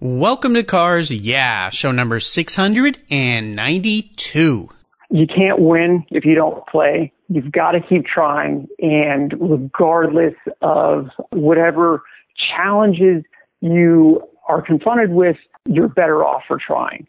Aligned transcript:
Welcome 0.00 0.54
to 0.54 0.62
Cars 0.62 1.10
Yeah, 1.10 1.70
show 1.70 1.90
number 1.90 2.20
692. 2.20 4.68
You 5.10 5.26
can't 5.26 5.58
win 5.58 6.06
if 6.10 6.24
you 6.24 6.36
don't 6.36 6.64
play. 6.68 7.12
You've 7.28 7.50
got 7.50 7.72
to 7.72 7.80
keep 7.80 8.06
trying. 8.06 8.68
And 8.78 9.34
regardless 9.40 10.34
of 10.62 11.08
whatever 11.32 12.04
challenges 12.54 13.24
you 13.60 14.22
are 14.48 14.62
confronted 14.62 15.10
with, 15.10 15.36
you're 15.66 15.88
better 15.88 16.24
off 16.24 16.42
for 16.46 16.60
trying. 16.64 17.08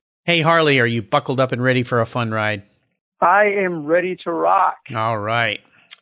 Hey, 0.31 0.39
Harley, 0.39 0.79
are 0.79 0.87
you 0.87 1.01
buckled 1.01 1.41
up 1.41 1.51
and 1.51 1.61
ready 1.61 1.83
for 1.83 1.99
a 1.99 2.05
fun 2.05 2.31
ride? 2.31 2.63
I 3.19 3.47
am 3.47 3.85
ready 3.85 4.15
to 4.23 4.31
rock. 4.31 4.77
All 4.95 5.19
right. 5.19 5.59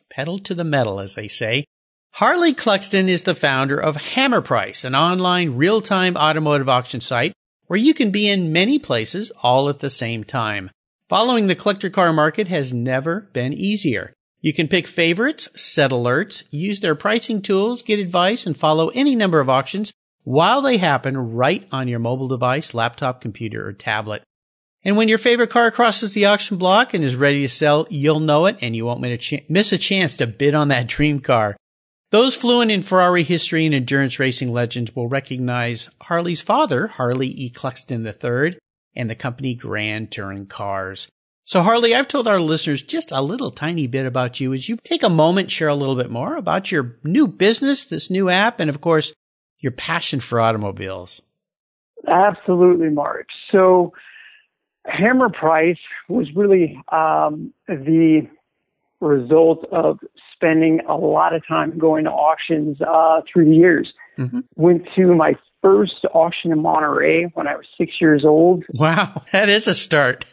Pedal 0.08 0.38
to 0.38 0.54
the 0.54 0.62
metal, 0.62 1.00
as 1.00 1.16
they 1.16 1.26
say. 1.26 1.64
Harley 2.12 2.54
Cluxton 2.54 3.08
is 3.08 3.24
the 3.24 3.34
founder 3.34 3.76
of 3.76 3.96
Hammer 3.96 4.40
Price, 4.40 4.84
an 4.84 4.94
online 4.94 5.56
real-time 5.56 6.16
automotive 6.16 6.68
auction 6.68 7.00
site 7.00 7.32
where 7.66 7.76
you 7.76 7.92
can 7.92 8.12
be 8.12 8.30
in 8.30 8.52
many 8.52 8.78
places 8.78 9.32
all 9.42 9.68
at 9.68 9.80
the 9.80 9.90
same 9.90 10.22
time. 10.22 10.70
Following 11.08 11.48
the 11.48 11.56
collector 11.56 11.90
car 11.90 12.12
market 12.12 12.46
has 12.46 12.72
never 12.72 13.28
been 13.32 13.52
easier. 13.52 14.12
You 14.40 14.52
can 14.52 14.68
pick 14.68 14.86
favorites, 14.86 15.48
set 15.56 15.90
alerts, 15.90 16.44
use 16.52 16.78
their 16.78 16.94
pricing 16.94 17.42
tools, 17.42 17.82
get 17.82 17.98
advice, 17.98 18.46
and 18.46 18.56
follow 18.56 18.90
any 18.90 19.16
number 19.16 19.40
of 19.40 19.50
auctions 19.50 19.92
while 20.24 20.62
they 20.62 20.76
happen 20.76 21.16
right 21.16 21.66
on 21.72 21.88
your 21.88 21.98
mobile 21.98 22.28
device, 22.28 22.74
laptop, 22.74 23.20
computer, 23.20 23.66
or 23.66 23.72
tablet. 23.72 24.22
And 24.82 24.96
when 24.96 25.08
your 25.08 25.18
favorite 25.18 25.50
car 25.50 25.70
crosses 25.70 26.14
the 26.14 26.26
auction 26.26 26.56
block 26.56 26.94
and 26.94 27.04
is 27.04 27.16
ready 27.16 27.42
to 27.42 27.48
sell, 27.48 27.86
you'll 27.90 28.20
know 28.20 28.46
it 28.46 28.58
and 28.62 28.74
you 28.74 28.86
won't 28.86 29.00
miss 29.00 29.72
a 29.72 29.78
chance 29.78 30.16
to 30.16 30.26
bid 30.26 30.54
on 30.54 30.68
that 30.68 30.86
dream 30.88 31.20
car. 31.20 31.56
Those 32.10 32.34
fluent 32.34 32.72
in 32.72 32.82
Ferrari 32.82 33.22
history 33.22 33.66
and 33.66 33.74
endurance 33.74 34.18
racing 34.18 34.52
legends 34.52 34.96
will 34.96 35.08
recognize 35.08 35.88
Harley's 36.02 36.42
father, 36.42 36.88
Harley 36.88 37.28
E. 37.28 37.50
Cluxton 37.50 38.04
III, 38.04 38.58
and 38.96 39.08
the 39.08 39.14
company 39.14 39.54
Grand 39.54 40.10
Touring 40.10 40.46
Cars. 40.46 41.08
So 41.44 41.62
Harley, 41.62 41.94
I've 41.94 42.08
told 42.08 42.26
our 42.26 42.40
listeners 42.40 42.82
just 42.82 43.12
a 43.12 43.22
little 43.22 43.50
tiny 43.50 43.86
bit 43.86 44.06
about 44.06 44.40
you. 44.40 44.52
As 44.52 44.68
you 44.68 44.76
take 44.76 45.02
a 45.02 45.08
moment, 45.08 45.50
share 45.50 45.68
a 45.68 45.74
little 45.74 45.94
bit 45.94 46.10
more 46.10 46.36
about 46.36 46.72
your 46.72 46.96
new 47.04 47.28
business, 47.28 47.84
this 47.84 48.10
new 48.10 48.28
app, 48.28 48.60
and 48.60 48.70
of 48.70 48.80
course, 48.80 49.12
your 49.60 49.72
passion 49.72 50.20
for 50.20 50.40
automobiles. 50.40 51.22
Absolutely, 52.08 52.88
Mark. 52.88 53.26
So 53.50 53.92
Hammer 54.86 55.28
Price 55.28 55.78
was 56.08 56.28
really 56.34 56.82
um, 56.90 57.52
the 57.68 58.26
result 59.00 59.66
of 59.70 59.98
spending 60.34 60.80
a 60.88 60.96
lot 60.96 61.34
of 61.34 61.46
time 61.46 61.78
going 61.78 62.04
to 62.04 62.10
auctions 62.10 62.78
uh, 62.80 63.20
through 63.30 63.46
the 63.46 63.56
years. 63.56 63.92
Mm-hmm. 64.18 64.40
Went 64.56 64.88
to 64.96 65.14
my 65.14 65.34
first 65.62 66.06
auction 66.14 66.52
in 66.52 66.62
Monterey 66.62 67.24
when 67.34 67.46
I 67.46 67.54
was 67.56 67.66
six 67.76 67.92
years 68.00 68.24
old. 68.24 68.64
Wow, 68.72 69.22
that 69.32 69.48
is 69.48 69.66
a 69.66 69.74
start. 69.74 70.26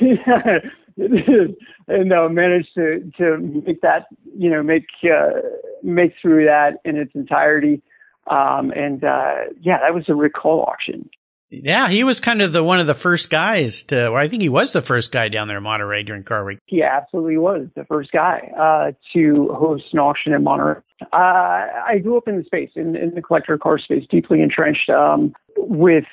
yeah. 0.00 0.58
And 1.88 2.12
uh, 2.12 2.28
managed 2.28 2.68
to 2.76 3.10
to 3.18 3.38
make 3.66 3.80
that 3.80 4.06
you 4.38 4.48
know 4.48 4.62
make 4.62 4.86
uh, 5.04 5.40
make 5.82 6.12
through 6.22 6.44
that 6.44 6.74
in 6.84 6.96
its 6.96 7.10
entirety. 7.16 7.82
Um, 8.30 8.70
and 8.70 9.02
uh, 9.02 9.34
yeah, 9.60 9.78
that 9.80 9.94
was 9.94 10.04
a 10.08 10.14
Rick 10.14 10.34
Cole 10.34 10.62
auction. 10.62 11.10
Yeah, 11.52 11.88
he 11.88 12.04
was 12.04 12.20
kind 12.20 12.42
of 12.42 12.52
the 12.52 12.62
one 12.62 12.78
of 12.78 12.86
the 12.86 12.94
first 12.94 13.28
guys 13.28 13.82
to. 13.84 14.10
Well, 14.10 14.22
I 14.22 14.28
think 14.28 14.40
he 14.40 14.48
was 14.48 14.72
the 14.72 14.82
first 14.82 15.10
guy 15.10 15.28
down 15.28 15.48
there 15.48 15.56
in 15.56 15.64
Monterey 15.64 16.04
during 16.04 16.22
Car 16.22 16.44
Week. 16.44 16.60
He 16.66 16.80
absolutely 16.84 17.38
was 17.38 17.66
the 17.74 17.84
first 17.84 18.12
guy 18.12 18.52
uh, 18.56 18.92
to 19.12 19.48
host 19.52 19.86
an 19.92 19.98
auction 19.98 20.32
in 20.32 20.44
Monterey. 20.44 20.80
Uh, 21.12 21.16
I 21.16 21.98
grew 22.00 22.16
up 22.16 22.28
in 22.28 22.36
the 22.36 22.44
space, 22.44 22.70
in, 22.76 22.94
in 22.94 23.16
the 23.16 23.22
collector 23.22 23.58
car 23.58 23.78
space, 23.78 24.04
deeply 24.08 24.42
entrenched. 24.42 24.88
Um, 24.90 25.34
with 25.56 26.04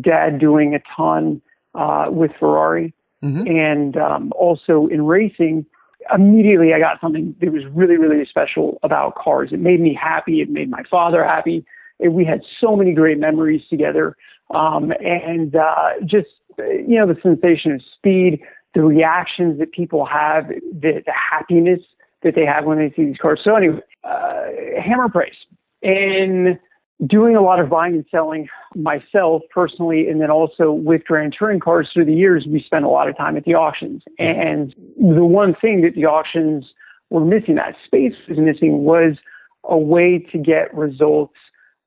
Dad 0.00 0.38
doing 0.38 0.74
a 0.74 0.80
ton 0.96 1.42
uh, 1.74 2.06
with 2.08 2.30
Ferrari, 2.40 2.94
mm-hmm. 3.22 3.46
and 3.46 3.96
um, 3.98 4.32
also 4.34 4.86
in 4.86 5.04
racing. 5.04 5.66
Immediately, 6.14 6.72
I 6.74 6.78
got 6.78 7.00
something 7.00 7.34
that 7.40 7.52
was 7.52 7.64
really, 7.72 7.96
really 7.96 8.24
special 8.26 8.78
about 8.82 9.14
cars. 9.16 9.50
It 9.52 9.60
made 9.60 9.80
me 9.80 9.94
happy. 9.94 10.40
It 10.40 10.50
made 10.50 10.70
my 10.70 10.82
father 10.90 11.24
happy. 11.24 11.64
It, 11.98 12.08
we 12.08 12.24
had 12.24 12.42
so 12.60 12.76
many 12.76 12.92
great 12.92 13.18
memories 13.18 13.62
together. 13.68 14.16
Um, 14.50 14.92
and 15.00 15.56
uh, 15.56 15.90
just, 16.04 16.28
you 16.58 16.98
know, 16.98 17.06
the 17.06 17.18
sensation 17.22 17.72
of 17.72 17.82
speed, 17.96 18.40
the 18.74 18.82
reactions 18.82 19.58
that 19.58 19.72
people 19.72 20.04
have, 20.04 20.48
the, 20.48 21.02
the 21.04 21.12
happiness 21.12 21.80
that 22.22 22.34
they 22.34 22.44
have 22.44 22.64
when 22.64 22.78
they 22.78 22.92
see 22.94 23.04
these 23.04 23.16
cars. 23.16 23.40
So 23.42 23.56
anyway, 23.56 23.80
uh, 24.04 24.44
hammer 24.80 25.08
price. 25.08 25.34
And 25.82 26.58
doing 27.04 27.36
a 27.36 27.42
lot 27.42 27.60
of 27.60 27.68
buying 27.68 27.94
and 27.94 28.06
selling 28.10 28.48
myself 28.74 29.42
personally, 29.50 30.08
and 30.08 30.20
then 30.20 30.30
also 30.30 30.72
with 30.72 31.04
Grand 31.04 31.34
Touring 31.38 31.60
cars 31.60 31.90
through 31.92 32.06
the 32.06 32.14
years, 32.14 32.46
we 32.48 32.62
spent 32.62 32.84
a 32.84 32.88
lot 32.88 33.08
of 33.08 33.16
time 33.16 33.36
at 33.36 33.44
the 33.44 33.54
auctions. 33.54 34.02
And 34.18 34.74
the 34.96 35.24
one 35.24 35.54
thing 35.54 35.82
that 35.82 35.94
the 35.94 36.06
auctions 36.06 36.64
were 37.10 37.24
missing, 37.24 37.56
that 37.56 37.74
space 37.84 38.14
was 38.28 38.38
missing, 38.38 38.84
was 38.84 39.16
a 39.64 39.76
way 39.76 40.18
to 40.32 40.38
get 40.38 40.72
results 40.74 41.34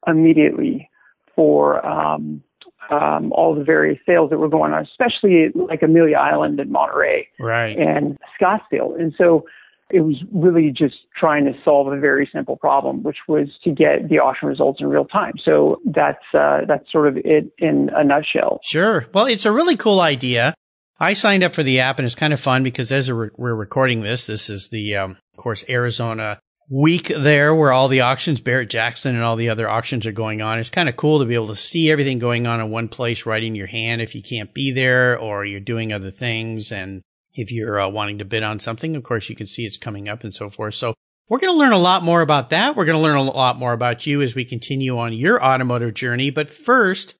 immediately 0.05 0.89
for 1.35 1.85
um, 1.85 2.43
um, 2.91 3.31
all 3.33 3.55
the 3.55 3.63
various 3.63 3.99
sales 4.05 4.29
that 4.29 4.37
were 4.37 4.49
going 4.49 4.73
on, 4.73 4.83
especially 4.83 5.49
like 5.55 5.81
Amelia 5.81 6.17
Island 6.17 6.59
and 6.59 6.71
Monterey 6.71 7.27
right. 7.39 7.77
and 7.77 8.17
Scottsdale. 8.39 8.99
And 8.99 9.13
so 9.17 9.45
it 9.91 10.01
was 10.01 10.15
really 10.31 10.71
just 10.75 10.95
trying 11.17 11.45
to 11.45 11.53
solve 11.63 11.91
a 11.91 11.99
very 11.99 12.29
simple 12.33 12.55
problem, 12.55 13.03
which 13.03 13.17
was 13.27 13.47
to 13.63 13.71
get 13.71 14.07
the 14.09 14.19
auction 14.19 14.47
results 14.47 14.79
in 14.81 14.87
real 14.87 15.05
time. 15.05 15.33
So 15.43 15.81
that's 15.85 16.23
uh, 16.33 16.61
that's 16.67 16.91
sort 16.91 17.07
of 17.07 17.17
it 17.17 17.51
in 17.57 17.89
a 17.95 18.03
nutshell. 18.03 18.59
Sure. 18.63 19.07
Well, 19.13 19.25
it's 19.25 19.45
a 19.45 19.51
really 19.51 19.77
cool 19.77 19.99
idea. 19.99 20.53
I 20.99 21.13
signed 21.13 21.43
up 21.43 21.55
for 21.55 21.63
the 21.63 21.79
app, 21.79 21.97
and 21.97 22.05
it's 22.05 22.15
kind 22.15 22.33
of 22.33 22.41
fun 22.41 22.63
because 22.63 22.91
as 22.91 23.11
we're 23.11 23.55
recording 23.55 24.01
this, 24.01 24.27
this 24.27 24.49
is 24.49 24.67
the, 24.69 24.97
um, 24.97 25.11
of 25.11 25.41
course, 25.41 25.63
Arizona 25.69 26.39
week 26.69 27.07
there 27.07 27.55
where 27.55 27.71
all 27.71 27.87
the 27.87 28.01
auctions, 28.01 28.41
Barrett 28.41 28.69
Jackson 28.69 29.15
and 29.15 29.23
all 29.23 29.35
the 29.35 29.49
other 29.49 29.67
auctions 29.69 30.05
are 30.05 30.11
going 30.11 30.41
on. 30.41 30.59
It's 30.59 30.69
kind 30.69 30.87
of 30.87 30.95
cool 30.95 31.19
to 31.19 31.25
be 31.25 31.33
able 31.33 31.47
to 31.47 31.55
see 31.55 31.91
everything 31.91 32.19
going 32.19 32.45
on 32.45 32.61
in 32.61 32.69
one 32.69 32.89
place 32.89 33.25
right 33.25 33.43
in 33.43 33.55
your 33.55 33.67
hand 33.67 34.01
if 34.01 34.13
you 34.13 34.21
can't 34.21 34.53
be 34.53 34.71
there 34.71 35.17
or 35.17 35.45
you're 35.45 35.59
doing 35.59 35.91
other 35.91 36.11
things. 36.11 36.71
And 36.71 37.01
if 37.33 37.51
you're 37.51 37.79
uh, 37.79 37.89
wanting 37.89 38.19
to 38.19 38.25
bid 38.25 38.43
on 38.43 38.59
something, 38.59 38.95
of 38.95 39.03
course, 39.03 39.29
you 39.29 39.35
can 39.35 39.47
see 39.47 39.65
it's 39.65 39.77
coming 39.77 40.09
up 40.09 40.23
and 40.23 40.33
so 40.33 40.49
forth. 40.49 40.75
So 40.75 40.93
we're 41.27 41.39
going 41.39 41.53
to 41.53 41.57
learn 41.57 41.71
a 41.71 41.77
lot 41.77 42.03
more 42.03 42.21
about 42.21 42.49
that. 42.49 42.75
We're 42.75 42.85
going 42.85 42.97
to 42.97 43.03
learn 43.03 43.17
a 43.17 43.23
lot 43.23 43.57
more 43.57 43.73
about 43.73 44.07
you 44.07 44.21
as 44.21 44.35
we 44.35 44.45
continue 44.45 44.97
on 44.97 45.13
your 45.13 45.43
automotive 45.43 45.93
journey. 45.93 46.31
But 46.31 46.49
first, 46.49 47.15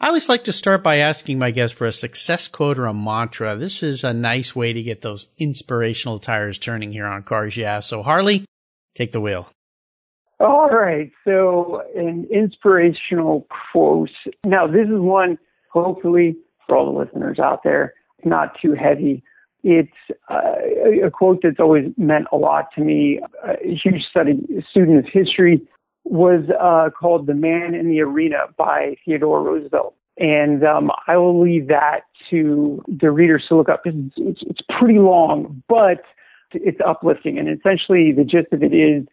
I 0.00 0.08
always 0.08 0.28
like 0.28 0.44
to 0.44 0.52
start 0.52 0.82
by 0.82 0.98
asking 0.98 1.38
my 1.38 1.52
guests 1.52 1.76
for 1.76 1.86
a 1.86 1.92
success 1.92 2.48
quote 2.48 2.78
or 2.78 2.86
a 2.86 2.94
mantra. 2.94 3.56
This 3.56 3.82
is 3.82 4.02
a 4.02 4.12
nice 4.12 4.54
way 4.56 4.72
to 4.72 4.82
get 4.82 5.00
those 5.00 5.28
inspirational 5.38 6.18
tires 6.18 6.58
turning 6.58 6.90
here 6.90 7.06
on 7.06 7.22
Cars 7.22 7.56
Yeah. 7.56 7.80
So 7.80 8.02
Harley, 8.02 8.44
Take 8.94 9.12
the 9.12 9.20
wheel. 9.20 9.48
All 10.40 10.68
right. 10.68 11.10
So, 11.24 11.82
an 11.94 12.26
inspirational 12.30 13.46
quote. 13.72 14.10
Now, 14.44 14.66
this 14.66 14.86
is 14.86 14.98
one, 14.98 15.38
hopefully, 15.70 16.36
for 16.66 16.76
all 16.76 16.92
the 16.92 16.98
listeners 16.98 17.38
out 17.38 17.62
there, 17.62 17.94
not 18.24 18.56
too 18.60 18.74
heavy. 18.74 19.22
It's 19.62 19.90
uh, 20.28 21.06
a 21.06 21.10
quote 21.10 21.40
that's 21.42 21.60
always 21.60 21.92
meant 21.96 22.26
a 22.32 22.36
lot 22.36 22.66
to 22.74 22.80
me. 22.80 23.20
A 23.44 23.74
huge 23.74 24.04
study, 24.10 24.40
student 24.70 24.98
of 24.98 25.06
history 25.12 25.60
was 26.04 26.44
uh, 26.60 26.90
called 26.90 27.26
The 27.26 27.34
Man 27.34 27.74
in 27.74 27.88
the 27.88 28.00
Arena 28.00 28.38
by 28.56 28.96
Theodore 29.04 29.42
Roosevelt. 29.42 29.94
And 30.18 30.64
um, 30.64 30.90
I 31.06 31.16
will 31.16 31.40
leave 31.42 31.68
that 31.68 32.00
to 32.30 32.82
the 32.86 33.10
readers 33.10 33.44
to 33.48 33.56
look 33.56 33.68
up. 33.68 33.82
It's, 33.84 34.12
it's, 34.16 34.40
it's 34.42 34.60
pretty 34.78 34.98
long, 34.98 35.62
but 35.68 36.02
it's 36.52 36.78
uplifting. 36.84 37.38
And 37.38 37.48
essentially, 37.48 38.12
the 38.12 38.24
gist 38.24 38.52
of 38.52 38.62
it 38.62 38.74
is 38.74 39.06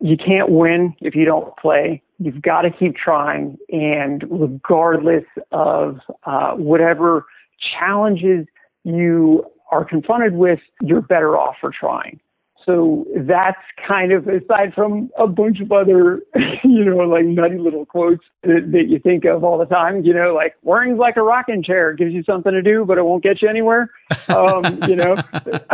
you 0.00 0.16
can't 0.16 0.50
win 0.50 0.94
if 1.00 1.14
you 1.14 1.24
don't 1.24 1.56
play. 1.56 2.02
You've 2.18 2.42
got 2.42 2.62
to 2.62 2.70
keep 2.70 2.96
trying. 2.96 3.58
And 3.70 4.24
regardless 4.30 5.24
of 5.52 5.98
uh, 6.24 6.52
whatever 6.52 7.26
challenges 7.78 8.46
you 8.84 9.44
are 9.70 9.84
confronted 9.84 10.34
with, 10.34 10.60
you're 10.80 11.02
better 11.02 11.36
off 11.36 11.56
for 11.60 11.70
trying. 11.70 12.20
so 12.66 13.06
that's 13.16 13.60
kind 13.86 14.12
of 14.12 14.26
aside 14.26 14.74
from 14.74 15.08
a 15.18 15.26
bunch 15.26 15.60
of 15.60 15.70
other, 15.70 16.20
you 16.64 16.84
know, 16.84 16.96
like 16.96 17.24
nutty 17.24 17.58
little 17.58 17.86
quotes 17.86 18.24
that, 18.42 18.70
that 18.72 18.88
you 18.88 18.98
think 18.98 19.24
of 19.24 19.44
all 19.44 19.56
the 19.56 19.64
time. 19.66 20.04
You 20.04 20.12
know, 20.12 20.34
like 20.34 20.56
worrying's 20.62 20.98
like 20.98 21.16
a 21.16 21.22
rocking 21.22 21.62
chair; 21.62 21.90
it 21.90 21.98
gives 21.98 22.12
you 22.12 22.24
something 22.24 22.52
to 22.52 22.62
do, 22.62 22.84
but 22.84 22.98
it 22.98 23.04
won't 23.04 23.22
get 23.22 23.40
you 23.42 23.48
anywhere. 23.48 23.90
Um, 24.28 24.64
you 24.88 24.96
know, 24.96 25.14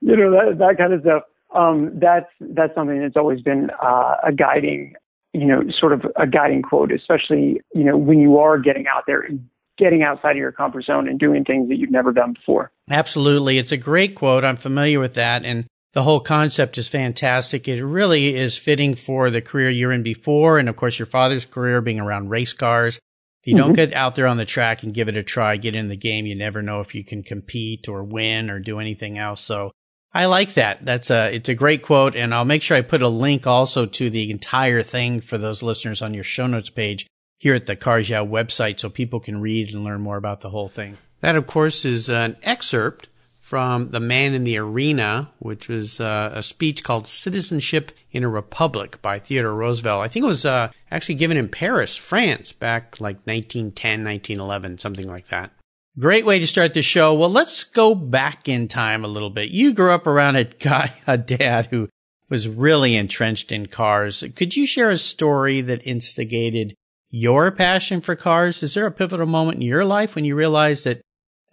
you 0.00 0.16
know 0.16 0.30
that 0.30 0.56
that 0.58 0.76
kind 0.78 0.94
of 0.94 1.02
stuff. 1.02 1.22
Um, 1.54 1.92
that's 1.94 2.30
that's 2.40 2.74
something 2.74 3.00
that's 3.00 3.16
always 3.16 3.42
been 3.42 3.70
uh, 3.82 4.16
a 4.24 4.32
guiding, 4.32 4.94
you 5.34 5.44
know, 5.44 5.62
sort 5.78 5.92
of 5.92 6.04
a 6.16 6.26
guiding 6.26 6.62
quote, 6.62 6.90
especially 6.90 7.60
you 7.74 7.84
know 7.84 7.96
when 7.96 8.20
you 8.20 8.38
are 8.38 8.58
getting 8.58 8.86
out 8.86 9.04
there 9.06 9.20
and 9.20 9.46
getting 9.76 10.02
outside 10.02 10.32
of 10.32 10.36
your 10.36 10.52
comfort 10.52 10.84
zone 10.84 11.08
and 11.08 11.18
doing 11.18 11.44
things 11.44 11.68
that 11.68 11.78
you've 11.78 11.90
never 11.90 12.12
done 12.12 12.32
before. 12.32 12.70
Absolutely. 12.90 13.58
It's 13.58 13.72
a 13.72 13.76
great 13.76 14.14
quote. 14.14 14.44
I'm 14.44 14.56
familiar 14.56 15.00
with 15.00 15.14
that. 15.14 15.44
And 15.44 15.66
the 15.92 16.02
whole 16.02 16.20
concept 16.20 16.76
is 16.78 16.88
fantastic. 16.88 17.68
It 17.68 17.84
really 17.84 18.34
is 18.34 18.58
fitting 18.58 18.94
for 18.94 19.30
the 19.30 19.40
career 19.40 19.70
you're 19.70 19.92
in 19.92 20.02
before. 20.02 20.58
And 20.58 20.68
of 20.68 20.76
course, 20.76 20.98
your 20.98 21.06
father's 21.06 21.44
career 21.44 21.80
being 21.80 22.00
around 22.00 22.30
race 22.30 22.52
cars. 22.52 22.96
If 22.96 23.48
you 23.48 23.54
mm-hmm. 23.54 23.66
don't 23.66 23.72
get 23.74 23.92
out 23.92 24.14
there 24.14 24.26
on 24.26 24.36
the 24.36 24.44
track 24.44 24.82
and 24.82 24.94
give 24.94 25.08
it 25.08 25.16
a 25.16 25.22
try, 25.22 25.56
get 25.56 25.76
in 25.76 25.88
the 25.88 25.96
game, 25.96 26.26
you 26.26 26.34
never 26.34 26.62
know 26.62 26.80
if 26.80 26.94
you 26.94 27.04
can 27.04 27.22
compete 27.22 27.88
or 27.88 28.02
win 28.02 28.50
or 28.50 28.58
do 28.58 28.80
anything 28.80 29.18
else. 29.18 29.40
So 29.40 29.70
I 30.12 30.26
like 30.26 30.54
that. 30.54 30.84
That's 30.84 31.10
a, 31.10 31.34
it's 31.34 31.48
a 31.48 31.54
great 31.54 31.82
quote. 31.82 32.16
And 32.16 32.34
I'll 32.34 32.44
make 32.44 32.62
sure 32.62 32.76
I 32.76 32.82
put 32.82 33.02
a 33.02 33.08
link 33.08 33.46
also 33.46 33.86
to 33.86 34.10
the 34.10 34.30
entire 34.30 34.82
thing 34.82 35.20
for 35.20 35.38
those 35.38 35.62
listeners 35.62 36.02
on 36.02 36.14
your 36.14 36.24
show 36.24 36.46
notes 36.46 36.70
page 36.70 37.06
here 37.44 37.54
at 37.54 37.66
the 37.66 37.76
Cars 37.76 38.08
Yeah 38.08 38.24
website 38.24 38.80
so 38.80 38.88
people 38.88 39.20
can 39.20 39.38
read 39.38 39.68
and 39.68 39.84
learn 39.84 40.00
more 40.00 40.16
about 40.16 40.40
the 40.40 40.48
whole 40.48 40.68
thing. 40.68 40.96
That, 41.20 41.36
of 41.36 41.46
course, 41.46 41.84
is 41.84 42.08
an 42.08 42.38
excerpt 42.42 43.10
from 43.38 43.90
The 43.90 44.00
Man 44.00 44.32
in 44.32 44.44
the 44.44 44.56
Arena, 44.56 45.30
which 45.40 45.68
was 45.68 46.00
uh, 46.00 46.32
a 46.34 46.42
speech 46.42 46.82
called 46.82 47.06
Citizenship 47.06 47.92
in 48.12 48.24
a 48.24 48.30
Republic 48.30 49.02
by 49.02 49.18
Theodore 49.18 49.52
Roosevelt. 49.52 50.02
I 50.02 50.08
think 50.08 50.22
it 50.22 50.26
was 50.26 50.46
uh, 50.46 50.70
actually 50.90 51.16
given 51.16 51.36
in 51.36 51.50
Paris, 51.50 51.98
France, 51.98 52.52
back 52.52 52.98
like 52.98 53.16
1910, 53.26 54.04
1911, 54.04 54.78
something 54.78 55.06
like 55.06 55.28
that. 55.28 55.50
Great 55.98 56.24
way 56.24 56.38
to 56.38 56.46
start 56.46 56.72
the 56.72 56.80
show. 56.80 57.12
Well, 57.12 57.28
let's 57.28 57.62
go 57.62 57.94
back 57.94 58.48
in 58.48 58.68
time 58.68 59.04
a 59.04 59.08
little 59.08 59.28
bit. 59.28 59.50
You 59.50 59.74
grew 59.74 59.90
up 59.90 60.06
around 60.06 60.36
a 60.36 60.44
guy, 60.44 60.94
a 61.06 61.18
dad 61.18 61.66
who 61.66 61.90
was 62.30 62.48
really 62.48 62.96
entrenched 62.96 63.52
in 63.52 63.66
cars. 63.66 64.24
Could 64.34 64.56
you 64.56 64.66
share 64.66 64.90
a 64.90 64.96
story 64.96 65.60
that 65.60 65.86
instigated 65.86 66.74
your 67.14 67.52
passion 67.52 68.00
for 68.00 68.16
cars? 68.16 68.62
Is 68.64 68.74
there 68.74 68.86
a 68.86 68.90
pivotal 68.90 69.26
moment 69.26 69.56
in 69.56 69.62
your 69.62 69.84
life 69.84 70.16
when 70.16 70.24
you 70.24 70.34
realized 70.34 70.84
that 70.84 71.00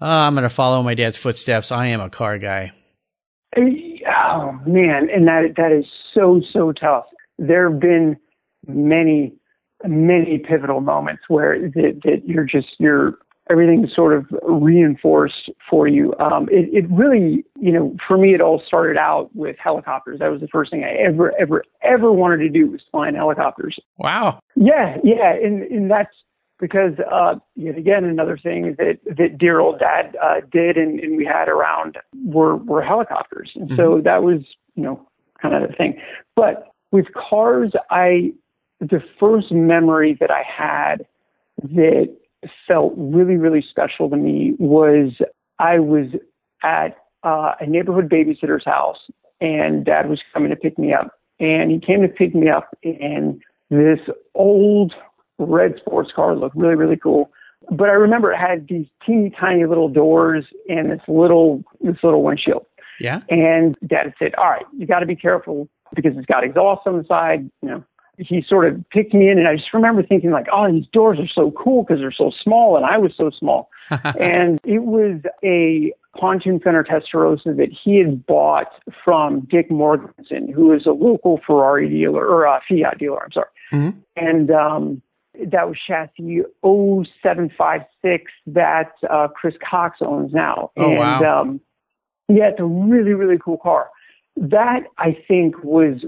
oh, 0.01 0.07
I'm 0.07 0.33
going 0.33 0.43
to 0.43 0.49
follow 0.49 0.81
my 0.81 0.95
dad's 0.95 1.17
footsteps? 1.17 1.71
I 1.71 1.87
am 1.87 2.01
a 2.01 2.09
car 2.09 2.39
guy. 2.39 2.71
Oh 3.55 4.59
man, 4.65 5.09
and 5.13 5.27
that 5.27 5.53
that 5.57 5.71
is 5.71 5.85
so 6.15 6.41
so 6.51 6.71
tough. 6.71 7.05
There 7.37 7.69
have 7.69 7.79
been 7.79 8.17
many 8.65 9.35
many 9.85 10.39
pivotal 10.39 10.81
moments 10.81 11.23
where 11.27 11.59
that, 11.59 12.01
that 12.05 12.21
you're 12.25 12.45
just 12.45 12.67
you're 12.79 13.19
everything's 13.49 13.93
sort 13.93 14.13
of 14.13 14.25
reinforced 14.43 15.49
for 15.69 15.88
you. 15.88 16.13
Um, 16.19 16.47
it, 16.51 16.69
it 16.71 16.89
really, 16.89 17.43
you 17.59 17.71
know, 17.71 17.95
for 18.07 18.17
me, 18.17 18.33
it 18.33 18.41
all 18.41 18.61
started 18.65 18.97
out 18.97 19.29
with 19.35 19.55
helicopters. 19.61 20.19
That 20.19 20.31
was 20.31 20.41
the 20.41 20.47
first 20.47 20.71
thing 20.71 20.83
I 20.83 20.93
ever, 20.93 21.33
ever, 21.39 21.63
ever 21.81 22.11
wanted 22.11 22.38
to 22.38 22.49
do 22.49 22.69
was 22.69 22.81
fly 22.91 23.09
in 23.09 23.15
helicopters. 23.15 23.79
Wow. 23.97 24.39
Yeah, 24.55 24.97
yeah, 25.03 25.33
and 25.33 25.63
and 25.63 25.89
that's 25.89 26.13
because 26.59 26.93
uh, 27.11 27.35
yet 27.55 27.77
again 27.77 28.05
another 28.05 28.38
thing 28.38 28.75
that 28.77 28.99
that 29.05 29.38
dear 29.38 29.59
old 29.59 29.79
dad 29.79 30.15
uh, 30.23 30.41
did 30.51 30.77
and, 30.77 30.99
and 30.99 31.17
we 31.17 31.25
had 31.25 31.49
around 31.49 31.97
were 32.23 32.55
were 32.57 32.81
helicopters, 32.81 33.51
and 33.55 33.67
mm-hmm. 33.67 33.77
so 33.77 34.01
that 34.03 34.23
was 34.23 34.41
you 34.75 34.83
know 34.83 35.05
kind 35.41 35.55
of 35.55 35.67
the 35.67 35.75
thing. 35.75 35.99
But 36.35 36.67
with 36.91 37.07
cars, 37.13 37.73
I 37.89 38.31
the 38.79 39.01
first 39.19 39.51
memory 39.51 40.15
that 40.19 40.31
I 40.31 40.44
had 40.44 41.05
that 41.63 42.15
felt 42.67 42.93
really, 42.97 43.38
really 43.38 43.65
special 43.67 44.09
to 44.09 44.17
me 44.17 44.53
was 44.59 45.13
I 45.59 45.79
was 45.79 46.07
at 46.63 46.97
uh, 47.23 47.53
a 47.59 47.65
neighborhood 47.65 48.09
babysitter's 48.09 48.65
house 48.65 48.97
and 49.39 49.85
dad 49.85 50.09
was 50.09 50.21
coming 50.33 50.49
to 50.49 50.55
pick 50.55 50.77
me 50.77 50.93
up. 50.93 51.11
And 51.39 51.71
he 51.71 51.79
came 51.79 52.01
to 52.01 52.07
pick 52.07 52.35
me 52.35 52.49
up 52.49 52.77
in 52.83 53.41
this 53.69 53.99
old 54.35 54.93
red 55.39 55.75
sports 55.77 56.11
car 56.15 56.35
looked 56.35 56.55
really, 56.55 56.75
really 56.75 56.97
cool. 56.97 57.31
But 57.71 57.89
I 57.89 57.93
remember 57.93 58.31
it 58.31 58.38
had 58.38 58.67
these 58.67 58.87
teeny 59.05 59.31
tiny 59.39 59.65
little 59.65 59.89
doors 59.89 60.45
and 60.69 60.91
this 60.91 61.01
little 61.07 61.63
this 61.79 61.97
little 62.03 62.23
windshield. 62.23 62.65
Yeah. 62.99 63.21
And 63.29 63.75
dad 63.87 64.13
said, 64.19 64.35
All 64.35 64.49
right, 64.49 64.65
you 64.77 64.85
gotta 64.85 65.05
be 65.05 65.15
careful 65.15 65.67
because 65.95 66.13
it's 66.15 66.25
got 66.25 66.44
exhaust 66.44 66.81
on 66.85 66.97
the 66.97 67.03
side, 67.05 67.49
you 67.61 67.69
know, 67.69 67.83
he 68.21 68.44
sort 68.47 68.68
of 68.68 68.83
picked 68.89 69.13
me 69.13 69.29
in 69.29 69.38
and 69.38 69.47
I 69.47 69.56
just 69.56 69.73
remember 69.73 70.03
thinking 70.03 70.31
like, 70.31 70.47
oh, 70.53 70.71
these 70.71 70.88
doors 70.94 71.19
are 71.19 71.27
so 71.27 71.51
cool 71.51 71.83
because 71.83 72.00
they're 72.00 72.12
so 72.12 72.31
small 72.44 72.77
and 72.77 72.85
I 72.85 72.97
was 72.97 73.12
so 73.18 73.31
small. 73.31 73.69
and 74.19 74.59
it 74.63 74.83
was 74.83 75.21
a 75.44 75.94
pontoon 76.18 76.59
fender 76.59 76.83
Testarossa 76.83 77.56
that 77.57 77.69
he 77.83 77.97
had 77.97 78.25
bought 78.25 78.71
from 79.03 79.41
Dick 79.41 79.69
Morganson, 79.71 80.51
who 80.51 80.71
is 80.73 80.85
a 80.85 80.91
local 80.91 81.39
Ferrari 81.45 81.89
dealer 81.89 82.25
or 82.25 82.45
a 82.45 82.62
Fiat 82.69 83.00
dealer, 83.00 83.23
I'm 83.23 83.31
sorry. 83.31 83.47
Mm-hmm. 83.73 84.00
And, 84.15 84.51
um, 84.51 85.01
that 85.33 85.68
was 85.68 85.77
chassis 85.88 86.44
0756 86.62 88.31
that 88.47 88.91
uh, 89.09 89.27
Chris 89.29 89.56
Cox 89.68 90.00
owns 90.01 90.33
now. 90.33 90.71
Oh, 90.75 90.89
and 90.89 91.00
wow. 91.00 91.41
um, 91.41 91.62
yeah, 92.27 92.50
it's 92.50 92.59
a 92.59 92.65
really, 92.65 93.13
really 93.13 93.38
cool 93.44 93.57
car. 93.57 93.89
That 94.35 94.83
I 94.97 95.18
think 95.27 95.63
was 95.63 96.03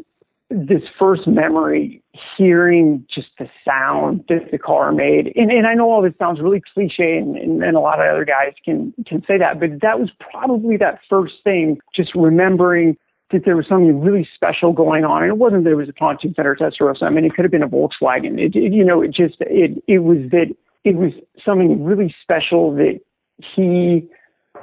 this 0.53 0.83
first 1.00 1.27
memory, 1.27 2.01
hearing 2.38 3.05
just 3.13 3.29
the 3.39 3.50
sound 3.65 4.23
that 4.29 4.51
the 4.51 4.57
car 4.57 4.91
made, 4.91 5.31
and, 5.35 5.51
and 5.51 5.65
I 5.65 5.73
know 5.73 5.89
all 5.89 6.01
this 6.01 6.13
sounds 6.19 6.39
really 6.39 6.61
cliche, 6.73 7.17
and, 7.17 7.35
and, 7.35 7.63
and 7.63 7.75
a 7.75 7.79
lot 7.79 8.00
of 8.00 8.05
other 8.05 8.25
guys 8.25 8.53
can 8.63 8.94
can 9.07 9.23
say 9.27 9.38
that, 9.38 9.59
but 9.59 9.81
that 9.81 10.00
was 10.00 10.09
probably 10.31 10.77
that 10.77 11.00
first 11.09 11.35
thing. 11.44 11.79
Just 11.95 12.11
remembering 12.15 12.97
that 13.31 13.45
there 13.45 13.57
was 13.57 13.67
something 13.67 14.01
really 14.01 14.27
special 14.35 14.73
going 14.73 15.03
on, 15.03 15.23
and 15.23 15.31
it 15.31 15.38
wasn't 15.38 15.63
that 15.63 15.71
it 15.71 15.75
was 15.75 15.89
a 15.89 15.94
pontoon 15.94 16.33
fender 16.33 16.55
Testarossa. 16.55 17.03
I 17.03 17.09
mean, 17.09 17.25
it 17.25 17.33
could 17.33 17.45
have 17.45 17.51
been 17.51 17.63
a 17.63 17.69
Volkswagen. 17.69 18.39
It, 18.39 18.55
it 18.55 18.71
you 18.73 18.83
know, 18.83 19.01
it 19.01 19.11
just 19.11 19.35
it 19.39 19.83
it 19.88 20.00
was 20.00 20.29
that 20.31 20.55
it 20.83 20.95
was 20.95 21.11
something 21.44 21.83
really 21.83 22.13
special 22.21 22.73
that 22.75 23.00
he, 23.55 24.07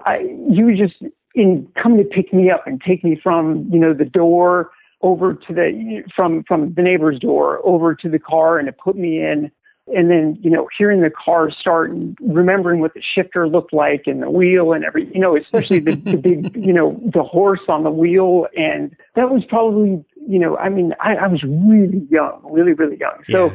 I, 0.07 0.19
you 0.49 0.77
just 0.77 1.03
in 1.35 1.69
come 1.81 1.97
to 1.97 2.05
pick 2.05 2.33
me 2.33 2.51
up 2.51 2.67
and 2.67 2.81
take 2.81 3.05
me 3.05 3.19
from 3.23 3.69
you 3.73 3.79
know 3.79 3.95
the 3.95 4.05
door 4.05 4.71
over 5.03 5.35
to 5.35 5.55
the 5.55 6.03
from 6.15 6.45
from 6.45 6.75
the 6.75 6.83
neighbor's 6.83 7.19
door 7.19 7.61
over 7.65 7.95
to 7.95 8.09
the 8.09 8.19
car 8.19 8.59
and 8.59 8.69
it 8.69 8.77
put 8.79 8.97
me 8.97 9.21
in. 9.21 9.51
And 9.93 10.09
then 10.09 10.39
you 10.41 10.51
know 10.51 10.69
hearing 10.77 11.01
the 11.01 11.11
car 11.11 11.51
start 11.51 11.91
and 11.91 12.17
remembering 12.21 12.81
what 12.81 12.95
the 12.95 13.03
shifter 13.03 13.49
looked 13.49 13.73
like 13.73 14.05
and 14.07 14.23
the 14.23 14.31
wheel 14.31 14.73
and 14.73 14.85
every 14.85 15.13
you 15.13 15.21
know 15.21 15.37
especially 15.37 15.81
the, 15.81 15.97
the 15.97 16.17
big 16.17 16.55
you 16.65 16.73
know 16.73 17.01
the 17.13 17.25
horse 17.25 17.61
on 17.69 17.83
the 17.83 17.91
wheel. 17.91 18.47
And 18.57 18.95
that 19.17 19.31
was 19.31 19.43
probably 19.49 20.05
you 20.29 20.39
know 20.39 20.57
i 20.59 20.69
mean 20.69 20.95
i, 21.01 21.15
I 21.17 21.27
was 21.27 21.43
really 21.43 22.07
young 22.11 22.41
really 22.45 22.73
really 22.73 22.99
young. 22.99 23.25
So 23.31 23.53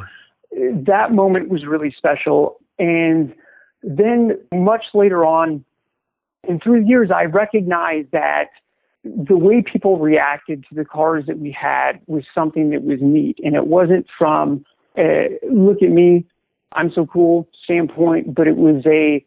yeah. 0.52 0.72
that 0.88 1.12
moment 1.12 1.50
was 1.50 1.66
really 1.66 1.94
special. 1.96 2.60
And 2.80 3.34
then 3.84 4.38
much 4.52 4.84
later 4.94 5.24
on 5.24 5.64
and 6.48 6.62
through 6.62 6.82
the 6.82 6.88
years 6.88 7.12
i 7.16 7.24
recognized 7.24 8.12
that 8.12 8.50
the 9.06 9.38
way 9.38 9.62
people 9.62 10.00
reacted 10.00 10.66
to 10.68 10.76
the 10.76 10.84
cars 10.84 11.26
that 11.28 11.38
we 11.38 11.52
had 11.52 12.00
was 12.08 12.24
something 12.34 12.72
that 12.72 12.84
was 12.84 12.98
neat. 13.02 13.40
And 13.44 13.56
it 13.56 13.68
wasn't 13.68 14.08
from, 14.18 14.66
uh, 14.98 15.30
look 15.50 15.84
at 15.84 15.92
me, 15.92 16.26
I'm 16.74 16.92
so 16.92 17.06
cool 17.06 17.48
standpoint, 17.64 18.34
but 18.34 18.48
it 18.48 18.58
was 18.58 18.84
a 18.86 19.24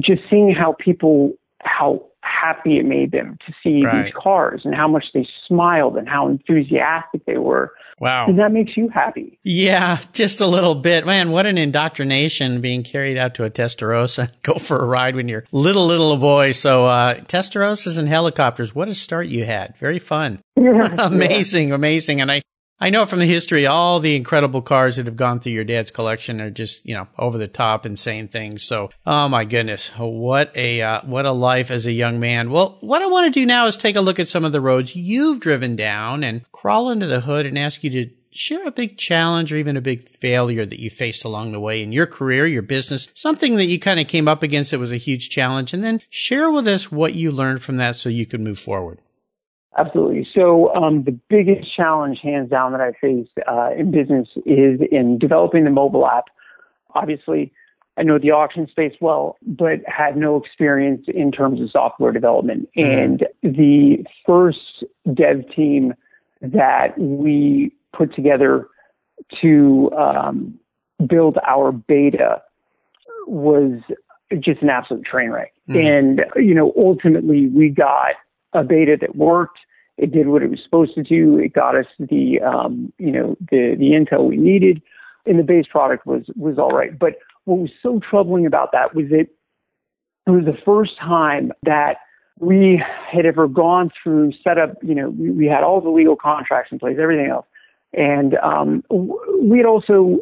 just 0.00 0.22
seeing 0.28 0.52
how 0.52 0.74
people, 0.78 1.32
how 1.60 2.04
happy 2.22 2.78
it 2.78 2.84
made 2.84 3.12
them 3.12 3.38
to 3.46 3.52
see 3.62 3.84
right. 3.84 4.04
these 4.04 4.12
cars 4.20 4.62
and 4.64 4.74
how 4.74 4.88
much 4.88 5.06
they 5.14 5.26
smiled 5.46 5.96
and 5.96 6.08
how 6.08 6.28
enthusiastic 6.28 7.24
they 7.24 7.38
were. 7.38 7.72
Wow. 8.00 8.28
And 8.28 8.38
that 8.38 8.50
makes 8.50 8.78
you 8.78 8.88
happy. 8.88 9.38
Yeah, 9.44 9.98
just 10.14 10.40
a 10.40 10.46
little 10.46 10.74
bit. 10.74 11.04
Man, 11.04 11.30
what 11.30 11.44
an 11.44 11.58
indoctrination 11.58 12.62
being 12.62 12.82
carried 12.82 13.18
out 13.18 13.34
to 13.34 13.44
a 13.44 13.50
Testarossa. 13.50 14.30
Go 14.42 14.54
for 14.54 14.78
a 14.78 14.84
ride 14.84 15.14
when 15.14 15.28
you're 15.28 15.44
little, 15.52 15.86
little 15.86 16.16
boy. 16.16 16.52
So, 16.52 16.86
uh, 16.86 17.16
Testarossas 17.16 17.98
and 17.98 18.08
helicopters, 18.08 18.74
what 18.74 18.88
a 18.88 18.94
start 18.94 19.26
you 19.26 19.44
had. 19.44 19.76
Very 19.76 19.98
fun. 19.98 20.40
Yeah, 20.56 20.96
amazing, 20.98 21.68
yeah. 21.68 21.74
amazing. 21.74 22.22
And 22.22 22.32
I, 22.32 22.40
I 22.82 22.88
know 22.88 23.04
from 23.04 23.18
the 23.18 23.26
history, 23.26 23.66
all 23.66 24.00
the 24.00 24.16
incredible 24.16 24.62
cars 24.62 24.96
that 24.96 25.04
have 25.04 25.16
gone 25.16 25.40
through 25.40 25.52
your 25.52 25.64
dad's 25.64 25.90
collection 25.90 26.40
are 26.40 26.48
just, 26.48 26.86
you 26.86 26.94
know, 26.94 27.08
over 27.18 27.36
the 27.36 27.46
top, 27.46 27.84
insane 27.84 28.26
things. 28.26 28.64
So, 28.64 28.88
oh 29.06 29.28
my 29.28 29.44
goodness, 29.44 29.88
what 29.98 30.56
a, 30.56 30.80
uh, 30.80 31.02
what 31.04 31.26
a 31.26 31.32
life 31.32 31.70
as 31.70 31.84
a 31.84 31.92
young 31.92 32.20
man. 32.20 32.50
Well, 32.50 32.78
what 32.80 33.02
I 33.02 33.06
want 33.06 33.26
to 33.26 33.38
do 33.38 33.44
now 33.44 33.66
is 33.66 33.76
take 33.76 33.96
a 33.96 34.00
look 34.00 34.18
at 34.18 34.28
some 34.28 34.46
of 34.46 34.52
the 34.52 34.62
roads 34.62 34.96
you've 34.96 35.40
driven 35.40 35.76
down 35.76 36.24
and 36.24 36.50
crawl 36.52 36.88
under 36.88 37.06
the 37.06 37.20
hood 37.20 37.44
and 37.44 37.58
ask 37.58 37.84
you 37.84 37.90
to 37.90 38.10
share 38.30 38.66
a 38.66 38.72
big 38.72 38.96
challenge 38.96 39.52
or 39.52 39.56
even 39.56 39.76
a 39.76 39.82
big 39.82 40.08
failure 40.08 40.64
that 40.64 40.80
you 40.80 40.88
faced 40.88 41.24
along 41.24 41.52
the 41.52 41.60
way 41.60 41.82
in 41.82 41.92
your 41.92 42.06
career, 42.06 42.46
your 42.46 42.62
business, 42.62 43.08
something 43.12 43.56
that 43.56 43.66
you 43.66 43.78
kind 43.78 44.00
of 44.00 44.08
came 44.08 44.26
up 44.26 44.42
against 44.42 44.70
that 44.70 44.78
was 44.78 44.92
a 44.92 44.96
huge 44.96 45.28
challenge. 45.28 45.74
And 45.74 45.84
then 45.84 46.00
share 46.08 46.50
with 46.50 46.66
us 46.66 46.90
what 46.90 47.14
you 47.14 47.30
learned 47.30 47.62
from 47.62 47.76
that 47.76 47.96
so 47.96 48.08
you 48.08 48.24
can 48.24 48.42
move 48.42 48.58
forward. 48.58 49.00
Absolutely. 49.78 50.26
So 50.34 50.74
um, 50.74 51.04
the 51.04 51.16
biggest 51.28 51.74
challenge, 51.74 52.18
hands 52.22 52.50
down, 52.50 52.72
that 52.72 52.80
I 52.80 52.92
faced 53.00 53.30
uh, 53.46 53.70
in 53.76 53.90
business 53.90 54.28
is 54.44 54.80
in 54.90 55.18
developing 55.18 55.64
the 55.64 55.70
mobile 55.70 56.06
app. 56.06 56.24
Obviously, 56.94 57.52
I 57.96 58.02
know 58.02 58.18
the 58.18 58.32
auction 58.32 58.66
space 58.68 58.94
well, 59.00 59.36
but 59.42 59.80
had 59.86 60.16
no 60.16 60.36
experience 60.36 61.06
in 61.06 61.30
terms 61.30 61.60
of 61.60 61.70
software 61.70 62.12
development. 62.12 62.68
Mm-hmm. 62.76 62.90
And 62.90 63.26
the 63.42 64.04
first 64.26 64.84
dev 65.14 65.44
team 65.54 65.94
that 66.40 66.98
we 66.98 67.72
put 67.92 68.14
together 68.14 68.66
to 69.40 69.90
um, 69.96 70.58
build 71.06 71.38
our 71.46 71.72
beta 71.72 72.42
was 73.26 73.80
just 74.40 74.62
an 74.62 74.70
absolute 74.70 75.04
train 75.04 75.30
wreck. 75.30 75.52
Mm-hmm. 75.68 75.86
And, 75.86 76.24
you 76.36 76.54
know, 76.54 76.72
ultimately 76.76 77.48
we 77.48 77.68
got 77.68 78.14
a 78.52 78.64
beta 78.64 78.96
that 79.00 79.16
worked. 79.16 79.58
It 79.96 80.12
did 80.12 80.28
what 80.28 80.42
it 80.42 80.50
was 80.50 80.60
supposed 80.62 80.94
to 80.94 81.02
do. 81.02 81.38
It 81.38 81.52
got 81.52 81.76
us 81.76 81.86
the, 81.98 82.40
um, 82.40 82.92
you 82.98 83.12
know, 83.12 83.36
the, 83.50 83.76
the 83.78 83.90
intel 83.90 84.28
we 84.28 84.36
needed 84.36 84.80
and 85.26 85.38
the 85.38 85.42
base 85.42 85.66
product 85.70 86.06
was, 86.06 86.22
was 86.36 86.58
all 86.58 86.70
right. 86.70 86.98
But 86.98 87.16
what 87.44 87.58
was 87.58 87.70
so 87.82 88.00
troubling 88.08 88.46
about 88.46 88.72
that 88.72 88.94
was 88.94 89.06
that 89.10 89.26
it 90.26 90.30
was 90.30 90.44
the 90.44 90.56
first 90.64 90.98
time 90.98 91.52
that 91.64 91.96
we 92.38 92.82
had 93.12 93.26
ever 93.26 93.46
gone 93.46 93.90
through 94.02 94.32
set 94.42 94.58
up, 94.58 94.74
you 94.82 94.94
know, 94.94 95.10
we, 95.10 95.30
we 95.30 95.46
had 95.46 95.62
all 95.62 95.80
the 95.80 95.90
legal 95.90 96.16
contracts 96.16 96.72
in 96.72 96.78
place, 96.78 96.96
everything 97.00 97.30
else. 97.30 97.46
And 97.92 98.36
um, 98.36 98.82
we 99.42 99.58
had 99.58 99.66
also 99.66 100.20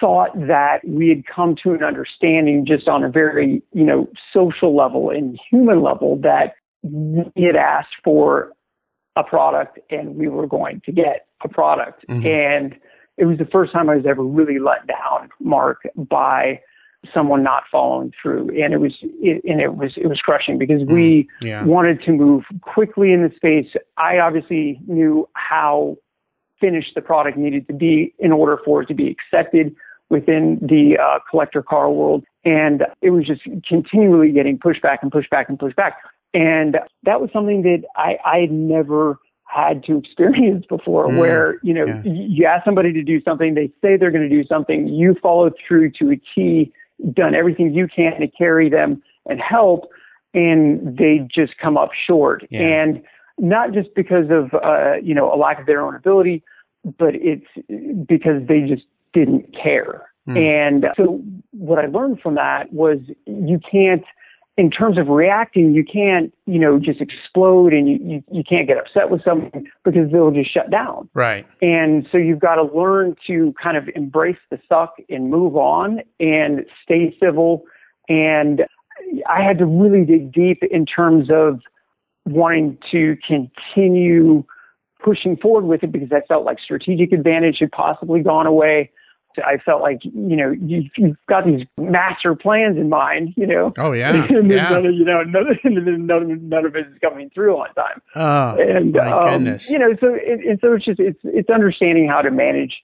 thought 0.00 0.34
that 0.34 0.80
we 0.86 1.08
had 1.08 1.24
come 1.26 1.56
to 1.62 1.72
an 1.72 1.82
understanding 1.82 2.66
just 2.66 2.86
on 2.88 3.02
a 3.02 3.08
very, 3.08 3.62
you 3.72 3.84
know, 3.84 4.08
social 4.32 4.76
level 4.76 5.10
and 5.10 5.38
human 5.50 5.82
level 5.82 6.16
that 6.16 6.54
we 6.84 7.42
had 7.42 7.56
asked 7.56 7.94
for 8.04 8.52
a 9.16 9.24
product 9.24 9.78
and 9.90 10.16
we 10.16 10.28
were 10.28 10.46
going 10.46 10.82
to 10.84 10.92
get 10.92 11.26
a 11.42 11.48
product. 11.48 12.04
Mm-hmm. 12.08 12.26
And 12.26 12.76
it 13.16 13.24
was 13.24 13.38
the 13.38 13.46
first 13.46 13.72
time 13.72 13.88
I 13.88 13.96
was 13.96 14.06
ever 14.06 14.22
really 14.22 14.58
let 14.58 14.86
down, 14.86 15.30
Mark, 15.40 15.82
by 15.96 16.60
someone 17.12 17.42
not 17.42 17.64
following 17.70 18.12
through. 18.20 18.48
And 18.62 18.72
it 18.72 18.78
was, 18.78 18.92
it, 19.02 19.42
and 19.44 19.60
it 19.60 19.76
was, 19.76 19.92
it 19.96 20.08
was 20.08 20.20
crushing 20.20 20.58
because 20.58 20.82
we 20.86 21.28
mm, 21.42 21.46
yeah. 21.48 21.64
wanted 21.64 22.02
to 22.02 22.12
move 22.12 22.44
quickly 22.62 23.12
in 23.12 23.22
the 23.22 23.34
space. 23.36 23.72
I 23.96 24.18
obviously 24.18 24.80
knew 24.86 25.28
how 25.34 25.96
finished 26.60 26.92
the 26.94 27.02
product 27.02 27.36
needed 27.36 27.66
to 27.68 27.74
be 27.74 28.14
in 28.18 28.32
order 28.32 28.58
for 28.64 28.82
it 28.82 28.86
to 28.86 28.94
be 28.94 29.08
accepted 29.08 29.74
within 30.08 30.58
the 30.62 30.96
uh, 31.00 31.18
collector 31.30 31.62
car 31.62 31.90
world. 31.90 32.24
And 32.44 32.84
it 33.00 33.10
was 33.10 33.26
just 33.26 33.42
continually 33.68 34.32
getting 34.32 34.58
pushed 34.58 34.82
back 34.82 35.00
and 35.02 35.12
pushed 35.12 35.30
back 35.30 35.48
and 35.48 35.58
pushed 35.58 35.76
back. 35.76 35.98
And 36.34 36.78
that 37.04 37.20
was 37.20 37.30
something 37.32 37.62
that 37.62 37.84
I, 37.96 38.18
I 38.24 38.38
had 38.40 38.52
never 38.52 39.18
had 39.44 39.84
to 39.84 39.98
experience 39.98 40.66
before 40.68 41.06
mm, 41.06 41.18
where, 41.18 41.60
you 41.62 41.72
know, 41.72 41.86
yeah. 41.86 42.02
you 42.04 42.44
ask 42.44 42.64
somebody 42.64 42.92
to 42.92 43.02
do 43.02 43.22
something, 43.22 43.54
they 43.54 43.68
say 43.80 43.96
they're 43.96 44.10
going 44.10 44.28
to 44.28 44.42
do 44.42 44.44
something, 44.46 44.88
you 44.88 45.14
follow 45.22 45.50
through 45.66 45.92
to 45.92 46.10
a 46.10 46.16
T, 46.34 46.72
done 47.12 47.34
everything 47.34 47.72
you 47.72 47.86
can 47.86 48.20
to 48.20 48.26
carry 48.26 48.68
them 48.68 49.00
and 49.26 49.40
help, 49.40 49.88
and 50.32 50.98
they 50.98 51.26
just 51.32 51.56
come 51.58 51.76
up 51.76 51.90
short. 52.06 52.44
Yeah. 52.50 52.62
And 52.62 53.02
not 53.38 53.72
just 53.72 53.94
because 53.94 54.26
of, 54.30 54.52
uh, 54.54 54.94
you 55.02 55.14
know, 55.14 55.32
a 55.32 55.36
lack 55.36 55.60
of 55.60 55.66
their 55.66 55.80
own 55.80 55.94
ability, 55.94 56.42
but 56.98 57.14
it's 57.14 57.46
because 58.06 58.46
they 58.48 58.62
just 58.62 58.84
didn't 59.12 59.54
care. 59.54 60.10
Mm. 60.28 60.38
And 60.38 60.86
so 60.96 61.22
what 61.52 61.78
I 61.78 61.86
learned 61.86 62.20
from 62.20 62.34
that 62.34 62.72
was 62.72 62.98
you 63.26 63.60
can't, 63.70 64.04
in 64.56 64.70
terms 64.70 64.98
of 64.98 65.08
reacting, 65.08 65.72
you 65.72 65.84
can't, 65.84 66.32
you 66.46 66.60
know, 66.60 66.78
just 66.78 67.00
explode 67.00 67.72
and 67.72 67.88
you, 67.88 67.98
you, 68.00 68.24
you 68.30 68.44
can't 68.48 68.68
get 68.68 68.76
upset 68.78 69.10
with 69.10 69.24
someone 69.24 69.50
because 69.84 70.12
they'll 70.12 70.30
just 70.30 70.52
shut 70.52 70.70
down. 70.70 71.08
Right. 71.12 71.44
And 71.60 72.06
so 72.12 72.18
you've 72.18 72.38
got 72.38 72.54
to 72.56 72.62
learn 72.62 73.16
to 73.26 73.52
kind 73.60 73.76
of 73.76 73.88
embrace 73.96 74.38
the 74.50 74.60
suck 74.68 74.94
and 75.08 75.28
move 75.28 75.56
on 75.56 76.00
and 76.20 76.64
stay 76.84 77.16
civil. 77.20 77.64
And 78.08 78.62
I 79.28 79.42
had 79.42 79.58
to 79.58 79.66
really 79.66 80.04
dig 80.04 80.32
deep 80.32 80.62
in 80.70 80.86
terms 80.86 81.28
of 81.32 81.60
wanting 82.24 82.78
to 82.92 83.16
continue 83.26 84.44
pushing 85.02 85.36
forward 85.36 85.64
with 85.64 85.82
it 85.82 85.92
because 85.92 86.08
I 86.12 86.20
felt 86.26 86.44
like 86.44 86.58
strategic 86.58 87.12
advantage 87.12 87.58
had 87.58 87.72
possibly 87.72 88.22
gone 88.22 88.46
away. 88.46 88.90
I 89.38 89.58
felt 89.58 89.82
like, 89.82 90.04
you 90.04 90.36
know, 90.36 90.50
you, 90.50 90.90
have 90.98 91.16
got 91.28 91.46
these 91.46 91.66
master 91.78 92.34
plans 92.34 92.76
in 92.76 92.88
mind, 92.88 93.34
you 93.36 93.46
know. 93.46 93.72
Oh, 93.78 93.92
yeah. 93.92 94.24
and 94.28 94.50
yeah. 94.50 94.70
None 94.70 94.86
of, 94.86 94.94
you 94.94 95.04
know, 95.04 95.22
none 95.22 95.46
of, 95.48 95.56
none, 95.64 96.30
of, 96.30 96.42
none 96.42 96.66
of 96.66 96.76
it 96.76 96.86
is 96.86 96.98
coming 97.02 97.30
through 97.30 97.56
on 97.56 97.74
time. 97.74 98.02
Oh, 98.14 98.60
and, 98.60 98.92
my 98.92 99.10
um, 99.10 99.30
goodness. 99.30 99.70
You 99.70 99.78
know, 99.78 99.96
so, 100.00 100.14
it, 100.14 100.40
and 100.46 100.58
so 100.60 100.72
it's 100.74 100.84
just, 100.84 101.00
it's, 101.00 101.20
it's 101.24 101.50
understanding 101.50 102.08
how 102.08 102.22
to 102.22 102.30
manage 102.30 102.74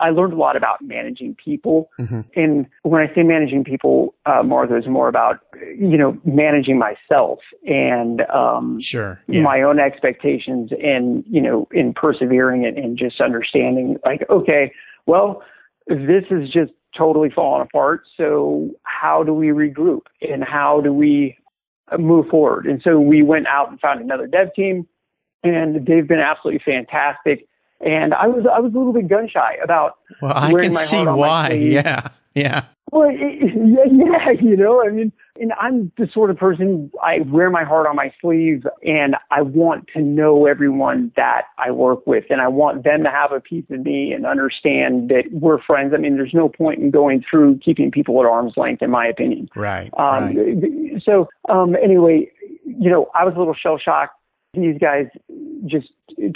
I 0.00 0.10
learned 0.10 0.32
a 0.32 0.36
lot 0.36 0.56
about 0.56 0.82
managing 0.82 1.36
people. 1.42 1.90
Mm-hmm. 2.00 2.20
And 2.34 2.66
when 2.82 3.02
I 3.02 3.14
say 3.14 3.22
managing 3.22 3.64
people, 3.64 4.14
uh, 4.26 4.42
Martha, 4.42 4.76
is 4.76 4.86
more 4.86 5.08
about, 5.08 5.40
you 5.60 5.98
know, 5.98 6.18
managing 6.24 6.78
myself 6.78 7.40
and, 7.66 8.22
um, 8.22 8.80
sure. 8.80 9.20
Yeah. 9.28 9.42
my 9.42 9.62
own 9.62 9.78
expectations 9.78 10.70
and, 10.82 11.24
you 11.28 11.40
know, 11.40 11.68
in 11.72 11.92
persevering 11.92 12.64
and, 12.64 12.78
and 12.78 12.98
just 12.98 13.20
understanding 13.20 13.98
like, 14.04 14.22
okay, 14.30 14.72
well, 15.06 15.42
this 15.86 16.24
is 16.30 16.50
just 16.50 16.72
totally 16.96 17.30
falling 17.30 17.62
apart. 17.62 18.02
So 18.16 18.70
how 18.82 19.22
do 19.22 19.32
we 19.32 19.48
regroup 19.48 20.02
and 20.20 20.44
how 20.44 20.80
do 20.80 20.92
we 20.92 21.36
move 21.98 22.28
forward? 22.28 22.66
And 22.66 22.80
so 22.82 23.00
we 23.00 23.22
went 23.22 23.46
out 23.46 23.70
and 23.70 23.80
found 23.80 24.00
another 24.00 24.26
dev 24.26 24.54
team 24.54 24.86
and 25.42 25.86
they've 25.86 26.06
been 26.06 26.20
absolutely 26.20 26.62
fantastic 26.64 27.46
and 27.80 28.12
I 28.14 28.26
was 28.26 28.46
I 28.52 28.60
was 28.60 28.74
a 28.74 28.78
little 28.78 28.92
bit 28.92 29.08
gun 29.08 29.28
shy 29.28 29.56
about. 29.62 29.98
Well, 30.20 30.32
I 30.34 30.52
can 30.52 30.74
see 30.74 31.04
why. 31.04 31.52
Yeah, 31.52 32.08
yeah. 32.34 32.64
Well, 32.92 33.08
it, 33.10 33.18
yeah, 33.90 34.30
yeah, 34.30 34.30
you 34.40 34.56
know, 34.56 34.82
I 34.84 34.90
mean, 34.90 35.12
and 35.40 35.52
I'm 35.60 35.92
the 35.96 36.08
sort 36.12 36.30
of 36.30 36.36
person 36.36 36.90
I 37.02 37.20
wear 37.20 37.50
my 37.50 37.64
heart 37.64 37.86
on 37.86 37.96
my 37.96 38.12
sleeve, 38.20 38.66
and 38.82 39.16
I 39.30 39.42
want 39.42 39.88
to 39.94 40.00
know 40.00 40.46
everyone 40.46 41.12
that 41.16 41.42
I 41.58 41.70
work 41.70 42.06
with, 42.06 42.24
and 42.30 42.40
I 42.40 42.48
want 42.48 42.84
them 42.84 43.04
to 43.04 43.10
have 43.10 43.32
a 43.32 43.40
piece 43.40 43.64
of 43.70 43.80
me 43.80 44.12
and 44.12 44.26
understand 44.26 45.08
that 45.10 45.24
we're 45.32 45.62
friends. 45.62 45.92
I 45.94 45.98
mean, 45.98 46.16
there's 46.16 46.34
no 46.34 46.48
point 46.48 46.80
in 46.80 46.90
going 46.90 47.24
through 47.28 47.58
keeping 47.64 47.90
people 47.90 48.20
at 48.20 48.26
arm's 48.26 48.54
length, 48.56 48.82
in 48.82 48.90
my 48.90 49.06
opinion. 49.06 49.48
Right. 49.54 49.90
Um, 49.98 50.36
right. 50.36 51.02
So, 51.04 51.28
um, 51.48 51.76
anyway, 51.82 52.30
you 52.64 52.90
know, 52.90 53.08
I 53.14 53.24
was 53.24 53.34
a 53.34 53.38
little 53.38 53.54
shell 53.54 53.78
shocked 53.78 54.14
these 54.54 54.78
guys 54.78 55.06
just 55.66 55.88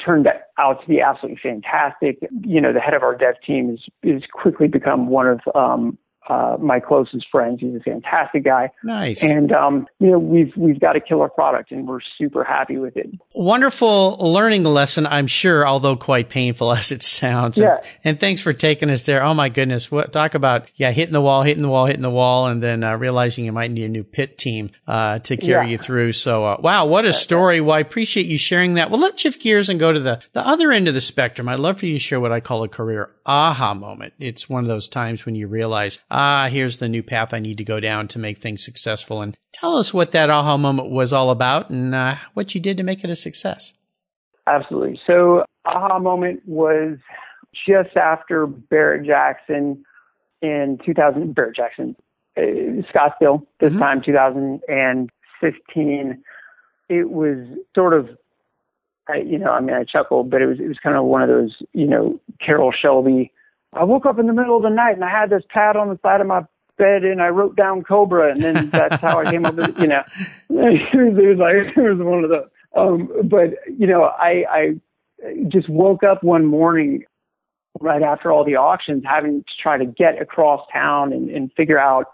turned 0.04 0.28
out 0.58 0.80
to 0.80 0.88
be 0.88 1.00
absolutely 1.00 1.40
fantastic. 1.42 2.18
You 2.42 2.60
know, 2.60 2.72
the 2.72 2.80
head 2.80 2.94
of 2.94 3.02
our 3.02 3.16
dev 3.16 3.34
team 3.44 3.70
is 3.70 3.80
is 4.02 4.22
quickly 4.32 4.68
become 4.68 5.08
one 5.08 5.26
of 5.26 5.40
um, 5.54 5.98
uh, 6.28 6.56
my 6.58 6.80
closest 6.80 7.26
friends. 7.30 7.60
He's 7.60 7.74
a 7.74 7.80
fantastic 7.80 8.44
guy. 8.44 8.70
Nice. 8.82 9.22
And 9.22 9.52
um, 9.52 9.86
you 9.98 10.10
know, 10.10 10.18
we've 10.18 10.52
we've 10.56 10.80
got 10.80 10.96
a 10.96 11.00
killer 11.00 11.28
product, 11.28 11.70
and 11.70 11.86
we're 11.86 12.00
super 12.18 12.44
happy 12.44 12.78
with 12.78 12.96
it. 12.96 13.10
Wonderful 13.34 14.16
learning 14.16 14.64
lesson, 14.64 15.06
I'm 15.06 15.26
sure, 15.26 15.66
although 15.66 15.96
quite 15.96 16.28
painful 16.28 16.72
as 16.76 16.92
it 16.92 17.02
sounds. 17.02 17.58
Yeah. 17.58 17.76
And, 17.76 18.14
and 18.14 18.20
thanks 18.20 18.40
for 18.40 18.52
taking 18.52 18.90
us 18.90 19.04
there. 19.04 19.22
Oh 19.22 19.34
my 19.34 19.48
goodness, 19.48 19.90
what 19.90 20.12
talk 20.12 20.34
about? 20.34 20.70
Yeah, 20.76 20.92
hitting 20.92 21.12
the 21.12 21.20
wall, 21.20 21.42
hitting 21.42 21.62
the 21.62 21.68
wall, 21.68 21.86
hitting 21.86 22.02
the 22.02 22.10
wall, 22.10 22.46
and 22.46 22.62
then 22.62 22.84
uh, 22.84 22.96
realizing 22.96 23.44
you 23.44 23.52
might 23.52 23.70
need 23.70 23.84
a 23.84 23.88
new 23.88 24.04
pit 24.04 24.38
team 24.38 24.70
uh, 24.86 25.18
to 25.20 25.36
carry 25.36 25.66
yeah. 25.66 25.72
you 25.72 25.78
through. 25.78 26.12
So, 26.12 26.44
uh, 26.44 26.56
wow, 26.60 26.86
what 26.86 27.04
a 27.04 27.12
story! 27.12 27.60
Well, 27.60 27.76
I 27.76 27.80
appreciate 27.80 28.26
you 28.26 28.38
sharing 28.38 28.74
that. 28.74 28.90
Well, 28.90 29.00
let's 29.00 29.20
shift 29.20 29.40
gears 29.40 29.68
and 29.68 29.78
go 29.78 29.92
to 29.92 30.00
the 30.00 30.22
the 30.32 30.46
other 30.46 30.72
end 30.72 30.88
of 30.88 30.94
the 30.94 31.00
spectrum. 31.00 31.48
I'd 31.48 31.60
love 31.60 31.80
for 31.80 31.86
you 31.86 31.94
to 31.94 32.00
share 32.00 32.20
what 32.20 32.32
I 32.32 32.40
call 32.40 32.62
a 32.64 32.68
career 32.68 33.10
aha 33.26 33.74
moment. 33.74 34.14
It's 34.18 34.48
one 34.48 34.64
of 34.64 34.68
those 34.68 34.88
times 34.88 35.24
when 35.24 35.34
you 35.34 35.46
realize 35.46 35.98
ah, 36.10 36.48
here's 36.50 36.78
the 36.78 36.88
new 36.88 37.02
path 37.02 37.34
I 37.34 37.38
need 37.38 37.58
to 37.58 37.64
go 37.64 37.80
down 37.80 38.08
to 38.08 38.18
make 38.18 38.38
things 38.38 38.64
successful. 38.64 39.22
And 39.22 39.36
tell 39.52 39.76
us 39.76 39.94
what 39.94 40.12
that 40.12 40.30
aha 40.30 40.56
moment 40.56 40.90
was 40.90 41.12
all 41.12 41.30
about 41.30 41.70
and 41.70 41.94
uh, 41.94 42.16
what 42.34 42.54
you 42.54 42.60
did 42.60 42.76
to 42.78 42.82
make 42.82 43.04
it 43.04 43.10
a 43.10 43.16
success. 43.16 43.72
Absolutely. 44.46 45.00
So, 45.06 45.44
aha 45.64 45.98
moment 45.98 46.42
was 46.46 46.98
just 47.66 47.96
after 47.96 48.46
Barrett 48.46 49.06
Jackson 49.06 49.82
in 50.42 50.78
2000, 50.84 51.34
Barrett 51.34 51.56
Jackson, 51.56 51.96
uh, 52.36 52.42
Scottsdale, 52.92 53.46
this 53.60 53.70
mm-hmm. 53.70 53.78
time 53.78 54.02
2015. 54.02 56.22
It 56.90 57.10
was 57.10 57.38
sort 57.74 57.94
of 57.94 58.10
I, 59.08 59.18
you 59.18 59.38
know, 59.38 59.50
I 59.50 59.60
mean, 59.60 59.74
I 59.74 59.84
chuckled, 59.84 60.30
but 60.30 60.40
it 60.42 60.46
was 60.46 60.58
it 60.60 60.68
was 60.68 60.78
kind 60.82 60.96
of 60.96 61.04
one 61.04 61.22
of 61.22 61.28
those, 61.28 61.56
you 61.72 61.86
know, 61.86 62.20
Carroll 62.40 62.72
Shelby 62.72 63.32
I 63.76 63.84
woke 63.84 64.06
up 64.06 64.18
in 64.18 64.26
the 64.26 64.32
middle 64.32 64.56
of 64.56 64.62
the 64.62 64.70
night 64.70 64.94
and 64.94 65.04
I 65.04 65.10
had 65.10 65.30
this 65.30 65.42
pad 65.48 65.76
on 65.76 65.88
the 65.88 65.98
side 66.02 66.20
of 66.20 66.26
my 66.26 66.42
bed 66.78 67.04
and 67.04 67.20
I 67.20 67.28
wrote 67.28 67.56
down 67.56 67.82
Cobra 67.82 68.30
and 68.30 68.42
then 68.42 68.70
that's 68.72 69.00
how 69.00 69.20
I 69.20 69.30
came 69.30 69.44
up 69.44 69.56
with, 69.56 69.78
you 69.78 69.88
know, 69.88 70.02
it 70.50 70.94
was, 70.94 71.18
it 71.18 71.26
was 71.26 71.38
like, 71.38 71.76
it 71.76 71.80
was 71.80 71.98
one 71.98 72.24
of 72.24 72.30
those. 72.30 72.48
Um, 72.76 73.28
but, 73.28 73.50
you 73.78 73.86
know, 73.86 74.04
I, 74.04 74.44
I 74.50 74.74
just 75.48 75.68
woke 75.68 76.02
up 76.02 76.22
one 76.22 76.44
morning 76.44 77.04
right 77.80 78.02
after 78.02 78.30
all 78.30 78.44
the 78.44 78.56
auctions 78.56 79.02
having 79.06 79.42
to 79.42 79.52
try 79.60 79.78
to 79.78 79.84
get 79.84 80.20
across 80.20 80.60
town 80.72 81.12
and, 81.12 81.28
and 81.30 81.52
figure 81.56 81.78
out 81.78 82.06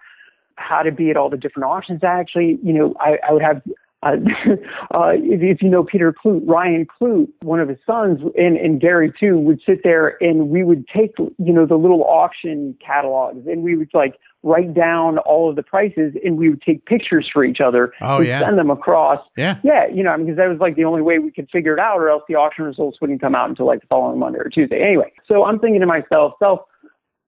how 0.56 0.82
to 0.82 0.92
be 0.92 1.10
at 1.10 1.16
all 1.16 1.30
the 1.30 1.36
different 1.36 1.68
auctions. 1.68 2.00
I 2.02 2.20
Actually, 2.20 2.58
you 2.62 2.72
know, 2.72 2.94
I, 3.00 3.18
I 3.26 3.32
would 3.32 3.42
have 3.42 3.62
uh, 4.02 4.12
uh, 4.94 5.12
if, 5.14 5.42
if, 5.42 5.62
you 5.62 5.68
know 5.68 5.84
Peter 5.84 6.12
Klutt, 6.12 6.42
Ryan 6.46 6.86
Klutt, 6.86 7.28
one 7.42 7.60
of 7.60 7.68
his 7.68 7.78
sons, 7.86 8.20
and, 8.36 8.56
and 8.56 8.80
Gary 8.80 9.12
too, 9.18 9.38
would 9.38 9.60
sit 9.66 9.80
there 9.84 10.16
and 10.22 10.48
we 10.48 10.64
would 10.64 10.86
take, 10.88 11.12
you 11.18 11.52
know, 11.52 11.66
the 11.66 11.76
little 11.76 12.04
auction 12.04 12.76
catalogs 12.84 13.46
and 13.46 13.62
we 13.62 13.76
would 13.76 13.90
like 13.92 14.18
write 14.42 14.72
down 14.72 15.18
all 15.18 15.50
of 15.50 15.56
the 15.56 15.62
prices 15.62 16.14
and 16.24 16.38
we 16.38 16.48
would 16.48 16.62
take 16.62 16.86
pictures 16.86 17.28
for 17.30 17.44
each 17.44 17.60
other 17.60 17.92
oh, 18.00 18.18
and 18.18 18.26
yeah. 18.26 18.40
send 18.40 18.58
them 18.58 18.70
across. 18.70 19.20
Yeah. 19.36 19.58
Yeah. 19.62 19.86
You 19.92 20.02
know, 20.02 20.16
because 20.16 20.36
that 20.36 20.48
was 20.48 20.58
like 20.60 20.76
the 20.76 20.84
only 20.84 21.02
way 21.02 21.18
we 21.18 21.30
could 21.30 21.48
figure 21.50 21.74
it 21.74 21.78
out 21.78 21.98
or 21.98 22.08
else 22.08 22.22
the 22.26 22.36
auction 22.36 22.64
results 22.64 22.98
wouldn't 23.02 23.20
come 23.20 23.34
out 23.34 23.50
until 23.50 23.66
like 23.66 23.80
the 23.80 23.86
following 23.88 24.18
Monday 24.18 24.38
or 24.38 24.48
Tuesday. 24.48 24.82
Anyway, 24.82 25.12
so 25.28 25.44
I'm 25.44 25.58
thinking 25.58 25.80
to 25.80 25.86
myself, 25.86 26.34
self, 26.38 26.60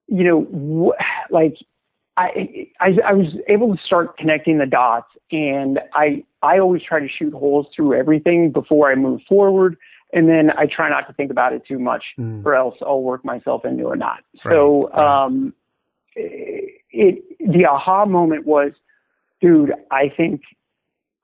you 0.07 0.23
know, 0.23 0.89
wh- 0.89 1.31
like 1.31 1.55
I, 2.15 2.67
I, 2.79 2.89
I 3.07 3.13
was 3.13 3.27
able 3.47 3.75
to 3.75 3.81
start 3.83 4.17
connecting 4.17 4.59
the 4.59 4.65
dots 4.65 5.09
and 5.31 5.79
I, 5.93 6.23
I 6.43 6.59
always 6.59 6.83
try 6.83 6.99
to 6.99 7.07
shoot 7.07 7.33
holes 7.33 7.67
through 7.75 7.95
everything 7.95 8.51
before 8.51 8.91
I 8.91 8.95
move 8.95 9.21
forward. 9.27 9.77
And 10.11 10.29
then 10.29 10.51
I 10.55 10.67
try 10.67 10.89
not 10.89 11.07
to 11.07 11.13
think 11.13 11.31
about 11.31 11.53
it 11.53 11.63
too 11.67 11.79
much 11.79 12.03
Mm. 12.19 12.45
or 12.45 12.53
else 12.53 12.75
I'll 12.81 13.01
work 13.01 13.25
myself 13.25 13.65
into 13.65 13.89
a 13.89 13.95
knot. 13.95 14.19
Right, 14.45 14.53
So, 14.53 14.93
um, 14.93 15.53
it, 16.15 17.23
the 17.39 17.65
aha 17.65 18.05
moment 18.05 18.45
was, 18.45 18.73
dude, 19.41 19.73
I 19.89 20.09
think, 20.15 20.41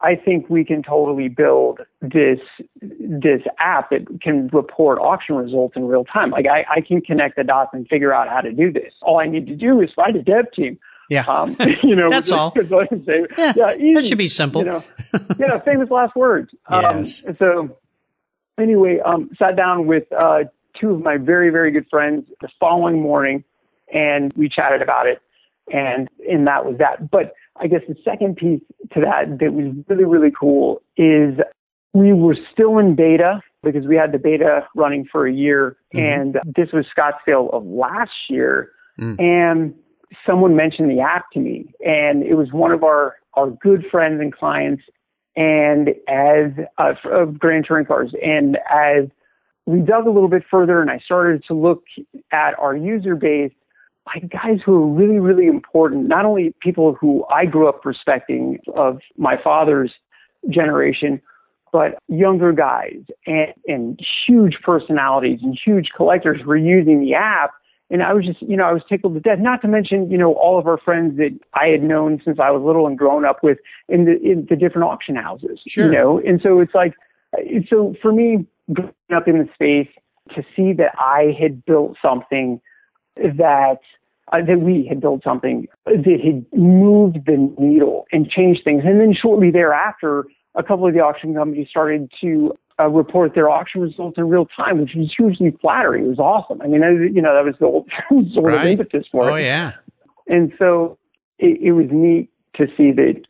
I 0.01 0.15
think 0.15 0.49
we 0.49 0.63
can 0.63 0.81
totally 0.81 1.27
build 1.27 1.81
this, 2.01 2.39
this 2.81 3.41
app 3.59 3.89
that 3.89 4.07
can 4.21 4.47
report 4.53 4.97
auction 4.99 5.35
results 5.35 5.75
in 5.75 5.87
real 5.87 6.05
time. 6.05 6.31
Like 6.31 6.45
I, 6.47 6.65
I 6.77 6.81
can 6.81 7.01
connect 7.01 7.35
the 7.35 7.43
dots 7.43 7.71
and 7.73 7.85
figure 7.87 8.13
out 8.13 8.29
how 8.29 8.39
to 8.41 8.51
do 8.53 8.71
this. 8.71 8.93
All 9.01 9.19
I 9.19 9.27
need 9.27 9.45
to 9.47 9.55
do 9.55 9.81
is 9.81 9.89
find 9.95 10.15
a 10.15 10.23
dev 10.23 10.51
team. 10.53 10.79
Yeah. 11.09 11.25
Um, 11.27 11.57
you 11.83 11.95
know, 11.95 12.09
That's 12.09 12.31
all. 12.31 12.51
that's 12.55 12.71
all 12.71 12.81
I 12.81 12.87
can 12.87 13.03
say. 13.03 13.25
Yeah, 13.37 13.53
yeah, 13.57 13.75
easy, 13.75 13.93
that 13.95 14.05
should 14.05 14.17
be 14.17 14.29
simple. 14.29 14.61
You 14.63 14.69
know, 14.71 14.83
you 15.39 15.47
know, 15.47 15.59
famous 15.65 15.89
last 15.89 16.15
words. 16.15 16.51
Um, 16.67 16.81
Yes. 16.99 17.21
so 17.37 17.77
anyway, 18.57 18.99
um, 19.05 19.29
sat 19.37 19.55
down 19.57 19.85
with 19.87 20.03
uh, 20.13 20.43
two 20.79 20.91
of 20.91 21.01
my 21.01 21.17
very, 21.17 21.49
very 21.49 21.71
good 21.71 21.87
friends 21.89 22.25
the 22.41 22.47
following 22.59 23.01
morning, 23.01 23.43
and 23.93 24.31
we 24.37 24.47
chatted 24.47 24.81
about 24.81 25.07
it, 25.07 25.21
and 25.73 26.09
and 26.29 26.47
that 26.47 26.65
was 26.65 26.77
that. 26.77 27.09
But 27.11 27.33
I 27.59 27.67
guess 27.67 27.81
the 27.87 27.95
second 28.03 28.37
piece 28.37 28.61
to 28.93 29.01
that 29.01 29.39
that 29.39 29.53
was 29.53 29.73
really, 29.87 30.05
really 30.05 30.31
cool 30.37 30.81
is 30.97 31.37
we 31.93 32.13
were 32.13 32.37
still 32.51 32.77
in 32.77 32.95
beta 32.95 33.41
because 33.63 33.85
we 33.85 33.95
had 33.95 34.11
the 34.11 34.17
beta 34.19 34.65
running 34.75 35.05
for 35.11 35.27
a 35.27 35.33
year, 35.33 35.75
Mhm. 35.93 35.99
and 35.99 36.39
this 36.55 36.71
was 36.71 36.85
Scottsdale 36.95 37.51
of 37.53 37.65
last 37.65 38.29
year, 38.29 38.71
Mm. 38.99 39.19
and 39.19 39.73
someone 40.25 40.55
mentioned 40.55 40.89
the 40.89 41.01
app 41.01 41.29
to 41.31 41.39
me, 41.39 41.73
and 41.85 42.23
it 42.23 42.35
was 42.35 42.51
one 42.53 42.71
of 42.71 42.83
our 42.83 43.15
our 43.35 43.47
good 43.51 43.85
friends 43.85 44.19
and 44.19 44.33
clients, 44.33 44.83
and 45.35 45.89
as 46.07 46.51
uh, 46.77 46.93
of 47.05 47.37
Grand 47.37 47.65
Touring 47.65 47.85
Cars, 47.85 48.13
and 48.23 48.57
as 48.69 49.07
we 49.65 49.79
dug 49.81 50.07
a 50.07 50.09
little 50.09 50.27
bit 50.29 50.43
further, 50.49 50.81
and 50.81 50.89
I 50.89 50.97
started 50.97 51.43
to 51.45 51.53
look 51.53 51.83
at 52.31 52.57
our 52.57 52.75
user 52.75 53.15
base, 53.15 53.51
like 54.13 54.29
guys 54.29 54.59
who 54.65 54.75
are 54.75 54.87
really, 54.87 55.19
really 55.19 55.47
important. 55.47 56.07
Not 56.07 56.25
only 56.25 56.53
people 56.61 56.95
who 56.99 57.25
I 57.31 57.45
grew 57.45 57.67
up 57.67 57.85
respecting 57.85 58.59
of 58.75 58.99
my 59.17 59.35
father's 59.41 59.91
generation, 60.49 61.21
but 61.71 61.99
younger 62.07 62.51
guys 62.51 63.01
and, 63.25 63.53
and 63.67 63.99
huge 64.27 64.57
personalities 64.63 65.39
and 65.43 65.57
huge 65.63 65.89
collectors 65.95 66.43
were 66.45 66.57
using 66.57 66.99
the 66.99 67.13
app. 67.13 67.51
And 67.91 68.03
I 68.03 68.13
was 68.13 68.25
just, 68.25 68.41
you 68.41 68.55
know, 68.55 68.65
I 68.65 68.71
was 68.71 68.83
tickled 68.87 69.15
to 69.15 69.19
death. 69.19 69.39
Not 69.39 69.61
to 69.63 69.67
mention, 69.67 70.11
you 70.11 70.17
know, 70.17 70.33
all 70.33 70.59
of 70.59 70.67
our 70.67 70.77
friends 70.77 71.17
that 71.17 71.37
I 71.55 71.67
had 71.67 71.81
known 71.81 72.21
since 72.23 72.39
I 72.39 72.51
was 72.51 72.61
little 72.63 72.85
and 72.85 72.97
grown 72.97 73.25
up 73.25 73.43
with 73.43 73.57
in 73.87 74.05
the 74.05 74.19
in 74.21 74.45
the 74.49 74.55
different 74.55 74.87
auction 74.87 75.15
houses. 75.15 75.59
Sure. 75.67 75.85
You 75.85 75.91
know, 75.91 76.19
and 76.19 76.39
so 76.41 76.59
it's 76.59 76.75
like, 76.75 76.93
so 77.67 77.95
for 78.01 78.11
me, 78.11 78.45
growing 78.71 78.93
up 79.15 79.27
in 79.27 79.39
the 79.39 79.49
space, 79.53 79.87
to 80.35 80.43
see 80.55 80.73
that 80.73 80.93
I 80.99 81.35
had 81.39 81.65
built 81.65 81.97
something 81.99 82.61
that 83.15 83.79
uh, 84.31 84.37
that 84.45 84.61
we 84.61 84.85
had 84.87 85.01
built 85.01 85.23
something 85.23 85.67
that 85.85 86.19
had 86.23 86.45
moved 86.57 87.17
the 87.25 87.53
needle 87.57 88.05
and 88.11 88.29
changed 88.29 88.61
things, 88.63 88.83
and 88.85 88.99
then 88.99 89.13
shortly 89.13 89.51
thereafter, 89.51 90.25
a 90.55 90.63
couple 90.63 90.87
of 90.87 90.93
the 90.93 90.99
auction 90.99 91.33
companies 91.33 91.67
started 91.69 92.11
to 92.21 92.53
uh, 92.79 92.87
report 92.87 93.35
their 93.35 93.49
auction 93.49 93.81
results 93.81 94.17
in 94.17 94.27
real 94.29 94.45
time, 94.55 94.79
which 94.79 94.91
was 94.95 95.13
hugely 95.15 95.55
flattering. 95.61 96.05
It 96.05 96.09
was 96.09 96.19
awesome. 96.19 96.61
I 96.61 96.67
mean, 96.67 96.83
I, 96.83 96.89
you 96.91 97.21
know, 97.21 97.33
that 97.33 97.43
was 97.45 97.55
the 97.59 97.65
whole 97.67 97.85
sort 98.33 98.53
of 98.53 98.65
impetus 98.65 99.05
for 99.11 99.29
it. 99.29 99.33
Oh 99.33 99.35
yeah. 99.35 99.73
And 100.27 100.53
so 100.57 100.97
it, 101.39 101.59
it 101.61 101.71
was 101.73 101.87
neat 101.91 102.29
to 102.55 102.67
see 102.77 102.91
that 102.91 103.23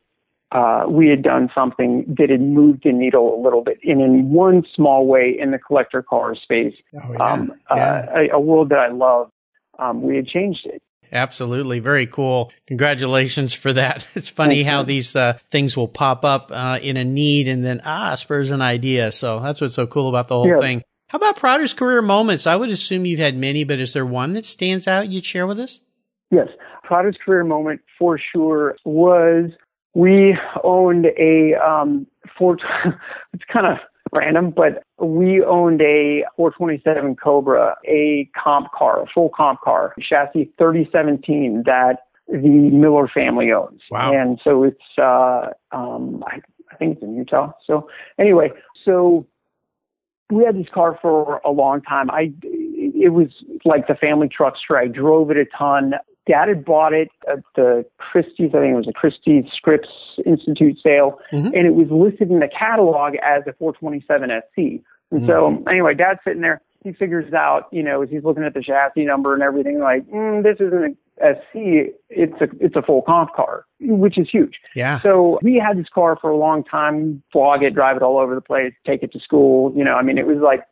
uh, 0.51 0.85
we 0.89 1.07
had 1.07 1.21
done 1.21 1.49
something 1.53 2.05
that 2.17 2.29
had 2.29 2.41
moved 2.41 2.81
the 2.83 2.91
needle 2.91 3.39
a 3.39 3.41
little 3.41 3.63
bit, 3.63 3.79
and 3.83 4.01
in 4.01 4.31
one 4.31 4.63
small 4.75 5.05
way 5.05 5.35
in 5.39 5.51
the 5.51 5.59
collector 5.59 6.01
car 6.01 6.35
space, 6.35 6.73
Oh 6.95 7.13
yeah. 7.13 7.31
um, 7.33 7.53
yeah. 7.69 8.05
uh, 8.15 8.19
a, 8.19 8.29
a 8.37 8.39
world 8.39 8.69
that 8.69 8.79
I 8.79 8.89
love, 8.89 9.29
um, 9.77 10.01
we 10.01 10.15
had 10.15 10.27
changed 10.27 10.65
it. 10.65 10.81
Absolutely. 11.11 11.79
Very 11.79 12.05
cool. 12.07 12.51
Congratulations 12.67 13.53
for 13.53 13.73
that. 13.73 14.05
It's 14.15 14.29
funny 14.29 14.63
how 14.63 14.83
these 14.83 15.15
uh, 15.15 15.37
things 15.49 15.77
will 15.77 15.87
pop 15.87 16.25
up 16.25 16.51
uh, 16.51 16.79
in 16.81 16.97
a 16.97 17.03
need 17.03 17.47
and 17.47 17.63
then, 17.63 17.81
ah, 17.85 18.15
spurs 18.15 18.51
an 18.51 18.61
idea. 18.61 19.11
So 19.11 19.39
that's 19.39 19.61
what's 19.61 19.75
so 19.75 19.87
cool 19.87 20.09
about 20.09 20.27
the 20.27 20.35
whole 20.35 20.47
Yeah. 20.47 20.59
thing. 20.59 20.83
How 21.07 21.17
about 21.17 21.37
proudest 21.37 21.77
career 21.77 22.01
moments? 22.01 22.45
I 22.45 22.55
would 22.55 22.69
assume 22.69 23.05
you've 23.05 23.19
had 23.19 23.35
many, 23.35 23.63
but 23.63 23.79
is 23.79 23.93
there 23.93 24.05
one 24.05 24.33
that 24.33 24.45
stands 24.45 24.87
out 24.87 25.09
you'd 25.09 25.25
share 25.25 25.47
with 25.47 25.59
us? 25.59 25.79
Yes, 26.31 26.47
proudest 26.83 27.19
career 27.21 27.43
moment 27.43 27.81
for 27.97 28.19
sure 28.19 28.75
was 28.85 29.49
we 29.95 30.37
owned 30.63 31.07
a 31.17 31.55
um, 31.55 32.05
four. 32.37 32.57
it's 33.33 33.43
kind 33.51 33.65
of 33.65 33.77
random, 34.13 34.51
but 34.51 34.83
we 34.99 35.43
owned 35.43 35.81
a 35.81 36.23
427 36.35 37.15
Cobra, 37.15 37.75
a 37.85 38.29
comp 38.41 38.71
car, 38.71 39.03
a 39.03 39.07
full 39.07 39.29
comp 39.35 39.61
car, 39.61 39.93
chassis 39.99 40.51
3017 40.57 41.63
that 41.65 41.99
the 42.27 42.37
Miller 42.71 43.07
family 43.07 43.51
owns. 43.51 43.81
Wow. 43.89 44.13
And 44.13 44.39
so 44.43 44.63
it's, 44.63 44.77
uh, 44.97 45.47
um, 45.71 46.23
I, 46.27 46.41
I 46.71 46.75
think 46.75 46.95
it's 46.95 47.03
in 47.03 47.15
Utah. 47.15 47.51
So 47.65 47.89
anyway, 48.19 48.51
so 48.85 49.25
we 50.31 50.43
had 50.43 50.55
this 50.55 50.67
car 50.73 50.97
for 51.01 51.41
a 51.43 51.51
long 51.51 51.81
time. 51.81 52.11
I, 52.11 52.31
it 52.43 53.13
was 53.13 53.29
like 53.65 53.87
the 53.87 53.95
family 53.95 54.29
truckster. 54.29 54.77
I 54.77 54.87
drove 54.87 55.31
it 55.31 55.37
a 55.37 55.45
ton. 55.57 55.93
Dad 56.29 56.47
had 56.47 56.63
bought 56.63 56.93
it 56.93 57.09
at 57.27 57.39
the 57.55 57.83
Christie's, 57.97 58.51
I 58.53 58.59
think 58.59 58.73
it 58.73 58.77
was 58.77 58.87
a 58.87 58.93
Christie's 58.93 59.45
Scripps 59.51 59.89
Institute 60.25 60.77
sale, 60.81 61.19
Mhm. 61.33 61.47
and 61.47 61.65
it 61.65 61.73
was 61.73 61.89
listed 61.89 62.29
in 62.29 62.39
the 62.39 62.47
catalog 62.47 63.15
as 63.15 63.47
a 63.47 63.53
427 63.53 64.29
SC. 64.29 64.83
And 65.11 65.25
so, 65.25 65.63
anyway, 65.67 65.95
Dad's 65.95 66.19
sitting 66.23 66.41
there. 66.41 66.61
He 66.83 66.93
figures 66.93 67.33
out, 67.33 67.67
you 67.71 67.81
know, 67.81 68.03
as 68.03 68.09
he's 68.09 68.23
looking 68.23 68.43
at 68.43 68.53
the 68.53 68.61
chassis 68.61 69.05
number 69.05 69.33
and 69.33 69.41
everything, 69.41 69.79
like, 69.79 70.07
mm, 70.07 70.43
this 70.43 70.57
isn't 70.59 70.97
a 71.19 71.35
SC. 71.35 71.93
It's 72.09 72.39
a 72.39 72.47
it's 72.59 72.75
a 72.75 72.81
full 72.83 73.01
comp 73.01 73.33
car, 73.33 73.65
which 73.81 74.17
is 74.19 74.29
huge. 74.29 74.59
Yeah. 74.75 75.01
So 75.01 75.39
we 75.41 75.55
had 75.55 75.77
this 75.77 75.89
car 75.89 76.15
for 76.15 76.29
a 76.29 76.37
long 76.37 76.63
time, 76.63 77.23
flog 77.33 77.63
it, 77.63 77.73
drive 77.73 77.97
it 77.97 78.03
all 78.03 78.17
over 78.19 78.35
the 78.35 78.39
place, 78.41 78.73
take 78.85 79.01
it 79.03 79.11
to 79.13 79.19
school. 79.19 79.73
You 79.75 79.83
know, 79.83 79.95
I 79.95 80.03
mean, 80.03 80.17
it 80.17 80.27
was 80.27 80.37
like 80.37 80.63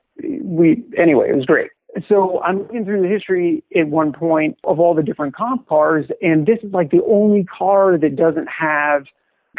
we, 0.43 0.83
anyway, 0.97 1.29
it 1.29 1.35
was 1.35 1.45
great. 1.45 1.71
So 2.07 2.41
I'm 2.43 2.59
looking 2.59 2.85
through 2.85 3.01
the 3.01 3.07
history 3.07 3.63
at 3.75 3.87
one 3.87 4.13
point 4.13 4.57
of 4.63 4.79
all 4.79 4.93
the 4.93 5.03
different 5.03 5.35
comp 5.35 5.67
cars, 5.67 6.05
and 6.21 6.45
this 6.45 6.59
is 6.63 6.71
like 6.73 6.91
the 6.91 7.03
only 7.09 7.43
car 7.43 7.97
that 7.97 8.15
doesn't 8.15 8.47
have 8.47 9.05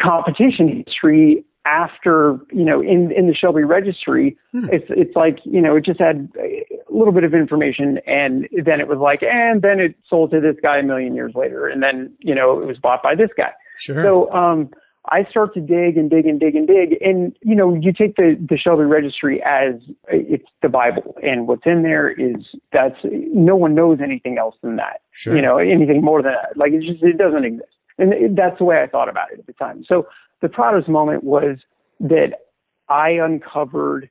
competition 0.01 0.83
history 0.85 1.45
after, 1.65 2.39
you 2.51 2.63
know, 2.63 2.81
in, 2.81 3.11
in 3.11 3.27
the 3.27 3.33
Shelby 3.33 3.63
registry. 3.63 4.37
Hmm. 4.51 4.69
It's, 4.71 4.85
it's 4.89 5.15
like, 5.15 5.39
you 5.43 5.61
know, 5.61 5.75
it 5.75 5.85
just 5.85 5.99
had 5.99 6.29
a 6.37 6.65
little 6.89 7.13
bit 7.13 7.23
of 7.23 7.33
information 7.33 7.99
and 8.07 8.47
then 8.65 8.79
it 8.79 8.87
was 8.87 8.97
like, 8.97 9.21
and 9.21 9.61
then 9.61 9.79
it 9.79 9.95
sold 10.09 10.31
to 10.31 10.39
this 10.39 10.55
guy 10.63 10.79
a 10.79 10.83
million 10.83 11.15
years 11.15 11.33
later. 11.35 11.67
And 11.67 11.83
then, 11.83 12.11
you 12.19 12.33
know, 12.33 12.61
it 12.61 12.65
was 12.65 12.77
bought 12.77 13.03
by 13.03 13.13
this 13.13 13.29
guy. 13.35 13.51
Sure. 13.77 14.01
So 14.01 14.31
um, 14.33 14.69
I 15.11 15.25
start 15.29 15.53
to 15.55 15.59
dig 15.59 15.97
and 15.97 16.09
dig 16.09 16.25
and 16.25 16.39
dig 16.39 16.55
and 16.55 16.67
dig, 16.67 16.97
and 17.01 17.35
you 17.41 17.55
know, 17.55 17.73
you 17.73 17.91
take 17.91 18.15
the 18.15 18.37
the 18.39 18.57
Shelby 18.57 18.83
Registry 18.83 19.41
as 19.43 19.75
it's 20.07 20.45
the 20.61 20.69
Bible, 20.69 21.15
and 21.23 21.47
what's 21.47 21.65
in 21.65 21.83
there 21.83 22.09
is 22.09 22.35
that's 22.71 22.97
no 23.03 23.55
one 23.55 23.73
knows 23.73 23.99
anything 24.03 24.37
else 24.37 24.55
than 24.61 24.75
that. 24.75 25.01
Sure. 25.11 25.35
You 25.35 25.41
know, 25.41 25.57
anything 25.57 26.01
more 26.01 26.21
than 26.21 26.33
that, 26.33 26.57
like 26.57 26.73
it 26.73 26.81
just 26.81 27.03
it 27.03 27.17
doesn't 27.17 27.43
exist, 27.43 27.69
and 27.97 28.37
that's 28.37 28.57
the 28.59 28.65
way 28.65 28.81
I 28.81 28.87
thought 28.87 29.09
about 29.09 29.31
it 29.31 29.39
at 29.39 29.47
the 29.47 29.53
time. 29.53 29.83
So 29.87 30.07
the 30.41 30.49
proudest 30.49 30.87
moment 30.87 31.23
was 31.23 31.57
that 31.99 32.33
I 32.87 33.09
uncovered 33.09 34.09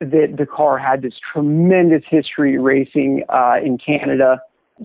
that 0.00 0.34
the 0.36 0.46
car 0.46 0.78
had 0.78 1.02
this 1.02 1.14
tremendous 1.32 2.02
history 2.08 2.58
racing 2.58 3.22
uh, 3.28 3.56
in 3.64 3.78
Canada, 3.78 4.40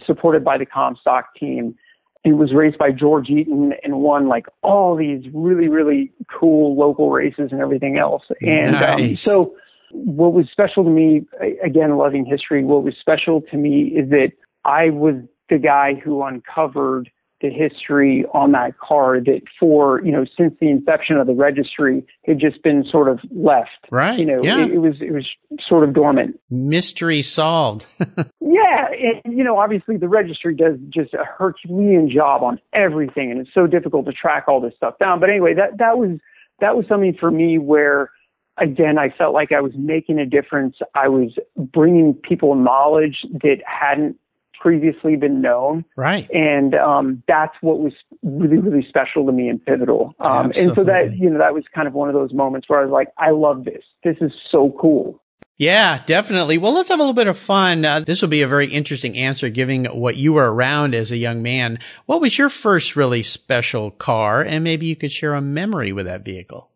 supported 0.05 0.43
by 0.43 0.57
the 0.57 0.65
Comstock 0.65 1.35
team. 1.35 1.75
It 2.23 2.33
was 2.33 2.53
raced 2.53 2.77
by 2.77 2.91
George 2.91 3.29
Eaton 3.29 3.73
and 3.83 3.99
won 3.99 4.27
like 4.27 4.47
all 4.61 4.95
these 4.95 5.23
really, 5.33 5.67
really 5.67 6.11
cool 6.31 6.75
local 6.75 7.09
races 7.09 7.49
and 7.51 7.61
everything 7.61 7.97
else. 7.97 8.23
And 8.41 8.75
um, 8.75 9.15
so, 9.15 9.55
what 9.91 10.33
was 10.33 10.47
special 10.51 10.83
to 10.83 10.89
me, 10.89 11.25
again, 11.63 11.95
loving 11.97 12.25
history, 12.25 12.63
what 12.63 12.83
was 12.83 12.95
special 12.99 13.41
to 13.41 13.57
me 13.57 13.83
is 13.95 14.09
that 14.09 14.33
I 14.65 14.89
was 14.89 15.15
the 15.49 15.57
guy 15.57 15.93
who 15.95 16.23
uncovered 16.23 17.09
the 17.41 17.49
history 17.49 18.25
on 18.33 18.51
that 18.53 18.79
car 18.79 19.19
that 19.19 19.41
for, 19.59 20.01
you 20.03 20.11
know, 20.11 20.25
since 20.37 20.53
the 20.59 20.69
inception 20.69 21.17
of 21.17 21.27
the 21.27 21.33
registry 21.33 22.05
had 22.25 22.39
just 22.39 22.63
been 22.63 22.83
sort 22.89 23.07
of 23.07 23.19
left. 23.31 23.87
Right. 23.91 24.17
You 24.17 24.25
know, 24.25 24.43
yeah. 24.43 24.65
it, 24.65 24.71
it 24.71 24.77
was, 24.79 24.95
it 25.01 25.11
was 25.11 25.27
sort 25.67 25.83
of 25.83 25.93
dormant. 25.93 26.39
Mystery 26.49 27.21
solved. 27.21 27.85
yeah. 28.39 28.87
And, 29.23 29.37
you 29.37 29.43
know, 29.43 29.59
obviously 29.59 29.97
the 29.97 30.07
registry 30.07 30.55
does 30.55 30.77
just 30.89 31.13
a 31.13 31.23
Herculean 31.23 32.09
job 32.09 32.41
on 32.41 32.59
everything. 32.73 33.31
And 33.31 33.41
it's 33.41 33.53
so 33.53 33.67
difficult 33.67 34.07
to 34.07 34.13
track 34.13 34.45
all 34.47 34.59
this 34.59 34.73
stuff 34.75 34.95
down. 34.99 35.19
But 35.19 35.29
anyway, 35.29 35.53
that, 35.53 35.77
that 35.77 35.97
was, 35.99 36.17
that 36.59 36.75
was 36.75 36.85
something 36.89 37.15
for 37.19 37.29
me 37.29 37.59
where, 37.59 38.09
again, 38.57 38.97
I 38.97 39.09
felt 39.15 39.35
like 39.35 39.51
I 39.51 39.61
was 39.61 39.73
making 39.77 40.17
a 40.17 40.25
difference. 40.25 40.77
I 40.95 41.07
was 41.07 41.37
bringing 41.55 42.15
people 42.15 42.55
knowledge 42.55 43.17
that 43.43 43.57
hadn't 43.65 44.17
previously 44.59 45.15
been 45.15 45.41
known. 45.41 45.85
Right. 45.95 46.29
And 46.31 46.75
um, 46.75 47.23
that's 47.27 47.55
what 47.61 47.79
was 47.79 47.93
really, 48.23 48.57
really 48.57 48.85
special 48.87 49.25
to 49.25 49.31
me 49.31 49.49
and 49.49 49.63
pivotal. 49.63 50.13
Um, 50.19 50.51
and 50.57 50.73
so 50.75 50.83
that, 50.83 51.17
you 51.17 51.29
know, 51.29 51.39
that 51.39 51.53
was 51.53 51.63
kind 51.73 51.87
of 51.87 51.93
one 51.93 52.09
of 52.09 52.15
those 52.15 52.33
moments 52.33 52.69
where 52.69 52.79
I 52.79 52.83
was 52.83 52.91
like, 52.91 53.09
I 53.17 53.31
love 53.31 53.65
this. 53.65 53.83
This 54.03 54.17
is 54.21 54.31
so 54.51 54.75
cool. 54.79 55.21
Yeah, 55.59 56.03
definitely. 56.05 56.59
Well, 56.59 56.73
let's 56.73 56.89
have 56.89 56.99
a 56.99 57.01
little 57.01 57.15
bit 57.15 57.27
of 57.27 57.37
fun. 57.37 57.83
Uh, 57.83 58.01
this 58.01 58.21
will 58.21 58.29
be 58.29 58.43
a 58.43 58.47
very 58.47 58.67
interesting 58.67 59.17
answer 59.17 59.49
given 59.49 59.85
what 59.85 60.15
you 60.15 60.33
were 60.33 60.51
around 60.51 60.93
as 60.93 61.11
a 61.11 61.17
young 61.17 61.41
man. 61.41 61.79
What 62.05 62.21
was 62.21 62.37
your 62.37 62.49
first 62.49 62.95
really 62.95 63.23
special 63.23 63.89
car? 63.89 64.43
And 64.43 64.63
maybe 64.63 64.85
you 64.85 64.95
could 64.95 65.11
share 65.11 65.33
a 65.33 65.41
memory 65.41 65.93
with 65.93 66.05
that 66.05 66.23
vehicle. 66.23 66.69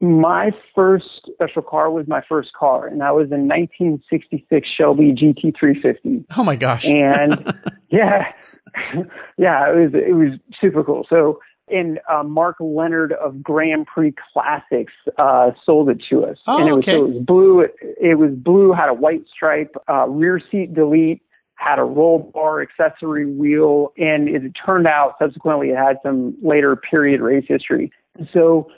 My 0.00 0.52
first 0.74 1.28
special 1.32 1.62
car 1.62 1.90
was 1.90 2.06
my 2.06 2.22
first 2.28 2.52
car, 2.52 2.86
and 2.86 3.00
that 3.00 3.14
was 3.16 3.26
a 3.32 3.36
1966 3.36 4.68
Shelby 4.68 5.12
GT350. 5.12 6.24
Oh 6.36 6.44
my 6.44 6.54
gosh! 6.54 6.86
And 6.86 7.52
yeah, 7.88 8.32
yeah, 9.38 9.72
it 9.72 9.76
was 9.76 9.90
it 9.94 10.14
was 10.14 10.38
super 10.60 10.84
cool. 10.84 11.04
So, 11.10 11.40
and 11.68 11.98
uh, 12.08 12.22
Mark 12.22 12.56
Leonard 12.60 13.12
of 13.12 13.42
Grand 13.42 13.86
Prix 13.86 14.14
Classics 14.32 14.92
uh, 15.18 15.50
sold 15.66 15.88
it 15.88 16.00
to 16.10 16.24
us, 16.24 16.38
oh, 16.46 16.60
and 16.60 16.68
it 16.68 16.74
was, 16.74 16.84
okay. 16.84 16.92
so 16.92 17.04
it 17.04 17.14
was 17.14 17.22
blue. 17.24 17.60
It, 17.60 17.74
it 18.00 18.14
was 18.18 18.30
blue, 18.32 18.72
had 18.72 18.88
a 18.88 18.94
white 18.94 19.24
stripe, 19.34 19.74
uh, 19.88 20.06
rear 20.08 20.40
seat 20.50 20.74
delete, 20.74 21.22
had 21.56 21.80
a 21.80 21.84
roll 21.84 22.30
bar 22.32 22.62
accessory 22.62 23.26
wheel, 23.26 23.92
and 23.98 24.28
it 24.28 24.42
turned 24.64 24.86
out 24.86 25.16
subsequently 25.18 25.70
it 25.70 25.76
had 25.76 25.96
some 26.04 26.36
later 26.40 26.76
period 26.76 27.20
race 27.20 27.46
history. 27.48 27.90
So 28.32 28.70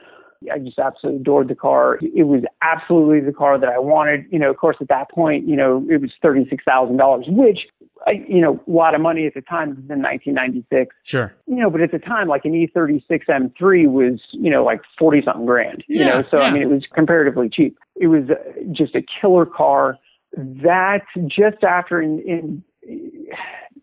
I 0.53 0.59
just 0.59 0.79
absolutely 0.79 1.20
adored 1.20 1.48
the 1.48 1.55
car. 1.55 1.98
It 2.00 2.26
was 2.26 2.42
absolutely 2.62 3.20
the 3.20 3.33
car 3.33 3.59
that 3.59 3.68
I 3.68 3.79
wanted. 3.79 4.24
You 4.31 4.38
know, 4.38 4.50
of 4.50 4.57
course, 4.57 4.76
at 4.81 4.88
that 4.88 5.11
point, 5.11 5.46
you 5.46 5.57
know, 5.57 5.85
it 5.90 6.00
was 6.00 6.11
thirty-six 6.22 6.64
thousand 6.64 6.96
dollars, 6.96 7.26
which, 7.29 7.66
I, 8.07 8.24
you 8.26 8.40
know, 8.40 8.59
a 8.66 8.70
lot 8.70 8.94
of 8.94 9.00
money 9.03 9.26
at 9.26 9.35
the 9.35 9.42
time. 9.42 9.70
This 9.70 9.83
was 9.83 9.90
in 9.90 10.03
1996. 10.03 10.94
Sure. 11.03 11.33
You 11.46 11.57
know, 11.57 11.68
but 11.68 11.83
at 11.83 11.92
the 11.92 11.98
time, 11.98 12.29
like 12.29 12.44
an 12.44 12.53
E36 12.53 13.03
M3 13.29 13.90
was, 13.90 14.20
you 14.33 14.50
know, 14.50 14.64
like 14.64 14.81
forty 14.98 15.20
something 15.22 15.46
grand. 15.46 15.85
Yeah, 15.88 15.98
you 15.98 16.05
know, 16.05 16.29
so 16.31 16.37
yeah. 16.38 16.44
I 16.44 16.50
mean, 16.53 16.62
it 16.62 16.70
was 16.70 16.85
comparatively 16.94 17.50
cheap. 17.50 17.79
It 17.96 18.07
was 18.07 18.31
uh, 18.31 18.35
just 18.72 18.94
a 18.94 19.03
killer 19.20 19.44
car. 19.44 19.98
That 20.37 21.03
just 21.26 21.64
after 21.64 22.00
in, 22.00 22.20
in 22.20 22.64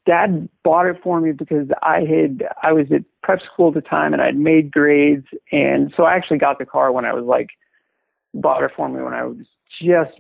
dad 0.06 0.48
bought 0.64 0.86
it 0.88 0.98
for 1.04 1.20
me 1.20 1.32
because 1.32 1.68
I 1.82 2.00
had 2.02 2.44
I 2.64 2.72
was 2.74 2.88
at 2.92 3.04
prep 3.24 3.40
school 3.42 3.70
at 3.70 3.74
the 3.74 3.82
time 3.82 4.14
and 4.14 4.22
I'd 4.22 4.38
made 4.38 4.72
grades 4.72 5.28
and 5.52 5.94
so 5.96 6.04
I 6.04 6.16
actually 6.16 6.38
got 6.38 6.60
the 6.60 6.66
car 6.66 6.92
when 6.92 7.06
I 7.06 7.14
was 7.14 7.26
like 7.26 7.50
bought 8.34 8.64
it 8.64 8.72
for 8.76 8.88
me 8.90 9.02
when 9.02 9.14
I 9.14 9.24
was 9.26 9.38
just 9.82 10.12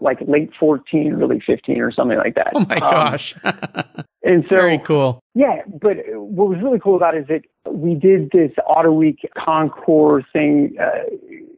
like 0.00 0.18
late 0.26 0.50
14 0.58 1.14
really 1.14 1.40
15 1.46 1.80
or 1.80 1.92
something 1.92 2.18
like 2.18 2.34
that. 2.34 2.52
Oh 2.54 2.66
my 2.68 2.76
Um, 2.76 2.80
gosh! 2.80 3.36
and 4.24 4.44
so 4.48 4.56
very 4.56 4.78
cool. 4.78 5.20
yeah, 5.34 5.62
but 5.80 5.96
what 6.14 6.48
was 6.48 6.58
really 6.62 6.78
cool 6.78 6.96
about 6.96 7.14
it 7.14 7.22
is 7.22 7.26
that 7.28 7.72
we 7.72 7.94
did 7.94 8.30
this 8.32 8.52
Auto 8.66 8.92
Week 8.92 9.18
Concours 9.36 10.24
thing. 10.32 10.74
Uh, 10.80 11.04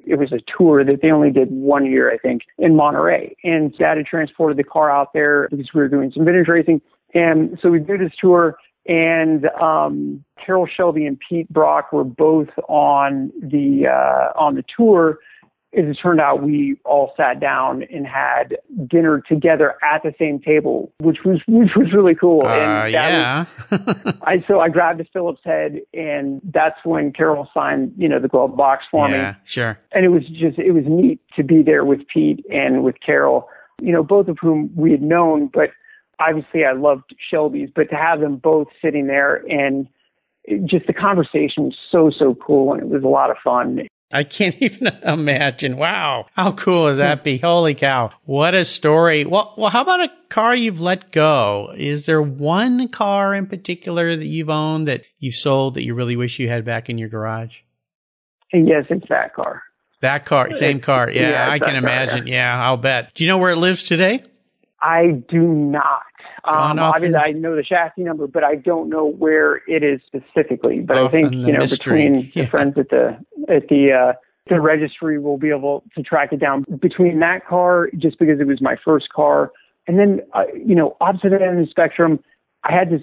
it 0.07 0.19
was 0.19 0.33
a 0.33 0.40
tour 0.59 0.85
that 0.85 1.01
they 1.01 1.11
only 1.11 1.31
did 1.31 1.51
one 1.51 1.87
year, 1.87 2.12
I 2.12 2.19
think, 2.19 2.43
in 2.59 2.77
Monterey. 2.77 3.35
And 3.43 3.75
Dad 3.79 3.97
had 3.97 4.05
transported 4.07 4.59
the 4.59 4.64
car 4.64 4.90
out 4.90 5.14
there 5.14 5.49
because 5.51 5.73
we 5.73 5.81
were 5.81 5.88
doing 5.88 6.12
some 6.14 6.27
vintage 6.27 6.47
racing. 6.47 6.83
And 7.14 7.59
so 7.62 7.70
we 7.70 7.79
did 7.79 8.00
this 8.00 8.12
tour, 8.20 8.57
and 8.87 9.46
um, 9.61 10.24
Carroll 10.44 10.66
Shelby 10.66 11.07
and 11.07 11.18
Pete 11.18 11.48
Brock 11.48 11.92
were 11.92 12.05
both 12.05 12.48
on 12.68 13.33
the 13.40 13.87
uh, 13.88 14.38
on 14.38 14.57
the 14.57 14.64
tour. 14.77 15.18
As 15.77 15.85
it 15.87 15.98
turned 16.00 16.20
out, 16.20 16.40
we 16.40 16.77
all 16.85 17.12
sat 17.16 17.40
down 17.40 17.83
and 17.92 18.07
had 18.07 18.57
dinner 18.87 19.20
together 19.29 19.74
at 19.83 20.05
the 20.05 20.14
same 20.20 20.38
table, 20.38 20.92
which 21.00 21.24
was 21.24 21.40
which 21.48 21.70
was 21.74 21.92
really 21.92 22.14
cool. 22.14 22.42
Uh, 22.42 22.85
and 22.85 22.92
yeah. 22.92 23.46
was- 23.70 24.14
I 24.22 24.38
so 24.38 24.61
I 24.61 24.68
grabbed 24.68 25.00
a 25.00 25.05
Phillips 25.12 25.40
head, 25.44 25.81
and 25.92 26.40
that's 26.44 26.79
when 26.85 27.12
Carroll 27.12 27.48
signed, 27.53 27.92
you 27.96 28.09
know, 28.09 28.20
the 28.20 28.29
glove 28.29 28.57
box 28.57 28.85
for 28.90 29.09
me 29.09 29.14
yeah. 29.14 29.35
Sure. 29.44 29.79
and 29.92 30.05
it 30.05 30.09
was 30.09 30.24
just 30.29 30.59
it 30.59 30.72
was 30.72 30.85
neat 30.87 31.20
to 31.37 31.42
be 31.42 31.62
there 31.62 31.85
with 31.85 32.07
Pete 32.07 32.44
and 32.53 32.85
with 32.85 32.96
Carroll, 33.05 33.48
you 33.83 33.92
know, 33.92 34.05
both 34.05 34.29
of 34.29 34.38
whom 34.40 34.70
we 34.77 34.92
had 34.92 35.03
known, 35.03 35.48
but 35.53 35.70
obviously 36.18 36.64
I 36.64 36.72
loved 36.72 37.14
Shelby's, 37.31 37.70
but 37.74 37.90
to 37.90 37.96
have 37.96 38.20
them 38.20 38.37
both 38.37 38.68
sitting 38.83 39.07
there 39.07 39.37
and 39.48 39.88
just 40.66 40.87
the 40.87 40.92
conversation 40.92 41.64
was 41.64 41.77
so 41.90 42.11
so 42.11 42.35
cool 42.35 42.72
and 42.74 42.83
it 42.83 42.88
was 42.88 43.03
a 43.03 43.09
lot 43.09 43.31
of 43.31 43.37
fun. 43.42 43.81
I 44.12 44.22
can't 44.24 44.55
even 44.61 44.87
imagine. 45.03 45.77
Wow. 45.77 46.27
How 46.35 46.53
cool 46.53 46.88
is 46.88 46.98
that 46.98 47.24
be? 47.24 47.38
Hmm. 47.38 47.46
Holy 47.46 47.74
cow. 47.74 48.11
What 48.24 48.55
a 48.55 48.64
story. 48.64 49.24
Well, 49.24 49.55
well, 49.57 49.70
how 49.70 49.83
about 49.83 50.00
a 50.00 50.09
car 50.29 50.55
you've 50.55 50.81
let 50.81 51.11
go? 51.11 51.72
Is 51.77 52.07
there 52.07 52.22
one 52.22 52.88
car 52.88 53.35
in 53.35 53.46
particular 53.46 54.14
that 54.14 54.24
you've 54.24 54.50
owned 54.50 54.88
that 54.88 55.05
you've 55.18 55.35
sold 55.35 55.74
that 55.74 55.83
you 55.83 55.94
really 55.94 56.16
wish 56.16 56.38
you 56.38 56.48
had 56.48 56.64
back 56.64 56.88
in 56.88 56.98
your 56.98 57.09
garage? 57.09 57.59
Yes, 58.53 58.85
it's 58.88 59.09
that 59.09 59.35
car. 59.35 59.62
That 60.00 60.27
car, 60.27 60.53
same 60.53 60.81
car. 60.81 61.11
Yeah, 61.11 61.31
Yeah, 61.31 61.50
I 61.50 61.59
can 61.59 61.72
that 61.74 61.81
car, 61.83 61.90
imagine. 61.90 62.27
Yeah, 62.27 62.62
I'll 62.62 62.77
bet. 62.77 63.14
Do 63.14 63.24
you 63.24 63.29
know 63.29 63.38
where 63.38 63.53
it 63.53 63.57
lives 63.57 63.83
today? 63.83 64.22
I 64.85 65.23
do 65.31 65.40
not. 65.40 66.03
Um, 66.44 66.79
obviously, 66.79 67.16
I 67.16 67.33
know 67.33 67.57
the 67.57 67.62
chassis 67.62 68.03
number, 68.03 68.27
but 68.27 68.44
I 68.44 68.55
don't 68.57 68.90
know 68.90 69.07
where 69.07 69.62
it 69.66 69.83
is 69.83 70.01
specifically. 70.07 70.81
But 70.81 70.99
I 70.99 71.09
think 71.09 71.33
you 71.33 71.53
know 71.53 71.61
mystery. 71.61 72.09
between 72.11 72.31
Yeah. 72.35 72.44
the 72.44 72.51
friends 72.51 72.79
at 72.79 72.90
the 72.90 73.16
at 73.49 73.68
the 73.68 73.92
uh, 73.92 74.12
the 74.49 74.61
registry 74.61 75.18
will 75.18 75.38
be 75.38 75.49
able 75.49 75.85
to 75.97 76.03
track 76.03 76.33
it 76.33 76.38
down. 76.40 76.66
Between 76.79 77.20
that 77.20 77.47
car, 77.47 77.88
just 77.97 78.18
because 78.18 78.40
it 78.40 78.47
was 78.47 78.61
my 78.61 78.77
first 78.85 79.09
car, 79.09 79.53
and 79.88 79.99
then 79.99 80.20
uh, 80.35 80.44
you 80.55 80.75
know 80.75 80.97
opposite 81.01 81.33
end 81.33 81.59
of 81.59 81.64
the 81.64 81.70
spectrum, 81.70 82.20
I 82.64 82.73
had 82.75 82.90
this 82.90 83.03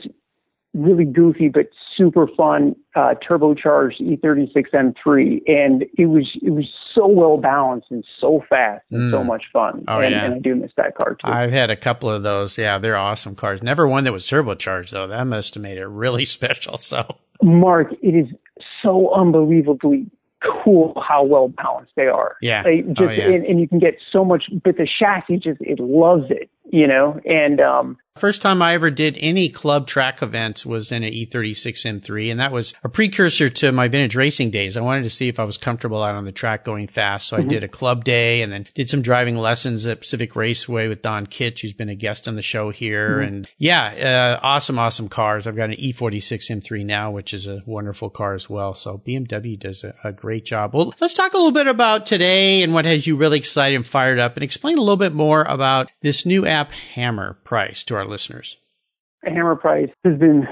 really 0.73 1.03
goofy 1.05 1.49
but 1.49 1.67
super 1.97 2.27
fun 2.37 2.75
uh, 2.95 3.13
turbocharged 3.27 3.99
E36 4.01 4.65
M3, 4.73 5.41
and 5.47 5.83
it 5.97 6.05
was 6.05 6.29
it 6.41 6.51
was 6.51 6.65
so 6.93 7.07
well 7.07 7.37
balanced 7.37 7.87
and 7.91 8.05
so 8.19 8.43
fast 8.49 8.83
and 8.91 9.11
so 9.11 9.19
Mm. 9.21 9.25
much 9.27 9.43
fun. 9.51 9.83
Oh, 9.87 9.99
and, 9.99 10.11
yeah. 10.11 10.25
and 10.25 10.33
I 10.35 10.39
do 10.39 10.55
miss 10.55 10.71
that 10.77 10.95
car 10.95 11.15
too. 11.15 11.27
I've 11.29 11.51
had 11.51 11.69
a 11.69 11.75
couple 11.75 12.09
of 12.09 12.23
those. 12.23 12.57
Yeah, 12.57 12.77
they're 12.77 12.95
awesome 12.97 13.35
cars. 13.35 13.61
Never 13.61 13.87
one 13.87 14.03
that 14.05 14.13
was 14.13 14.25
turbocharged 14.25 14.91
though. 14.91 15.07
That 15.07 15.25
must 15.27 15.53
have 15.55 15.63
made 15.63 15.77
it 15.77 15.87
really 15.87 16.25
special. 16.37 16.77
So 16.77 17.17
Mark, 17.43 17.91
it 18.01 18.15
is 18.15 18.27
so 18.81 19.13
unbelievably 19.13 20.05
cool 20.63 20.99
how 21.07 21.23
well 21.23 21.49
balanced 21.49 21.91
they 21.95 22.07
are. 22.07 22.35
Yeah. 22.41 22.63
They 22.63 22.81
just 22.81 22.99
Oh, 23.01 23.09
yeah. 23.11 23.25
and, 23.29 23.45
and 23.45 23.59
you 23.59 23.67
can 23.67 23.77
get 23.79 23.95
so 24.11 24.25
much 24.25 24.45
but 24.63 24.77
the 24.77 24.87
chassis 24.99 25.37
just 25.37 25.61
it 25.61 25.79
loves 25.79 26.25
it, 26.31 26.49
you 26.71 26.87
know? 26.87 27.19
And 27.25 27.59
um 27.61 27.97
First 28.17 28.41
time 28.41 28.61
I 28.61 28.73
ever 28.73 28.91
did 28.91 29.17
any 29.19 29.47
club 29.47 29.87
track 29.87 30.21
events 30.21 30.65
was 30.65 30.91
in 30.91 31.03
an 31.03 31.13
E 31.13 31.25
E36 31.25 32.01
M3, 32.01 32.29
and 32.29 32.39
that 32.41 32.51
was 32.51 32.73
a 32.83 32.89
precursor 32.89 33.49
to 33.49 33.71
my 33.71 33.87
vintage 33.87 34.17
racing 34.17 34.51
days. 34.51 34.75
I 34.75 34.81
wanted 34.81 35.03
to 35.03 35.09
see 35.09 35.29
if 35.29 35.39
I 35.39 35.45
was 35.45 35.57
comfortable 35.57 36.03
out 36.03 36.15
on 36.15 36.25
the 36.25 36.33
track 36.33 36.65
going 36.65 36.87
fast, 36.87 37.29
so 37.29 37.37
I 37.37 37.41
did 37.41 37.63
a 37.63 37.69
club 37.69 38.03
day 38.03 38.41
and 38.41 38.51
then 38.51 38.67
did 38.75 38.89
some 38.89 39.01
driving 39.01 39.37
lessons 39.37 39.87
at 39.87 40.01
Pacific 40.01 40.35
Raceway 40.35 40.89
with 40.89 41.01
Don 41.01 41.25
Kitch, 41.25 41.61
who's 41.61 41.71
been 41.71 41.87
a 41.87 41.95
guest 41.95 42.27
on 42.27 42.35
the 42.35 42.41
show 42.41 42.69
here. 42.69 43.21
And 43.21 43.47
yeah, 43.57 44.37
uh, 44.41 44.45
awesome, 44.45 44.77
awesome 44.77 45.07
cars. 45.07 45.47
I've 45.47 45.55
got 45.55 45.69
an 45.69 45.79
E 45.79 45.93
E46 45.93 46.61
M3 46.61 46.85
now, 46.85 47.11
which 47.11 47.33
is 47.33 47.47
a 47.47 47.63
wonderful 47.65 48.09
car 48.09 48.33
as 48.33 48.49
well. 48.49 48.73
So 48.73 49.01
BMW 49.07 49.57
does 49.57 49.85
a, 49.85 49.95
a 50.03 50.11
great 50.11 50.43
job. 50.43 50.73
Well, 50.73 50.93
let's 50.99 51.13
talk 51.13 51.33
a 51.33 51.37
little 51.37 51.53
bit 51.53 51.67
about 51.67 52.05
today 52.05 52.61
and 52.61 52.73
what 52.73 52.85
has 52.85 53.07
you 53.07 53.15
really 53.15 53.37
excited 53.37 53.77
and 53.77 53.85
fired 53.85 54.19
up, 54.19 54.35
and 54.35 54.43
explain 54.43 54.77
a 54.77 54.81
little 54.81 54.97
bit 54.97 55.13
more 55.13 55.43
about 55.43 55.89
this 56.01 56.25
new 56.25 56.45
app, 56.45 56.71
Hammer 56.71 57.37
Price, 57.45 57.85
to 57.85 57.95
our 57.95 58.00
listeners. 58.05 58.57
Hammer 59.23 59.55
Price 59.55 59.89
has 60.03 60.17
been 60.17 60.47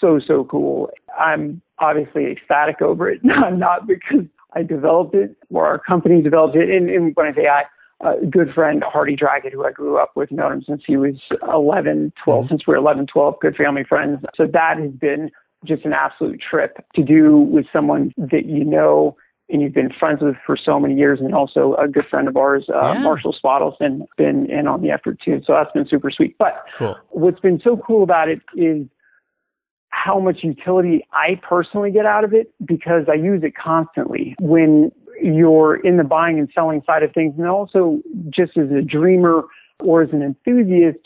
so 0.00 0.20
so 0.24 0.44
cool. 0.44 0.90
I'm 1.18 1.60
obviously 1.78 2.26
ecstatic 2.30 2.80
over 2.80 3.10
it, 3.10 3.20
not 3.24 3.56
not 3.56 3.86
because 3.86 4.26
I 4.54 4.62
developed 4.62 5.14
it 5.14 5.36
or 5.50 5.66
our 5.66 5.78
company 5.78 6.22
developed 6.22 6.56
it. 6.56 6.70
And, 6.70 6.90
and 6.90 7.16
when 7.16 7.26
I 7.26 7.34
say 7.34 7.46
I, 7.48 7.62
a 8.02 8.26
good 8.26 8.52
friend 8.54 8.82
Hardy 8.86 9.16
Draggett, 9.16 9.52
who 9.52 9.64
I 9.64 9.72
grew 9.72 9.98
up 9.98 10.12
with, 10.14 10.30
known 10.30 10.52
him 10.52 10.62
since 10.66 10.82
he 10.86 10.96
was 10.96 11.14
11, 11.52 12.12
12, 12.24 12.44
mm-hmm. 12.44 12.52
since 12.52 12.66
we 12.66 12.72
were 12.72 12.78
11, 12.78 13.06
12, 13.06 13.34
good 13.40 13.56
family 13.56 13.84
friends. 13.88 14.20
So 14.36 14.46
that 14.52 14.78
has 14.78 14.90
been 14.90 15.30
just 15.64 15.84
an 15.84 15.92
absolute 15.92 16.40
trip 16.40 16.84
to 16.94 17.02
do 17.02 17.36
with 17.38 17.66
someone 17.72 18.12
that 18.16 18.46
you 18.46 18.64
know 18.64 19.16
and 19.52 19.60
you've 19.60 19.74
been 19.74 19.92
friends 19.92 20.22
with 20.22 20.34
for 20.46 20.56
so 20.56 20.80
many 20.80 20.94
years, 20.94 21.20
and 21.20 21.34
also 21.34 21.74
a 21.74 21.86
good 21.86 22.06
friend 22.06 22.26
of 22.26 22.36
ours, 22.36 22.64
uh, 22.70 22.94
Yeah. 22.94 23.02
Marshall 23.02 23.36
been 24.16 24.46
in 24.50 24.66
on 24.66 24.80
the 24.80 24.90
effort 24.90 25.20
too. 25.20 25.42
So 25.46 25.52
that's 25.52 25.70
been 25.72 25.86
super 25.86 26.10
sweet. 26.10 26.36
But 26.38 26.64
Cool. 26.76 26.96
what's 27.10 27.38
been 27.40 27.60
so 27.60 27.76
cool 27.76 28.02
about 28.02 28.28
it 28.28 28.40
is 28.56 28.86
how 29.90 30.18
much 30.18 30.42
utility 30.42 31.06
I 31.12 31.38
personally 31.46 31.90
get 31.90 32.06
out 32.06 32.24
of 32.24 32.32
it 32.32 32.50
because 32.64 33.04
I 33.08 33.14
use 33.14 33.42
it 33.44 33.54
constantly 33.54 34.34
when 34.40 34.90
you're 35.22 35.76
in 35.76 35.98
the 35.98 36.04
buying 36.04 36.38
and 36.38 36.48
selling 36.54 36.82
side 36.86 37.02
of 37.02 37.12
things. 37.12 37.34
And 37.38 37.46
also 37.46 38.00
just 38.30 38.56
as 38.56 38.70
a 38.70 38.80
dreamer 38.80 39.44
or 39.80 40.02
as 40.02 40.10
an 40.12 40.22
enthusiast, 40.22 40.98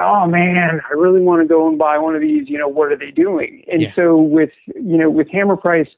oh 0.00 0.26
man, 0.26 0.80
I 0.88 0.92
really 0.94 1.20
want 1.20 1.42
to 1.42 1.46
go 1.48 1.68
and 1.68 1.78
buy 1.78 1.98
one 1.98 2.14
of 2.14 2.22
these. 2.22 2.48
You 2.48 2.56
know, 2.58 2.68
what 2.68 2.90
are 2.90 2.96
they 2.96 3.10
doing? 3.10 3.64
And 3.70 3.82
Yeah. 3.82 3.94
so 3.94 4.16
with, 4.16 4.50
you 4.74 4.96
know, 4.96 5.10
with 5.10 5.28
Hammer 5.30 5.56
Price, 5.56 5.88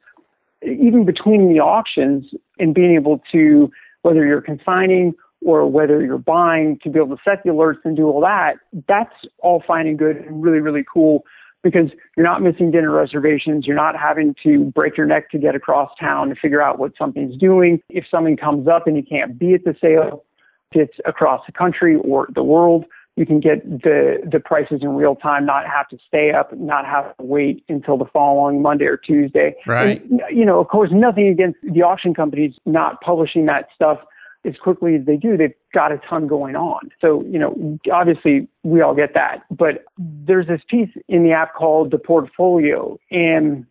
even 0.65 1.05
between 1.05 1.53
the 1.53 1.61
auctions 1.61 2.27
and 2.59 2.75
being 2.75 2.95
able 2.95 3.21
to, 3.33 3.71
whether 4.03 4.25
you're 4.25 4.41
consigning 4.41 5.15
or 5.45 5.67
whether 5.67 6.03
you're 6.03 6.19
buying 6.19 6.79
to 6.83 6.91
be 6.91 6.99
able 6.99 7.17
to 7.17 7.23
set 7.25 7.43
the 7.45 7.51
alerts 7.51 7.85
and 7.85 7.97
do 7.97 8.07
all 8.07 8.21
that, 8.21 8.55
that's 8.89 9.15
all 9.39 9.63
fine 9.67 9.87
and 9.87 9.99
good 9.99 10.17
and 10.17 10.43
really, 10.43 10.61
really 10.61 10.85
cool 10.91 11.25
because 11.63 11.91
you're 12.17 12.27
not 12.27 12.43
missing 12.43 12.71
dinner 12.71 12.91
reservations. 12.91 13.67
You're 13.67 13.77
not 13.77 13.97
having 13.97 14.35
to 14.43 14.65
break 14.67 14.97
your 14.97 15.07
neck 15.07 15.31
to 15.31 15.39
get 15.39 15.55
across 15.55 15.91
town 15.99 16.29
to 16.29 16.35
figure 16.35 16.63
out 16.63 16.79
what 16.79 16.93
something's 16.99 17.37
doing. 17.37 17.81
If 17.89 18.05
something 18.11 18.37
comes 18.37 18.69
up 18.69 18.87
and 18.87 18.97
you 18.97 19.03
can't 19.03 19.39
be 19.39 19.55
at 19.55 19.65
the 19.65 19.75
sale, 19.81 20.25
it's 20.73 20.95
across 21.07 21.41
the 21.47 21.53
country 21.53 21.97
or 21.97 22.29
the 22.35 22.43
world, 22.43 22.85
you 23.17 23.25
can 23.25 23.39
get 23.39 23.63
the, 23.65 24.17
the 24.31 24.41
prices 24.41 24.81
in 24.83 24.97
real 24.97 25.15
time, 25.15 25.47
not 25.47 25.67
have 25.67 25.89
to 25.89 25.99
stay 26.07 26.33
up, 26.33 26.53
not 26.57 26.85
have 26.85 27.17
to 27.17 27.23
wait 27.23 27.65
until 27.69 27.97
the 27.97 28.07
following 28.07 28.61
Monday 28.61 28.87
or 28.87 28.97
Tuesday. 28.97 29.55
Right. 29.67 30.05
And, 30.11 30.21
you 30.31 30.45
know, 30.45 30.59
of 30.59 30.69
course, 30.69 30.91
nothing 30.93 31.29
against 31.29 31.59
the 31.63 31.83
auction 31.83 32.13
companies 32.13 32.55
not 32.67 33.01
publishing 33.01 33.47
that 33.47 33.69
stuff 33.75 33.99
as 34.45 34.57
quickly 34.57 34.97
as 34.97 35.07
they 35.07 35.17
do. 35.17 35.37
They've 35.37 35.55
got 35.73 35.93
a 35.93 36.01
ton 36.09 36.27
going 36.27 36.57
on. 36.57 36.91
So, 37.01 37.23
you 37.25 37.39
know, 37.39 37.79
obviously 37.93 38.49
we 38.63 38.81
all 38.81 38.95
get 38.95 39.15
that. 39.15 39.45
But 39.51 39.85
there's 39.97 40.49
this 40.49 40.61
piece 40.69 40.91
in 41.09 41.23
the 41.23 41.33
app 41.33 41.55
called 41.55 41.93
the 41.93 41.99
portfolio, 41.99 42.99
and 43.11 43.65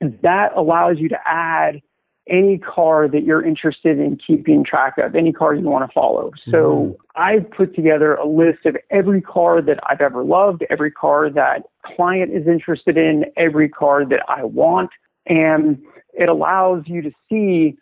that 0.00 0.52
allows 0.56 0.98
you 0.98 1.08
to 1.08 1.18
add 1.26 1.82
any 2.28 2.58
car 2.58 3.08
that 3.08 3.24
you're 3.24 3.44
interested 3.44 3.98
in 3.98 4.16
keeping 4.24 4.64
track 4.64 4.94
of, 4.98 5.14
any 5.14 5.32
car 5.32 5.54
you 5.54 5.62
want 5.62 5.88
to 5.88 5.92
follow. 5.92 6.30
So 6.50 6.52
mm-hmm. 6.52 7.20
I've 7.20 7.50
put 7.50 7.74
together 7.74 8.14
a 8.14 8.26
list 8.26 8.64
of 8.64 8.76
every 8.90 9.20
car 9.20 9.60
that 9.60 9.80
I've 9.88 10.00
ever 10.00 10.22
loved, 10.22 10.64
every 10.70 10.90
car 10.90 11.30
that 11.30 11.64
client 11.84 12.32
is 12.32 12.46
interested 12.46 12.96
in, 12.96 13.24
every 13.36 13.68
car 13.68 14.04
that 14.06 14.20
I 14.28 14.44
want. 14.44 14.90
And 15.26 15.82
it 16.12 16.28
allows 16.28 16.84
you 16.86 17.02
to 17.02 17.10
see 17.28 17.76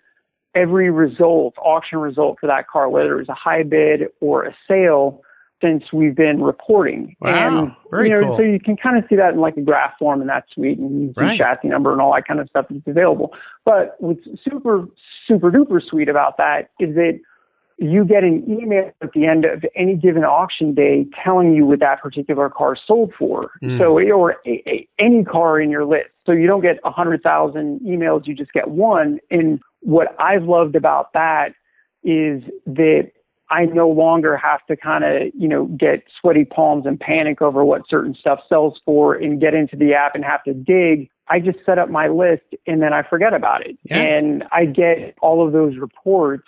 every 0.55 0.90
result, 0.90 1.55
auction 1.59 1.98
result 1.98 2.38
for 2.40 2.46
that 2.46 2.66
car, 2.68 2.88
whether 2.88 3.14
it 3.14 3.18
was 3.18 3.29
a 3.29 3.35
high 3.35 3.62
bid 3.62 4.09
or 4.20 4.44
a 4.44 4.57
sale 4.66 5.22
since 5.61 5.85
we've 5.92 6.14
been 6.14 6.42
reporting. 6.42 7.16
Wow, 7.20 7.64
and 7.64 7.73
very 7.90 8.09
you 8.09 8.14
know, 8.14 8.23
cool. 8.23 8.37
so 8.38 8.42
you 8.42 8.59
can 8.59 8.77
kind 8.77 8.96
of 8.96 9.05
see 9.09 9.16
that 9.16 9.35
in 9.35 9.40
like 9.40 9.57
a 9.57 9.62
graph 9.62 9.92
form, 9.99 10.20
and 10.20 10.29
that's 10.29 10.51
sweet, 10.53 10.79
and 10.79 11.03
you 11.03 11.09
see 11.09 11.20
Right. 11.20 11.38
chassis 11.38 11.68
number 11.68 11.92
and 11.92 12.01
all 12.01 12.14
that 12.14 12.27
kind 12.27 12.40
of 12.40 12.49
stuff 12.49 12.66
that's 12.70 12.87
available. 12.87 13.33
But 13.64 13.96
what's 13.99 14.25
super, 14.44 14.87
super 15.27 15.51
duper 15.51 15.81
sweet 15.83 16.09
about 16.09 16.37
that 16.38 16.70
is 16.79 16.94
that 16.94 17.20
you 17.81 18.05
get 18.05 18.23
an 18.25 18.44
email 18.46 18.90
at 19.01 19.12
the 19.14 19.27
end 19.27 19.46
of 19.46 19.64
any 19.75 19.96
given 19.96 20.23
auction 20.23 20.75
day 20.75 21.07
telling 21.25 21.55
you 21.55 21.64
what 21.64 21.81
that 21.81 22.03
particular 22.03 22.51
car 22.51 22.77
sold 22.87 23.12
for. 23.18 23.53
Mm. 23.62 23.79
So, 23.79 23.99
or 23.99 24.37
a, 24.46 24.62
a, 24.66 24.88
any 24.99 25.25
car 25.25 25.59
in 25.59 25.70
your 25.70 25.87
list. 25.87 26.11
So 26.27 26.33
you 26.33 26.46
don't 26.46 26.61
get 26.61 26.79
a 26.85 26.90
hundred 26.90 27.23
thousand 27.23 27.81
emails, 27.81 28.27
you 28.27 28.35
just 28.35 28.53
get 28.53 28.68
one. 28.68 29.18
And 29.31 29.61
what 29.81 30.14
I've 30.20 30.44
loved 30.44 30.77
about 30.77 31.14
that 31.14 31.55
is 32.05 32.42
that 32.66 33.12
I 33.50 33.64
no 33.64 33.88
longer 33.88 34.36
have 34.36 34.64
to 34.66 34.76
kind 34.76 35.04
of, 35.04 35.32
you 35.34 35.48
know, 35.48 35.64
get 35.66 36.04
sweaty 36.20 36.44
palms 36.44 36.86
and 36.86 36.98
panic 36.98 37.42
over 37.42 37.64
what 37.64 37.82
certain 37.88 38.14
stuff 38.14 38.38
sells 38.48 38.80
for 38.84 39.14
and 39.14 39.40
get 39.40 39.54
into 39.54 39.76
the 39.76 39.92
app 39.92 40.14
and 40.14 40.24
have 40.24 40.44
to 40.44 40.54
dig. 40.54 41.10
I 41.28 41.40
just 41.40 41.58
set 41.66 41.78
up 41.78 41.90
my 41.90 42.08
list 42.08 42.44
and 42.66 42.80
then 42.80 42.92
I 42.92 43.02
forget 43.02 43.34
about 43.34 43.66
it. 43.66 43.76
Yeah. 43.84 43.98
And 43.98 44.44
I 44.52 44.66
get 44.66 45.16
all 45.20 45.44
of 45.46 45.52
those 45.52 45.76
reports 45.76 46.46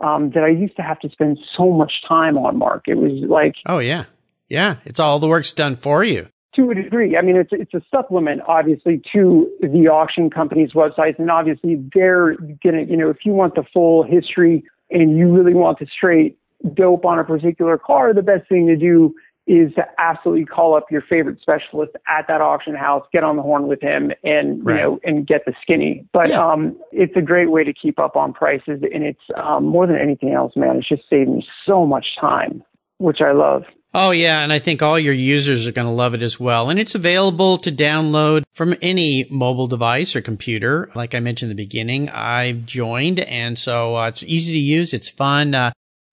um, 0.00 0.30
that 0.34 0.44
I 0.44 0.48
used 0.48 0.76
to 0.76 0.82
have 0.82 0.98
to 1.00 1.08
spend 1.08 1.38
so 1.56 1.70
much 1.70 1.92
time 2.06 2.36
on, 2.36 2.58
Mark. 2.58 2.88
It 2.88 2.96
was 2.96 3.12
like 3.28 3.54
Oh 3.66 3.78
yeah. 3.78 4.04
Yeah. 4.48 4.76
It's 4.84 5.00
all 5.00 5.18
the 5.18 5.28
work's 5.28 5.52
done 5.52 5.76
for 5.76 6.04
you. 6.04 6.28
to 6.56 6.70
a 6.70 6.74
degree. 6.74 7.16
I 7.16 7.22
mean, 7.22 7.36
it's 7.36 7.50
it's 7.52 7.74
a 7.74 7.80
supplement, 7.90 8.42
obviously, 8.46 9.00
to 9.12 9.50
the 9.60 9.88
auction 9.88 10.30
company's 10.30 10.72
websites, 10.72 11.18
and 11.18 11.30
obviously 11.30 11.82
they're 11.94 12.36
gonna, 12.62 12.82
you 12.82 12.96
know, 12.96 13.10
if 13.10 13.18
you 13.24 13.32
want 13.32 13.54
the 13.54 13.64
full 13.72 14.04
history 14.04 14.64
and 14.90 15.16
you 15.16 15.32
really 15.32 15.54
want 15.54 15.78
the 15.78 15.86
straight 15.86 16.38
dope 16.74 17.04
on 17.04 17.18
a 17.18 17.24
particular 17.24 17.78
car, 17.78 18.14
the 18.14 18.22
best 18.22 18.48
thing 18.48 18.66
to 18.66 18.76
do 18.76 19.14
is 19.46 19.74
to 19.74 19.84
absolutely 19.98 20.46
call 20.46 20.74
up 20.74 20.90
your 20.90 21.02
favorite 21.02 21.38
specialist 21.40 21.92
at 22.08 22.26
that 22.28 22.40
auction 22.40 22.74
house, 22.74 23.06
get 23.12 23.22
on 23.22 23.36
the 23.36 23.42
horn 23.42 23.66
with 23.66 23.80
him, 23.82 24.10
and 24.22 24.58
you 24.58 24.64
know, 24.64 25.00
and 25.04 25.26
get 25.26 25.44
the 25.44 25.52
skinny. 25.60 26.02
But 26.14 26.30
Yeah. 26.30 26.46
um, 26.46 26.74
it's 26.92 27.14
a 27.14 27.20
great 27.20 27.50
way 27.50 27.62
to 27.62 27.72
keep 27.72 27.98
up 27.98 28.16
on 28.16 28.32
prices, 28.32 28.80
and 28.82 29.04
it's 29.04 29.20
um, 29.36 29.66
more 29.66 29.86
than 29.86 29.96
anything 29.96 30.32
else, 30.32 30.56
man. 30.56 30.76
It's 30.78 30.88
just 30.88 31.02
saving 31.10 31.42
so 31.66 31.84
much 31.84 32.16
time, 32.18 32.62
which 32.98 33.20
I 33.20 33.32
love. 33.32 33.64
Oh 33.96 34.10
yeah, 34.10 34.42
and 34.42 34.52
I 34.52 34.58
think 34.58 34.82
all 34.82 34.98
your 34.98 35.14
users 35.14 35.68
are 35.68 35.72
going 35.72 35.86
to 35.86 35.92
love 35.92 36.14
it 36.14 36.22
as 36.22 36.40
well. 36.40 36.68
And 36.68 36.80
it's 36.80 36.96
available 36.96 37.58
to 37.58 37.70
download 37.70 38.42
from 38.52 38.74
any 38.82 39.24
mobile 39.30 39.68
device 39.68 40.16
or 40.16 40.20
computer. 40.20 40.90
Like 40.96 41.14
I 41.14 41.20
mentioned 41.20 41.52
in 41.52 41.56
the 41.56 41.62
beginning, 41.62 42.08
I've 42.08 42.66
joined 42.66 43.20
and 43.20 43.56
so 43.56 43.96
uh, 43.96 44.08
it's 44.08 44.24
easy 44.24 44.52
to 44.52 44.58
use. 44.58 44.92
It's 44.92 45.08
fun. 45.08 45.54
Uh, 45.54 45.70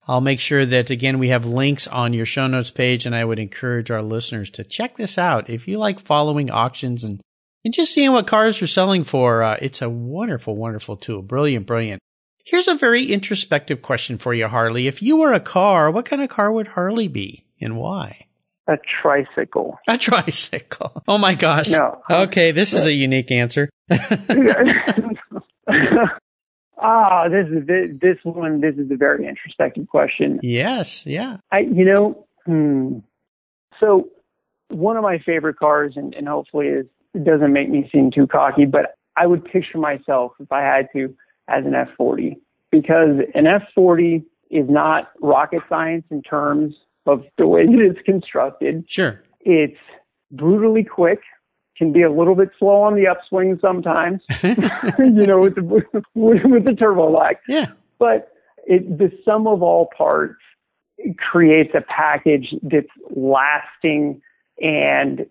I'll 0.07 0.21
make 0.21 0.39
sure 0.39 0.63
that 0.63 0.91
again, 0.91 1.17
we 1.17 1.29
have 1.29 1.45
links 1.45 1.87
on 1.87 2.13
your 2.13 2.27
show 2.27 2.45
notes 2.45 2.69
page 2.69 3.07
and 3.07 3.15
I 3.15 3.25
would 3.25 3.39
encourage 3.39 3.89
our 3.89 4.03
listeners 4.03 4.51
to 4.51 4.63
check 4.63 4.95
this 4.95 5.17
out. 5.17 5.49
If 5.49 5.67
you 5.67 5.79
like 5.79 5.99
following 5.99 6.51
auctions 6.51 7.03
and, 7.03 7.19
and 7.65 7.73
just 7.73 7.93
seeing 7.93 8.11
what 8.11 8.27
cars 8.27 8.61
are 8.61 8.67
selling 8.67 9.03
for, 9.03 9.41
uh, 9.41 9.57
it's 9.59 9.81
a 9.81 9.89
wonderful, 9.89 10.55
wonderful 10.55 10.97
tool. 10.97 11.23
Brilliant, 11.23 11.65
brilliant. 11.65 11.99
Here's 12.45 12.67
a 12.67 12.75
very 12.75 13.05
introspective 13.05 13.81
question 13.81 14.17
for 14.17 14.33
you, 14.33 14.47
Harley. 14.47 14.87
If 14.87 15.01
you 15.01 15.17
were 15.17 15.33
a 15.33 15.39
car, 15.39 15.91
what 15.91 16.05
kind 16.05 16.21
of 16.21 16.29
car 16.29 16.51
would 16.51 16.67
Harley 16.69 17.07
be 17.07 17.45
and 17.59 17.77
why? 17.77 18.25
A 18.67 18.77
tricycle. 19.01 19.79
A 19.87 19.97
tricycle. 19.97 21.03
Oh 21.07 21.17
my 21.17 21.35
gosh. 21.35 21.69
No. 21.69 22.01
Okay, 22.09 22.51
this 22.51 22.73
is 22.73 22.85
a 22.85 22.93
unique 22.93 23.31
answer. 23.31 23.69
ah, 26.77 27.27
this 27.27 27.47
is 27.47 27.67
this, 27.67 27.99
this 27.99 28.17
one. 28.23 28.61
This 28.61 28.75
is 28.75 28.89
a 28.91 28.95
very 28.95 29.27
introspective 29.27 29.87
question. 29.87 30.39
yes, 30.41 31.05
yeah. 31.05 31.37
I, 31.51 31.59
you 31.59 31.85
know, 31.85 32.25
hmm. 32.45 32.99
so 33.79 34.09
one 34.69 34.95
of 34.95 35.03
my 35.03 35.19
favorite 35.19 35.57
cars, 35.57 35.93
and, 35.95 36.13
and 36.13 36.27
hopefully 36.27 36.67
is, 36.67 36.85
it 37.13 37.25
doesn't 37.25 37.51
make 37.51 37.69
me 37.69 37.89
seem 37.91 38.11
too 38.11 38.27
cocky, 38.27 38.65
but 38.65 38.95
I 39.17 39.27
would 39.27 39.43
picture 39.43 39.77
myself 39.77 40.33
if 40.39 40.51
I 40.51 40.61
had 40.61 40.87
to 40.93 41.13
as 41.51 41.65
an 41.65 41.73
F40 41.73 42.37
because 42.71 43.19
an 43.33 43.45
F40 43.45 44.23
is 44.49 44.69
not 44.69 45.11
rocket 45.21 45.61
science 45.69 46.05
in 46.09 46.21
terms 46.21 46.75
of 47.05 47.23
the 47.37 47.47
way 47.47 47.65
that 47.65 47.79
it's 47.79 48.01
constructed. 48.05 48.85
Sure. 48.87 49.21
It's 49.41 49.79
brutally 50.31 50.83
quick, 50.83 51.21
can 51.77 51.91
be 51.91 52.03
a 52.03 52.11
little 52.11 52.35
bit 52.35 52.49
slow 52.59 52.81
on 52.81 52.95
the 52.95 53.07
upswing 53.07 53.57
sometimes, 53.61 54.21
you 54.43 55.25
know, 55.25 55.41
with 55.41 55.55
the, 55.55 55.63
with, 55.63 55.85
with 56.13 56.65
the 56.65 56.75
turbo 56.77 57.09
lag. 57.11 57.37
Yeah. 57.47 57.67
But 57.97 58.31
it, 58.65 58.97
the 58.97 59.11
sum 59.25 59.47
of 59.47 59.61
all 59.61 59.89
parts 59.97 60.35
creates 61.17 61.71
a 61.73 61.81
package 61.81 62.53
that's 62.61 62.87
lasting 63.15 64.21
and 64.61 65.25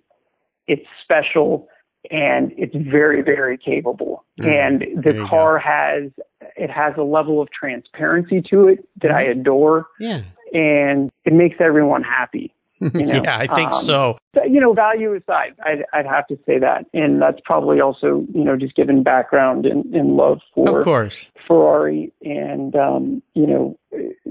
it's 0.67 0.87
special 1.03 1.69
and 2.11 2.53
it's 2.57 2.75
very, 2.75 3.23
very 3.23 3.59
capable. 3.59 4.25
Mm, 4.41 4.47
and 4.95 5.05
the 5.05 5.27
car 5.29 5.59
has, 5.59 6.11
it 6.57 6.71
has 6.71 6.95
a 6.97 7.03
level 7.03 7.41
of 7.43 7.49
transparency 7.51 8.43
to 8.51 8.69
it 8.69 8.89
that 9.03 9.11
I 9.11 9.23
adore 9.23 9.87
Yeah. 9.99 10.23
and 10.53 11.11
it 11.25 11.33
makes 11.33 11.57
everyone 11.61 12.03
happy. 12.03 12.55
You 12.81 13.05
know, 13.05 13.23
yeah, 13.23 13.37
I 13.37 13.47
think 13.55 13.75
um, 13.75 13.83
so. 13.83 14.17
You 14.43 14.59
know, 14.59 14.73
value 14.73 15.13
aside, 15.15 15.55
I'd, 15.63 15.85
I'd 15.93 16.07
have 16.07 16.27
to 16.29 16.39
say 16.47 16.59
that. 16.61 16.87
And 16.95 17.21
that's 17.21 17.37
probably 17.45 17.79
also, 17.79 18.25
you 18.33 18.43
know, 18.43 18.57
just 18.57 18.75
given 18.75 19.03
background 19.03 19.67
and, 19.67 19.85
and 19.95 20.17
love 20.17 20.39
for 20.55 20.79
Of 20.79 20.85
course. 20.87 21.31
Ferrari 21.47 22.11
and, 22.23 22.75
um, 22.75 23.23
you 23.35 23.47
know, 23.47 23.79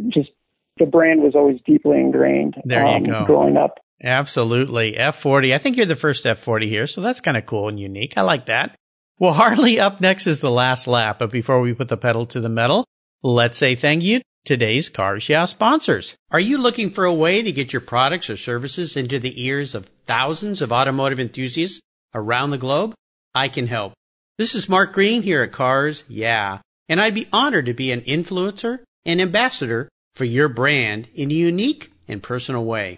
just 0.08 0.32
the 0.80 0.88
brand 0.88 1.22
was 1.22 1.36
always 1.36 1.60
deeply 1.64 2.00
ingrained 2.00 2.56
There 2.66 2.84
you 2.88 2.92
um, 2.96 3.04
go. 3.04 3.26
growing 3.26 3.56
up. 3.56 3.78
Absolutely. 4.04 4.94
F40. 4.94 5.54
I 5.54 5.58
think 5.58 5.78
you're 5.78 5.86
the 5.86 5.96
first 5.96 6.26
F40 6.26 6.68
here, 6.68 6.88
so 6.88 7.02
that's 7.02 7.20
kind 7.20 7.38
of 7.38 7.46
cool 7.46 7.68
and 7.68 7.80
unique. 7.80 8.14
I 8.18 8.22
like 8.22 8.46
that. 8.46 8.76
Well, 9.20 9.34
Harley, 9.42 9.80
up 9.80 10.00
next 10.00 10.28
is 10.28 10.40
the 10.40 10.52
last 10.52 10.88
lap, 10.88 11.20
but 11.20 11.32
before 11.32 11.62
we 11.62 11.74
put 11.74 11.90
the 11.90 11.98
pedal 11.98 12.26
to 12.28 12.40
the 12.40 12.50
metal, 12.50 12.86
let's 13.22 13.58
say 13.58 13.76
thank 13.76 14.04
you 14.04 14.20
to 14.20 14.24
today's 14.46 14.90
Cars 14.90 15.28
Yeah 15.28 15.46
sponsors. 15.46 16.16
Are 16.32 16.40
you 16.40 16.58
looking 16.58 16.90
for 16.90 17.06
a 17.06 17.14
way 17.14 17.42
to 17.42 17.52
get 17.52 17.74
your 17.74 17.82
products 17.82 18.30
or 18.30 18.38
services 18.38 18.96
into 18.96 19.20
the 19.20 19.44
ears 19.44 19.76
of 19.76 19.90
thousands 20.06 20.62
of 20.62 20.72
automotive 20.72 21.20
enthusiasts 21.20 21.82
around 22.16 22.52
the 22.52 22.58
globe? 22.58 22.94
I 23.36 23.48
can 23.50 23.68
help. 23.68 23.94
This 24.38 24.56
is 24.56 24.70
Mark 24.70 24.94
Green 24.94 25.22
here 25.22 25.42
at 25.44 25.52
Cars 25.52 26.04
Yeah, 26.08 26.60
and 26.88 27.02
I'd 27.02 27.14
be 27.14 27.28
honored 27.34 27.66
to 27.66 27.74
be 27.74 27.92
an 27.92 28.02
influencer 28.02 28.80
and 29.06 29.20
ambassador 29.20 29.90
for 30.16 30.24
your 30.24 30.48
brand 30.48 31.10
in 31.14 31.30
a 31.30 31.34
unique 31.34 31.92
and 32.08 32.24
personal 32.24 32.64
way. 32.64 32.98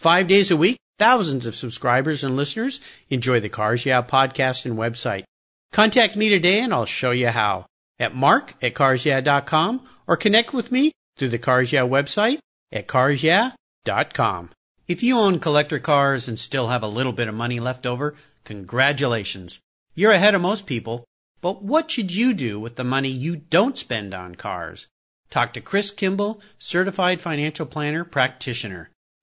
Five 0.00 0.28
days 0.28 0.50
a 0.50 0.56
week, 0.56 0.78
thousands 0.98 1.44
of 1.44 1.54
subscribers 1.54 2.24
and 2.24 2.34
listeners 2.34 2.80
enjoy 3.10 3.38
the 3.40 3.50
Cars 3.50 3.84
Yeah 3.84 4.00
podcast 4.00 4.64
and 4.64 4.78
website. 4.78 5.24
Contact 5.72 6.16
me 6.16 6.30
today 6.30 6.60
and 6.60 6.72
I'll 6.72 6.86
show 6.86 7.10
you 7.10 7.28
how 7.28 7.66
at 7.98 8.14
mark 8.14 8.54
at 8.62 8.72
carsyeah.com 8.72 9.86
or 10.06 10.16
connect 10.16 10.54
with 10.54 10.72
me 10.72 10.92
through 11.18 11.28
the 11.28 11.38
Cars 11.38 11.70
Yeah 11.70 11.82
website 11.82 12.38
at 12.72 12.88
carsyeah.com. 12.88 14.48
If 14.88 15.02
you 15.02 15.18
own 15.18 15.38
collector 15.38 15.78
cars 15.78 16.28
and 16.28 16.38
still 16.38 16.68
have 16.68 16.82
a 16.82 16.88
little 16.88 17.12
bit 17.12 17.28
of 17.28 17.34
money 17.34 17.60
left 17.60 17.84
over, 17.84 18.14
congratulations. 18.44 19.60
You're 19.94 20.12
ahead 20.12 20.34
of 20.34 20.40
most 20.40 20.66
people. 20.66 21.04
But 21.42 21.62
what 21.62 21.90
should 21.90 22.10
you 22.10 22.32
do 22.32 22.58
with 22.58 22.76
the 22.76 22.84
money 22.84 23.10
you 23.10 23.36
don't 23.36 23.76
spend 23.76 24.14
on 24.14 24.34
cars? 24.36 24.86
Talk 25.28 25.52
to 25.52 25.60
Chris 25.60 25.90
Kimball, 25.90 26.40
certified 26.58 27.20
financial 27.20 27.66
planner 27.66 28.04
practitioner. 28.04 28.89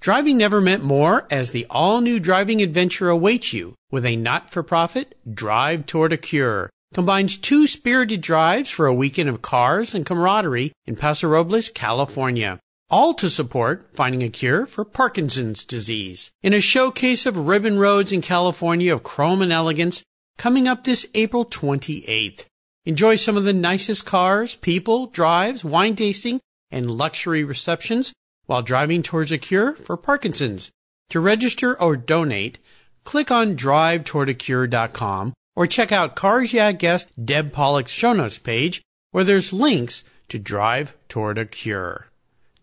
Driving 0.00 0.38
never 0.38 0.60
meant 0.60 0.82
more 0.82 1.26
as 1.30 1.50
the 1.50 1.66
all-new 1.68 2.20
driving 2.20 2.62
adventure 2.62 3.10
awaits 3.10 3.52
you 3.52 3.74
with 3.90 4.04
a 4.06 4.16
not-for-profit 4.16 5.16
Drive 5.32 5.86
Toward 5.86 6.12
a 6.12 6.16
Cure. 6.16 6.70
Combines 6.94 7.36
two 7.36 7.66
spirited 7.66 8.20
drives 8.20 8.70
for 8.70 8.86
a 8.86 8.94
weekend 8.94 9.28
of 9.28 9.42
cars 9.42 9.94
and 9.94 10.06
camaraderie 10.06 10.72
in 10.86 10.96
Paso 10.96 11.28
Robles, 11.28 11.68
California 11.68 12.58
all 12.90 13.14
to 13.14 13.30
support 13.30 13.88
finding 13.94 14.22
a 14.22 14.28
cure 14.28 14.66
for 14.66 14.84
Parkinson's 14.84 15.64
disease. 15.64 16.32
In 16.42 16.52
a 16.52 16.60
showcase 16.60 17.24
of 17.24 17.36
ribbon 17.36 17.78
roads 17.78 18.12
in 18.12 18.20
California 18.20 18.92
of 18.92 19.04
chrome 19.04 19.42
and 19.42 19.52
elegance 19.52 20.02
coming 20.36 20.66
up 20.66 20.82
this 20.82 21.06
April 21.14 21.44
28th. 21.44 22.46
Enjoy 22.84 23.14
some 23.14 23.36
of 23.36 23.44
the 23.44 23.52
nicest 23.52 24.06
cars, 24.06 24.56
people, 24.56 25.06
drives, 25.06 25.64
wine 25.64 25.94
tasting, 25.94 26.40
and 26.70 26.90
luxury 26.90 27.44
receptions 27.44 28.12
while 28.50 28.62
driving 28.62 29.00
towards 29.00 29.30
a 29.30 29.38
cure 29.38 29.74
for 29.74 29.96
Parkinson's. 29.96 30.72
To 31.10 31.20
register 31.20 31.80
or 31.80 31.96
donate, 31.96 32.58
click 33.04 33.30
on 33.30 33.54
drivetowardacure.com 33.54 35.34
or 35.54 35.66
check 35.68 35.92
out 35.92 36.16
Cars 36.16 36.52
Yeah 36.52 36.72
guest 36.72 37.06
Deb 37.24 37.52
Pollock's 37.52 37.92
show 37.92 38.12
notes 38.12 38.38
page 38.38 38.82
where 39.12 39.22
there's 39.22 39.52
links 39.52 40.02
to 40.30 40.40
Drive 40.40 40.96
Toward 41.08 41.38
a 41.38 41.46
Cure. 41.46 42.08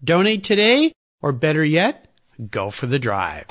Donate 0.04 0.43
today, 0.43 0.91
or 1.21 1.32
better 1.32 1.63
yet, 1.63 2.13
go 2.52 2.69
for 2.69 2.88
the 2.88 3.00
drive. 3.00 3.45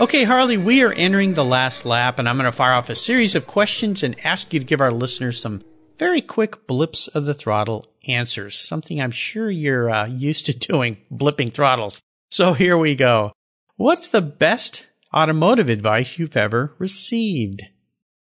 Okay, 0.00 0.24
Harley, 0.24 0.58
we 0.58 0.82
are 0.82 0.92
entering 0.92 1.34
the 1.34 1.44
last 1.44 1.86
lap, 1.86 2.18
and 2.18 2.28
I'm 2.28 2.36
going 2.36 2.50
to 2.50 2.52
fire 2.52 2.72
off 2.72 2.90
a 2.90 2.96
series 2.96 3.36
of 3.36 3.46
questions 3.46 4.02
and 4.02 4.16
ask 4.26 4.52
you 4.52 4.58
to 4.58 4.66
give 4.66 4.80
our 4.80 4.90
listeners 4.90 5.40
some 5.40 5.62
very 5.98 6.20
quick 6.20 6.66
blips 6.66 7.06
of 7.06 7.26
the 7.26 7.34
throttle 7.34 7.86
answers, 8.08 8.58
something 8.58 9.00
I'm 9.00 9.10
sure 9.10 9.50
you're 9.50 9.90
uh, 9.90 10.06
used 10.06 10.46
to 10.46 10.58
doing, 10.58 10.98
blipping 11.12 11.52
throttles. 11.52 12.00
So 12.30 12.52
here 12.52 12.76
we 12.76 12.94
go. 12.94 13.32
What's 13.76 14.08
the 14.08 14.22
best 14.22 14.86
automotive 15.14 15.68
advice 15.68 16.18
you've 16.18 16.36
ever 16.36 16.74
received? 16.78 17.62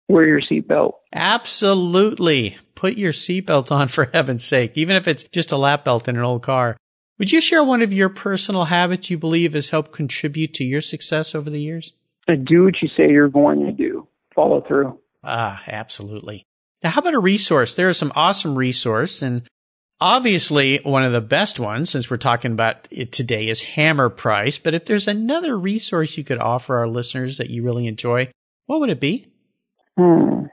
Wear 0.07 0.25
your 0.25 0.41
seatbelt. 0.41 0.93
Absolutely. 1.13 2.57
Put 2.75 2.97
your 2.97 3.13
seatbelt 3.13 3.71
on 3.71 3.87
for 3.87 4.09
heaven's 4.13 4.43
sake, 4.43 4.77
even 4.77 4.95
if 4.95 5.07
it's 5.07 5.23
just 5.23 5.51
a 5.51 5.57
lap 5.57 5.85
belt 5.85 6.07
in 6.07 6.17
an 6.17 6.23
old 6.23 6.43
car. 6.43 6.77
Would 7.19 7.31
you 7.31 7.39
share 7.39 7.63
one 7.63 7.81
of 7.81 7.93
your 7.93 8.09
personal 8.09 8.65
habits 8.65 9.09
you 9.09 9.17
believe 9.17 9.53
has 9.53 9.69
helped 9.69 9.91
contribute 9.91 10.53
to 10.55 10.63
your 10.63 10.81
success 10.81 11.35
over 11.35 11.49
the 11.49 11.61
years? 11.61 11.93
Do 12.27 12.63
what 12.63 12.81
you 12.81 12.89
say 12.97 13.11
you're 13.11 13.29
going 13.29 13.65
to 13.65 13.71
do. 13.71 14.07
Follow 14.33 14.61
through. 14.61 14.97
Ah, 15.23 15.61
absolutely. 15.67 16.45
Now, 16.83 16.89
how 16.89 17.01
about 17.01 17.13
a 17.13 17.19
resource? 17.19 17.73
There 17.73 17.89
are 17.89 17.93
some 17.93 18.11
awesome 18.15 18.57
resource 18.57 19.21
and 19.21 19.43
obviously 20.01 20.79
one 20.79 21.03
of 21.03 21.13
the 21.13 21.21
best 21.21 21.59
ones, 21.59 21.91
since 21.91 22.09
we're 22.09 22.17
talking 22.17 22.51
about 22.51 22.87
it 22.89 23.11
today, 23.11 23.47
is 23.47 23.61
Hammer 23.61 24.09
Price. 24.09 24.59
But 24.59 24.73
if 24.73 24.85
there's 24.85 25.07
another 25.07 25.57
resource 25.57 26.17
you 26.17 26.23
could 26.23 26.39
offer 26.39 26.79
our 26.79 26.87
listeners 26.87 27.37
that 27.37 27.51
you 27.51 27.63
really 27.63 27.87
enjoy, 27.87 28.31
what 28.65 28.79
would 28.79 28.89
it 28.89 28.99
be? 28.99 29.27
Hmm. 29.97 30.45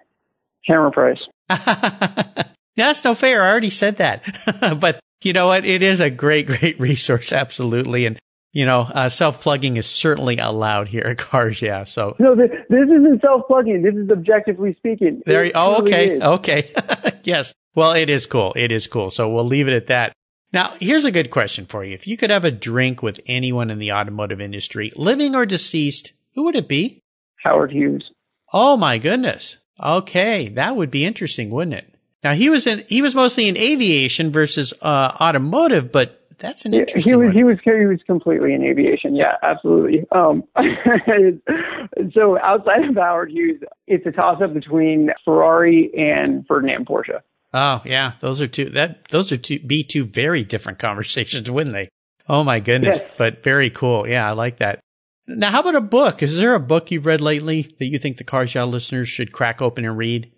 Hammer 0.66 0.90
Price. 0.90 1.18
That's 2.76 3.02
no 3.02 3.14
fair. 3.14 3.42
I 3.42 3.50
already 3.50 3.70
said 3.70 3.96
that. 3.96 4.78
but 4.80 5.00
you 5.22 5.32
know 5.32 5.46
what? 5.48 5.64
It 5.64 5.82
is 5.82 6.00
a 6.00 6.10
great, 6.10 6.46
great 6.46 6.78
resource. 6.78 7.32
Absolutely. 7.32 8.06
And 8.06 8.18
you 8.58 8.66
know, 8.66 8.80
uh, 8.80 9.08
self 9.08 9.40
plugging 9.40 9.76
is 9.76 9.86
certainly 9.86 10.38
allowed 10.38 10.88
here 10.88 11.04
at 11.04 11.16
Cars. 11.18 11.62
Yeah. 11.62 11.84
So 11.84 12.16
no, 12.18 12.34
this, 12.34 12.50
this 12.68 12.86
isn't 12.86 13.20
self 13.20 13.42
plugging. 13.46 13.82
This 13.82 13.94
is 13.94 14.10
objectively 14.10 14.74
speaking. 14.76 15.22
There. 15.24 15.44
It 15.44 15.52
oh, 15.54 15.82
okay. 15.82 16.16
Is. 16.16 16.22
Okay. 16.22 16.72
yes. 17.22 17.54
Well, 17.76 17.92
it 17.92 18.10
is 18.10 18.26
cool. 18.26 18.52
It 18.56 18.72
is 18.72 18.88
cool. 18.88 19.12
So 19.12 19.28
we'll 19.30 19.44
leave 19.44 19.68
it 19.68 19.74
at 19.74 19.86
that. 19.86 20.12
Now, 20.52 20.74
here's 20.80 21.04
a 21.04 21.12
good 21.12 21.30
question 21.30 21.66
for 21.66 21.84
you. 21.84 21.94
If 21.94 22.08
you 22.08 22.16
could 22.16 22.30
have 22.30 22.44
a 22.44 22.50
drink 22.50 23.00
with 23.00 23.20
anyone 23.26 23.70
in 23.70 23.78
the 23.78 23.92
automotive 23.92 24.40
industry, 24.40 24.90
living 24.96 25.36
or 25.36 25.46
deceased, 25.46 26.12
who 26.34 26.42
would 26.42 26.56
it 26.56 26.66
be? 26.66 27.00
Howard 27.44 27.70
Hughes. 27.70 28.10
Oh 28.52 28.76
my 28.76 28.98
goodness. 28.98 29.58
Okay, 29.80 30.48
that 30.48 30.74
would 30.74 30.90
be 30.90 31.04
interesting, 31.04 31.50
wouldn't 31.50 31.76
it? 31.76 31.94
Now 32.24 32.34
he 32.34 32.50
was 32.50 32.66
in 32.66 32.82
he 32.88 33.02
was 33.02 33.14
mostly 33.14 33.46
in 33.46 33.56
aviation 33.56 34.32
versus 34.32 34.74
uh, 34.82 35.16
automotive, 35.20 35.92
but 35.92 36.27
that's 36.38 36.64
an 36.64 36.74
interesting. 36.74 37.12
He 37.12 37.16
was 37.16 37.34
he 37.34 37.44
was 37.44 37.58
he 37.64 37.86
was 37.86 38.00
completely 38.06 38.54
in 38.54 38.62
aviation. 38.62 39.16
Yeah, 39.16 39.36
absolutely. 39.42 40.06
Um, 40.12 40.44
so 42.14 42.38
outside 42.40 42.84
of 42.88 42.94
Howard 42.96 43.30
Hughes, 43.30 43.60
it's 43.86 44.06
a 44.06 44.12
toss 44.12 44.40
up 44.42 44.54
between 44.54 45.10
Ferrari 45.24 45.90
and 45.96 46.46
Ferdinand 46.46 46.86
Porsche. 46.86 47.20
Oh 47.52 47.82
yeah, 47.84 48.12
those 48.20 48.40
are 48.40 48.46
two 48.46 48.70
that 48.70 49.08
those 49.08 49.32
are 49.32 49.36
two 49.36 49.58
be 49.60 49.82
two 49.82 50.04
very 50.04 50.44
different 50.44 50.78
conversations, 50.80 51.50
wouldn't 51.50 51.74
they? 51.74 51.88
Oh 52.28 52.44
my 52.44 52.60
goodness, 52.60 52.98
yes. 53.00 53.10
but 53.16 53.42
very 53.42 53.70
cool. 53.70 54.06
Yeah, 54.06 54.28
I 54.28 54.32
like 54.32 54.58
that. 54.58 54.80
Now, 55.26 55.50
how 55.50 55.60
about 55.60 55.74
a 55.74 55.80
book? 55.80 56.22
Is 56.22 56.38
there 56.38 56.54
a 56.54 56.60
book 56.60 56.90
you've 56.90 57.04
read 57.04 57.20
lately 57.20 57.68
that 57.78 57.86
you 57.86 57.98
think 57.98 58.16
the 58.16 58.24
Cars 58.24 58.54
Yeah 58.54 58.64
listeners 58.64 59.08
should 59.08 59.32
crack 59.32 59.60
open 59.60 59.84
and 59.84 59.96
read? 59.96 60.32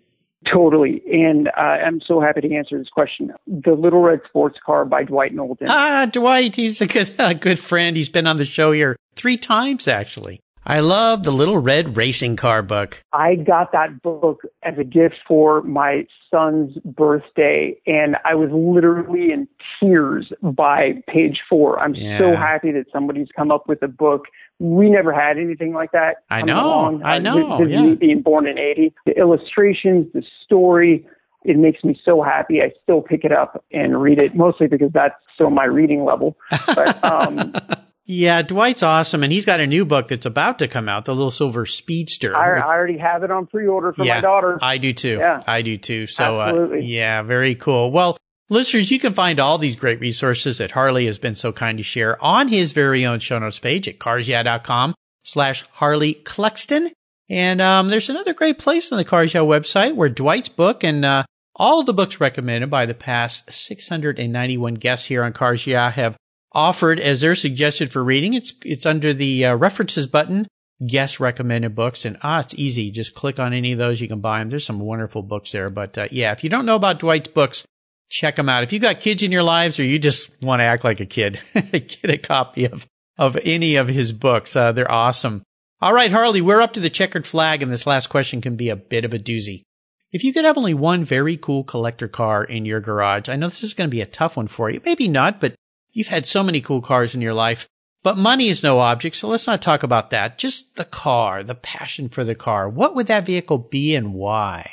Totally. 0.51 1.01
And 1.11 1.49
uh, 1.49 1.59
I'm 1.59 2.01
so 2.05 2.19
happy 2.19 2.41
to 2.41 2.55
answer 2.55 2.77
this 2.77 2.89
question. 2.89 3.31
The 3.45 3.73
Little 3.73 4.01
Red 4.01 4.21
Sports 4.27 4.57
Car 4.65 4.85
by 4.85 5.03
Dwight 5.03 5.33
Knowlton. 5.33 5.67
Ah, 5.69 6.07
Dwight, 6.11 6.55
he's 6.55 6.81
a 6.81 6.87
good, 6.87 7.11
a 7.19 7.35
good 7.35 7.59
friend. 7.59 7.95
He's 7.95 8.09
been 8.09 8.27
on 8.27 8.37
the 8.37 8.45
show 8.45 8.71
here 8.71 8.95
three 9.15 9.37
times, 9.37 9.87
actually. 9.87 10.41
I 10.65 10.81
love 10.81 11.23
the 11.23 11.31
Little 11.31 11.57
Red 11.57 11.97
Racing 11.97 12.35
Car 12.35 12.61
book. 12.61 13.03
I 13.11 13.35
got 13.35 13.71
that 13.71 14.01
book 14.03 14.41
as 14.61 14.75
a 14.77 14.83
gift 14.83 15.15
for 15.27 15.63
my 15.63 16.05
son's 16.29 16.77
birthday, 16.85 17.75
and 17.87 18.15
I 18.23 18.35
was 18.35 18.49
literally 18.53 19.31
in 19.31 19.47
tears 19.79 20.31
by 20.43 21.01
page 21.07 21.39
four. 21.49 21.79
I'm 21.79 21.95
yeah. 21.95 22.19
so 22.19 22.35
happy 22.35 22.71
that 22.73 22.85
somebody's 22.93 23.29
come 23.35 23.51
up 23.51 23.67
with 23.67 23.81
a 23.81 23.87
book 23.87 24.25
we 24.61 24.91
never 24.91 25.11
had 25.11 25.39
anything 25.39 25.73
like 25.73 25.93
that. 25.93 26.17
I 26.29 26.43
know. 26.43 26.59
Along. 26.59 27.03
I 27.03 27.17
know. 27.17 27.57
This, 27.57 27.67
this 27.67 27.75
yeah. 27.75 27.95
being 27.95 28.21
born 28.21 28.47
in 28.47 28.59
80. 28.59 28.93
The 29.07 29.17
illustrations, 29.17 30.05
the 30.13 30.21
story, 30.45 31.07
it 31.43 31.57
makes 31.57 31.83
me 31.83 31.99
so 32.05 32.21
happy. 32.21 32.61
I 32.61 32.71
still 32.83 33.01
pick 33.01 33.23
it 33.23 33.31
up 33.31 33.65
and 33.71 33.99
read 33.99 34.19
it, 34.19 34.35
mostly 34.35 34.67
because 34.67 34.91
that's 34.93 35.15
still 35.33 35.49
my 35.49 35.65
reading 35.65 36.05
level. 36.05 36.37
But, 36.67 37.03
um, 37.03 37.55
yeah, 38.05 38.43
Dwight's 38.43 38.83
awesome. 38.83 39.23
And 39.23 39.33
he's 39.33 39.47
got 39.47 39.59
a 39.61 39.65
new 39.65 39.83
book 39.83 40.09
that's 40.09 40.27
about 40.27 40.59
to 40.59 40.67
come 40.67 40.87
out, 40.87 41.05
The 41.05 41.15
Little 41.15 41.31
Silver 41.31 41.65
Speedster. 41.65 42.37
I, 42.37 42.59
I 42.59 42.61
already 42.61 42.99
have 42.99 43.23
it 43.23 43.31
on 43.31 43.47
pre 43.47 43.65
order 43.65 43.93
for 43.93 44.05
yeah, 44.05 44.15
my 44.15 44.21
daughter. 44.21 44.59
I 44.61 44.77
do 44.77 44.93
too. 44.93 45.17
Yeah. 45.17 45.41
I 45.47 45.63
do 45.63 45.79
too. 45.79 46.05
So, 46.05 46.39
uh, 46.39 46.73
yeah, 46.75 47.23
very 47.23 47.55
cool. 47.55 47.91
Well, 47.91 48.15
Listeners, 48.51 48.91
you 48.91 48.99
can 48.99 49.13
find 49.13 49.39
all 49.39 49.57
these 49.57 49.77
great 49.77 50.01
resources 50.01 50.57
that 50.57 50.71
Harley 50.71 51.05
has 51.05 51.17
been 51.17 51.35
so 51.35 51.53
kind 51.53 51.77
to 51.77 51.85
share 51.85 52.21
on 52.21 52.49
his 52.49 52.73
very 52.73 53.05
own 53.05 53.19
show 53.19 53.39
notes 53.39 53.59
page 53.59 53.87
at 53.87 53.97
carsyeah.com 53.97 54.93
slash 55.23 55.65
Harley 55.71 56.15
Cluxton. 56.25 56.91
And 57.29 57.61
um, 57.61 57.87
there's 57.87 58.09
another 58.09 58.33
great 58.33 58.57
place 58.57 58.91
on 58.91 58.97
the 58.97 59.05
Cars 59.05 59.31
website 59.31 59.95
where 59.95 60.09
Dwight's 60.09 60.49
book 60.49 60.83
and 60.83 61.05
uh, 61.05 61.23
all 61.55 61.83
the 61.83 61.93
books 61.93 62.19
recommended 62.19 62.69
by 62.69 62.85
the 62.85 62.93
past 62.93 63.53
691 63.53 64.73
guests 64.73 65.05
here 65.05 65.23
on 65.23 65.31
Cars 65.31 65.63
have 65.63 66.17
offered 66.51 66.99
as 66.99 67.21
they're 67.21 67.35
suggested 67.35 67.89
for 67.89 68.03
reading. 68.03 68.33
It's 68.33 68.53
it's 68.65 68.85
under 68.85 69.13
the 69.13 69.45
uh, 69.45 69.55
references 69.55 70.07
button, 70.07 70.45
guest 70.85 71.21
recommended 71.21 71.73
books, 71.73 72.03
and 72.03 72.17
ah, 72.21 72.41
it's 72.41 72.55
easy. 72.55 72.91
Just 72.91 73.15
click 73.15 73.39
on 73.39 73.53
any 73.53 73.71
of 73.71 73.77
those, 73.77 74.01
you 74.01 74.09
can 74.09 74.19
buy 74.19 74.39
them. 74.39 74.49
There's 74.49 74.65
some 74.65 74.81
wonderful 74.81 75.23
books 75.23 75.53
there. 75.53 75.69
But 75.69 75.97
uh, 75.97 76.07
yeah, 76.11 76.33
if 76.33 76.43
you 76.43 76.49
don't 76.49 76.65
know 76.65 76.75
about 76.75 76.99
Dwight's 76.99 77.29
books, 77.29 77.65
check 78.11 78.35
them 78.35 78.49
out. 78.49 78.63
If 78.63 78.73
you've 78.73 78.81
got 78.81 78.99
kids 78.99 79.23
in 79.23 79.31
your 79.31 79.41
lives 79.41 79.79
or 79.79 79.85
you 79.85 79.97
just 79.97 80.29
want 80.43 80.59
to 80.59 80.65
act 80.65 80.83
like 80.83 80.99
a 80.99 81.05
kid, 81.05 81.39
get 81.53 82.09
a 82.09 82.17
copy 82.17 82.65
of 82.65 82.85
of 83.17 83.37
any 83.43 83.75
of 83.75 83.87
his 83.87 84.11
books. 84.11 84.55
Uh, 84.55 84.71
they're 84.71 84.91
awesome. 84.91 85.43
All 85.81 85.93
right, 85.93 86.11
Harley, 86.11 86.41
we're 86.41 86.61
up 86.61 86.73
to 86.73 86.79
the 86.79 86.89
checkered 86.89 87.25
flag, 87.25 87.63
and 87.63 87.71
this 87.71 87.87
last 87.87 88.07
question 88.07 88.41
can 88.41 88.55
be 88.55 88.69
a 88.69 88.75
bit 88.75 89.05
of 89.05 89.13
a 89.13 89.19
doozy. 89.19 89.63
If 90.11 90.23
you 90.23 90.33
could 90.33 90.45
have 90.45 90.57
only 90.57 90.73
one 90.73 91.03
very 91.03 91.37
cool 91.37 91.63
collector 91.63 92.07
car 92.07 92.43
in 92.43 92.65
your 92.65 92.79
garage, 92.79 93.29
I 93.29 93.35
know 93.35 93.47
this 93.47 93.63
is 93.63 93.73
going 93.73 93.89
to 93.89 93.95
be 93.95 94.01
a 94.01 94.05
tough 94.05 94.37
one 94.37 94.47
for 94.47 94.69
you. 94.69 94.81
Maybe 94.85 95.07
not, 95.07 95.39
but 95.39 95.55
you've 95.91 96.07
had 96.07 96.27
so 96.27 96.43
many 96.43 96.61
cool 96.61 96.81
cars 96.81 97.15
in 97.15 97.21
your 97.21 97.33
life. 97.33 97.67
But 98.03 98.17
money 98.17 98.49
is 98.49 98.63
no 98.63 98.79
object, 98.79 99.15
so 99.15 99.27
let's 99.27 99.47
not 99.47 99.61
talk 99.61 99.83
about 99.83 100.09
that. 100.09 100.37
Just 100.37 100.75
the 100.75 100.85
car, 100.85 101.43
the 101.43 101.55
passion 101.55 102.09
for 102.09 102.23
the 102.23 102.35
car. 102.35 102.67
What 102.67 102.95
would 102.95 103.07
that 103.07 103.25
vehicle 103.25 103.59
be 103.59 103.95
and 103.95 104.13
why? 104.13 104.71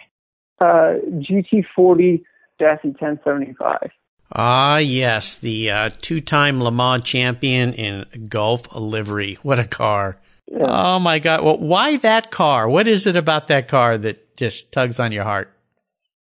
Uh, 0.60 0.94
GT40 1.06 2.22
Daffy 2.22 2.24
1075. 2.60 3.90
Ah, 4.30 4.76
yes, 4.76 5.36
the 5.36 5.70
uh, 5.70 5.90
two-time 6.02 6.62
Le 6.62 6.70
Mans 6.70 7.02
champion 7.02 7.72
in 7.72 8.04
Gulf 8.28 8.74
livery. 8.74 9.38
What 9.42 9.58
a 9.58 9.64
car! 9.64 10.18
Yeah. 10.46 10.66
Oh 10.68 10.98
my 10.98 11.18
God! 11.18 11.42
Well, 11.42 11.58
why 11.58 11.96
that 11.98 12.30
car? 12.30 12.68
What 12.68 12.88
is 12.88 13.06
it 13.06 13.16
about 13.16 13.48
that 13.48 13.68
car 13.68 13.96
that 13.98 14.36
just 14.36 14.70
tugs 14.72 15.00
on 15.00 15.12
your 15.12 15.24
heart? 15.24 15.50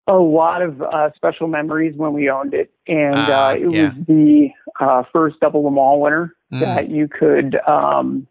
A 0.07 0.13
lot 0.13 0.61
of 0.61 0.81
uh, 0.81 1.11
special 1.15 1.47
memories 1.47 1.95
when 1.95 2.13
we 2.13 2.29
owned 2.29 2.53
it, 2.53 2.71
and 2.87 3.15
uh, 3.15 3.53
it 3.55 3.71
yeah. 3.71 3.83
was 3.83 4.05
the 4.07 4.51
uh, 4.79 5.03
first 5.13 5.39
double 5.39 5.63
Le 5.63 5.71
Mans 5.71 6.01
winner 6.01 6.35
mm. 6.51 6.59
that 6.59 6.89
you 6.89 7.07
could, 7.07 7.55
um, 7.67 8.27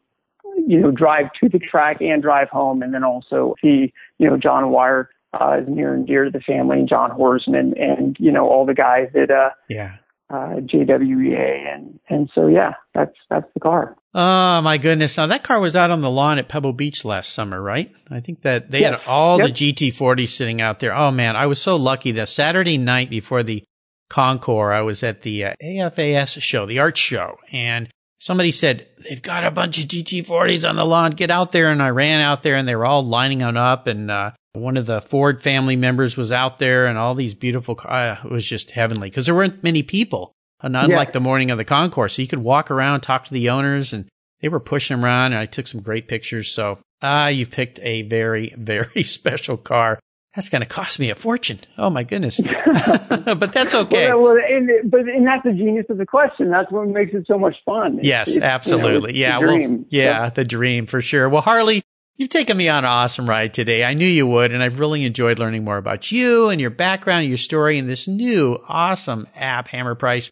you 0.67 0.81
know, 0.81 0.91
drive 0.91 1.27
to 1.41 1.49
the 1.49 1.59
track 1.59 2.01
and 2.01 2.21
drive 2.21 2.49
home, 2.49 2.83
and 2.83 2.93
then 2.93 3.05
also 3.05 3.55
see, 3.63 3.93
you 4.19 4.29
know, 4.29 4.37
John 4.37 4.71
Wyer 4.71 5.09
uh, 5.33 5.59
is 5.61 5.69
near 5.69 5.95
and 5.95 6.07
dear 6.07 6.25
to 6.25 6.31
the 6.31 6.41
family, 6.41 6.79
and 6.79 6.89
John 6.89 7.11
Horsman, 7.11 7.73
and 7.81 8.17
you 8.19 8.33
know 8.33 8.49
all 8.49 8.67
the 8.67 8.75
guys 8.75 9.09
at 9.15 9.31
uh, 9.31 9.51
yeah 9.69 9.97
uh, 10.33 10.61
JWEA, 10.61 11.75
and 11.75 12.01
and 12.09 12.31
so 12.35 12.47
yeah, 12.47 12.73
that's 12.95 13.15
that's 13.29 13.47
the 13.53 13.61
car. 13.61 13.97
Oh 14.15 14.63
my 14.63 14.79
goodness! 14.79 15.17
Now 15.19 15.27
that 15.27 15.45
car 15.45 15.61
was 15.61 15.77
out 15.77 15.91
on 15.91 16.01
the 16.01 16.11
lawn 16.11 16.39
at 16.39 16.49
Pebble 16.49 16.73
Beach 16.73 17.05
last 17.05 17.33
summer, 17.33 17.61
right? 17.61 17.93
I 18.11 18.21
think 18.21 18.43
that 18.43 18.71
they 18.71 18.81
yes. 18.81 18.99
had 18.99 19.07
all 19.07 19.39
yep. 19.39 19.49
the 19.49 19.73
GT40 19.73 20.29
sitting 20.29 20.63
out 20.63 20.81
there. 20.81 20.97
Oh 20.97 21.11
man, 21.11 21.37
I 21.37 21.47
was 21.47 21.61
so 21.61 21.77
lucky. 21.77 22.13
that 22.13 22.31
Saturday 22.31 22.79
night 22.79 23.11
before 23.11 23.43
the 23.43 23.63
Concours, 24.09 24.75
I 24.75 24.81
was 24.81 25.03
at 25.03 25.23
the 25.23 25.45
uh, 25.45 25.55
AFAS 25.63 26.41
show, 26.41 26.65
the 26.67 26.79
art 26.79 26.97
show, 26.97 27.37
and 27.53 27.89
somebody 28.23 28.53
said 28.53 28.87
they've 29.09 29.21
got 29.21 29.45
a 29.45 29.51
bunch 29.51 29.79
of 29.79 29.89
GT40s 29.89 30.69
on 30.69 30.77
the 30.77 30.87
lawn. 30.87 31.11
Get 31.11 31.31
out 31.31 31.53
there, 31.53 31.71
and 31.71 31.83
I 31.83 31.91
ran 31.91 32.21
out 32.21 32.43
there, 32.43 32.57
and 32.57 32.67
they 32.67 32.77
were 32.77 32.87
all 32.87 33.05
lining 33.05 33.39
them 33.39 33.57
up, 33.57 33.87
and 33.89 34.11
uh, 34.11 34.31
one 34.55 34.77
of 34.77 34.87
the 34.87 35.01
Ford 35.01 35.43
family 35.43 35.77
members 35.77 36.17
was 36.17 36.31
out 36.31 36.59
there 36.59 36.87
and 36.87 36.99
all 36.99 37.15
these 37.15 37.35
beautiful 37.35 37.75
cars. 37.75 38.19
Uh, 38.19 38.29
it 38.29 38.31
was 38.31 38.47
just 38.47 38.71
heavenly 38.71 39.09
because 39.09 39.27
there 39.27 39.35
weren't 39.35 39.63
many 39.63 39.83
people, 39.83 40.35
And 40.63 40.77
unlike 40.77 41.09
yeah. 41.09 41.13
the 41.13 41.21
morning 41.21 41.51
of 41.51 41.59
the 41.59 41.65
Concours. 41.65 42.15
So 42.15 42.23
you 42.23 42.29
could 42.29 42.43
walk 42.43 42.71
around, 42.71 43.01
talk 43.01 43.25
to 43.27 43.35
the 43.35 43.51
owners 43.51 43.93
and 43.93 44.09
they 44.41 44.49
were 44.49 44.61
pushing 44.61 44.97
them 44.97 45.05
around 45.05 45.33
and 45.33 45.41
I 45.41 45.47
took 45.47 45.67
some 45.67 45.81
great 45.81 46.07
pictures. 46.07 46.53
So, 46.53 46.79
ah, 47.01 47.29
you've 47.29 47.51
picked 47.51 47.79
a 47.81 48.03
very, 48.03 48.53
very 48.59 49.05
special 49.05 49.57
car. 49.57 49.99
That's 50.35 50.49
going 50.49 50.63
to 50.63 50.69
cost 50.69 50.99
me 50.99 51.11
a 51.11 51.15
fortune. 51.15 51.61
Oh 51.79 51.91
my 51.91 52.05
goodness. 52.05 52.41
but 53.39 53.53
that's 53.53 53.75
okay. 53.75 54.09
Well, 54.09 54.23
well 54.23 54.37
and, 54.37 54.91
but, 54.91 55.01
and 55.01 55.27
that's 55.27 55.45
the 55.45 55.53
genius 55.53 55.87
of 55.89 55.99
the 55.99 56.07
question. 56.07 56.51
That's 56.51 56.71
what 56.71 56.89
makes 56.89 57.15
it 57.15 57.27
so 57.27 57.39
much 57.39 57.57
fun. 57.65 57.99
Yes, 58.03 58.29
it's, 58.29 58.39
absolutely. 58.39 59.17
You 59.17 59.29
know, 59.29 59.29
yeah. 59.29 59.39
Well, 59.39 59.85
yeah, 59.91 60.31
the 60.31 60.45
dream 60.45 60.87
for 60.87 61.01
sure. 61.01 61.29
Well, 61.29 61.43
Harley, 61.43 61.83
You've 62.17 62.29
taken 62.29 62.59
me 62.59 62.69
on 62.69 62.85
an 62.85 62.91
awesome 62.91 63.27
ride 63.27 63.55
today. 63.55 63.85
I 63.85 63.95
knew 63.95 64.07
you 64.07 64.27
would, 64.27 64.53
and 64.53 64.63
I've 64.63 64.79
really 64.79 65.05
enjoyed 65.05 65.39
learning 65.39 65.65
more 65.65 65.79
about 65.79 66.13
you 66.13 66.51
and 66.51 66.61
your 66.61 66.71
background, 66.71 67.27
your 67.27 67.39
story, 67.39 67.79
and 67.79 67.89
this 67.89 68.07
new 68.07 68.63
awesome 68.69 69.27
app, 69.35 69.69
Hammer 69.69 69.95
Price. 69.95 70.31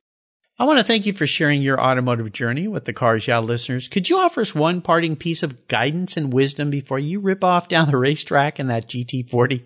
I 0.59 0.65
want 0.65 0.79
to 0.79 0.85
thank 0.85 1.07
you 1.07 1.15
for 1.15 1.27
sharing 1.27 1.63
your 1.63 1.81
automotive 1.81 2.33
journey 2.33 2.69
with 2.69 2.85
the 2.85 2.93
Cars 2.93 3.27
Yeah 3.27 3.39
listeners. 3.39 3.89
Could 3.89 4.11
you 4.11 4.19
offer 4.19 4.43
us 4.43 4.55
one 4.55 4.83
parting 4.83 5.17
piece 5.17 5.43
of 5.43 5.69
guidance 5.69 6.19
and 6.19 6.35
wisdom 6.35 6.69
before 6.69 6.99
you 6.99 7.19
rip 7.19 7.43
off 7.43 7.67
down 7.67 7.91
the 7.91 7.97
racetrack 7.97 8.61
in 8.61 8.67
that 8.67 8.87
GT40? 8.87 9.65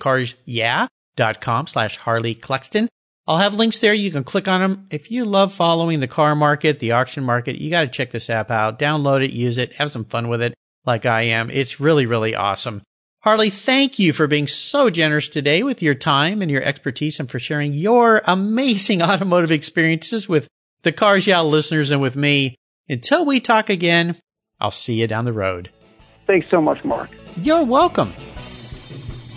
carsyeah.com 1.20 1.68
slash 1.68 1.98
Harley 1.98 2.36
Cluxton. 2.36 2.88
I'll 3.28 3.38
have 3.38 3.54
links 3.54 3.80
there. 3.80 3.94
You 3.94 4.12
can 4.12 4.24
click 4.24 4.48
on 4.48 4.62
them. 4.62 4.88
If 4.90 5.12
you 5.12 5.24
love 5.24 5.54
following 5.54 6.00
the 6.00 6.08
car 6.08 6.36
market, 6.36 6.80
the 6.80 6.94
auction 6.94 7.24
market, 7.24 7.58
you 7.58 7.70
got 7.70 7.82
to 7.82 7.88
check 7.88 8.12
this 8.12 8.30
app 8.30 8.50
out. 8.50 8.80
Download 8.80 9.24
it, 9.24 9.32
use 9.32 9.58
it, 9.58 9.74
have 9.74 9.92
some 9.92 10.06
fun 10.06 10.30
with 10.30 10.42
it 10.42 10.56
like 10.86 11.06
I 11.06 11.24
am. 11.24 11.52
It's 11.52 11.80
really, 11.80 12.08
really 12.08 12.34
awesome. 12.34 12.82
Harley, 13.22 13.50
thank 13.50 14.00
you 14.00 14.14
for 14.14 14.28
being 14.28 14.48
so 14.48 14.90
generous 14.90 15.28
today 15.28 15.62
with 15.62 15.84
your 15.84 15.94
time 15.94 16.42
and 16.42 16.50
your 16.50 16.64
expertise 16.64 17.20
and 17.20 17.30
for 17.30 17.38
sharing 17.38 17.74
your 17.74 18.22
amazing 18.26 19.02
automotive 19.04 19.52
experiences 19.52 20.28
with 20.28 20.48
the 20.82 20.92
Cars 20.92 21.28
Yeah 21.28 21.42
listeners 21.42 21.92
and 21.92 22.02
with 22.02 22.16
me. 22.16 22.56
Until 22.88 23.26
we 23.26 23.40
talk 23.40 23.70
again, 23.70 24.16
I'll 24.60 24.72
see 24.72 25.02
you 25.02 25.08
down 25.08 25.26
the 25.26 25.34
road. 25.34 25.70
Thanks 26.26 26.48
so 26.50 26.62
much, 26.62 26.84
Mark. 26.84 27.10
You're 27.38 27.64
welcome. 27.64 28.14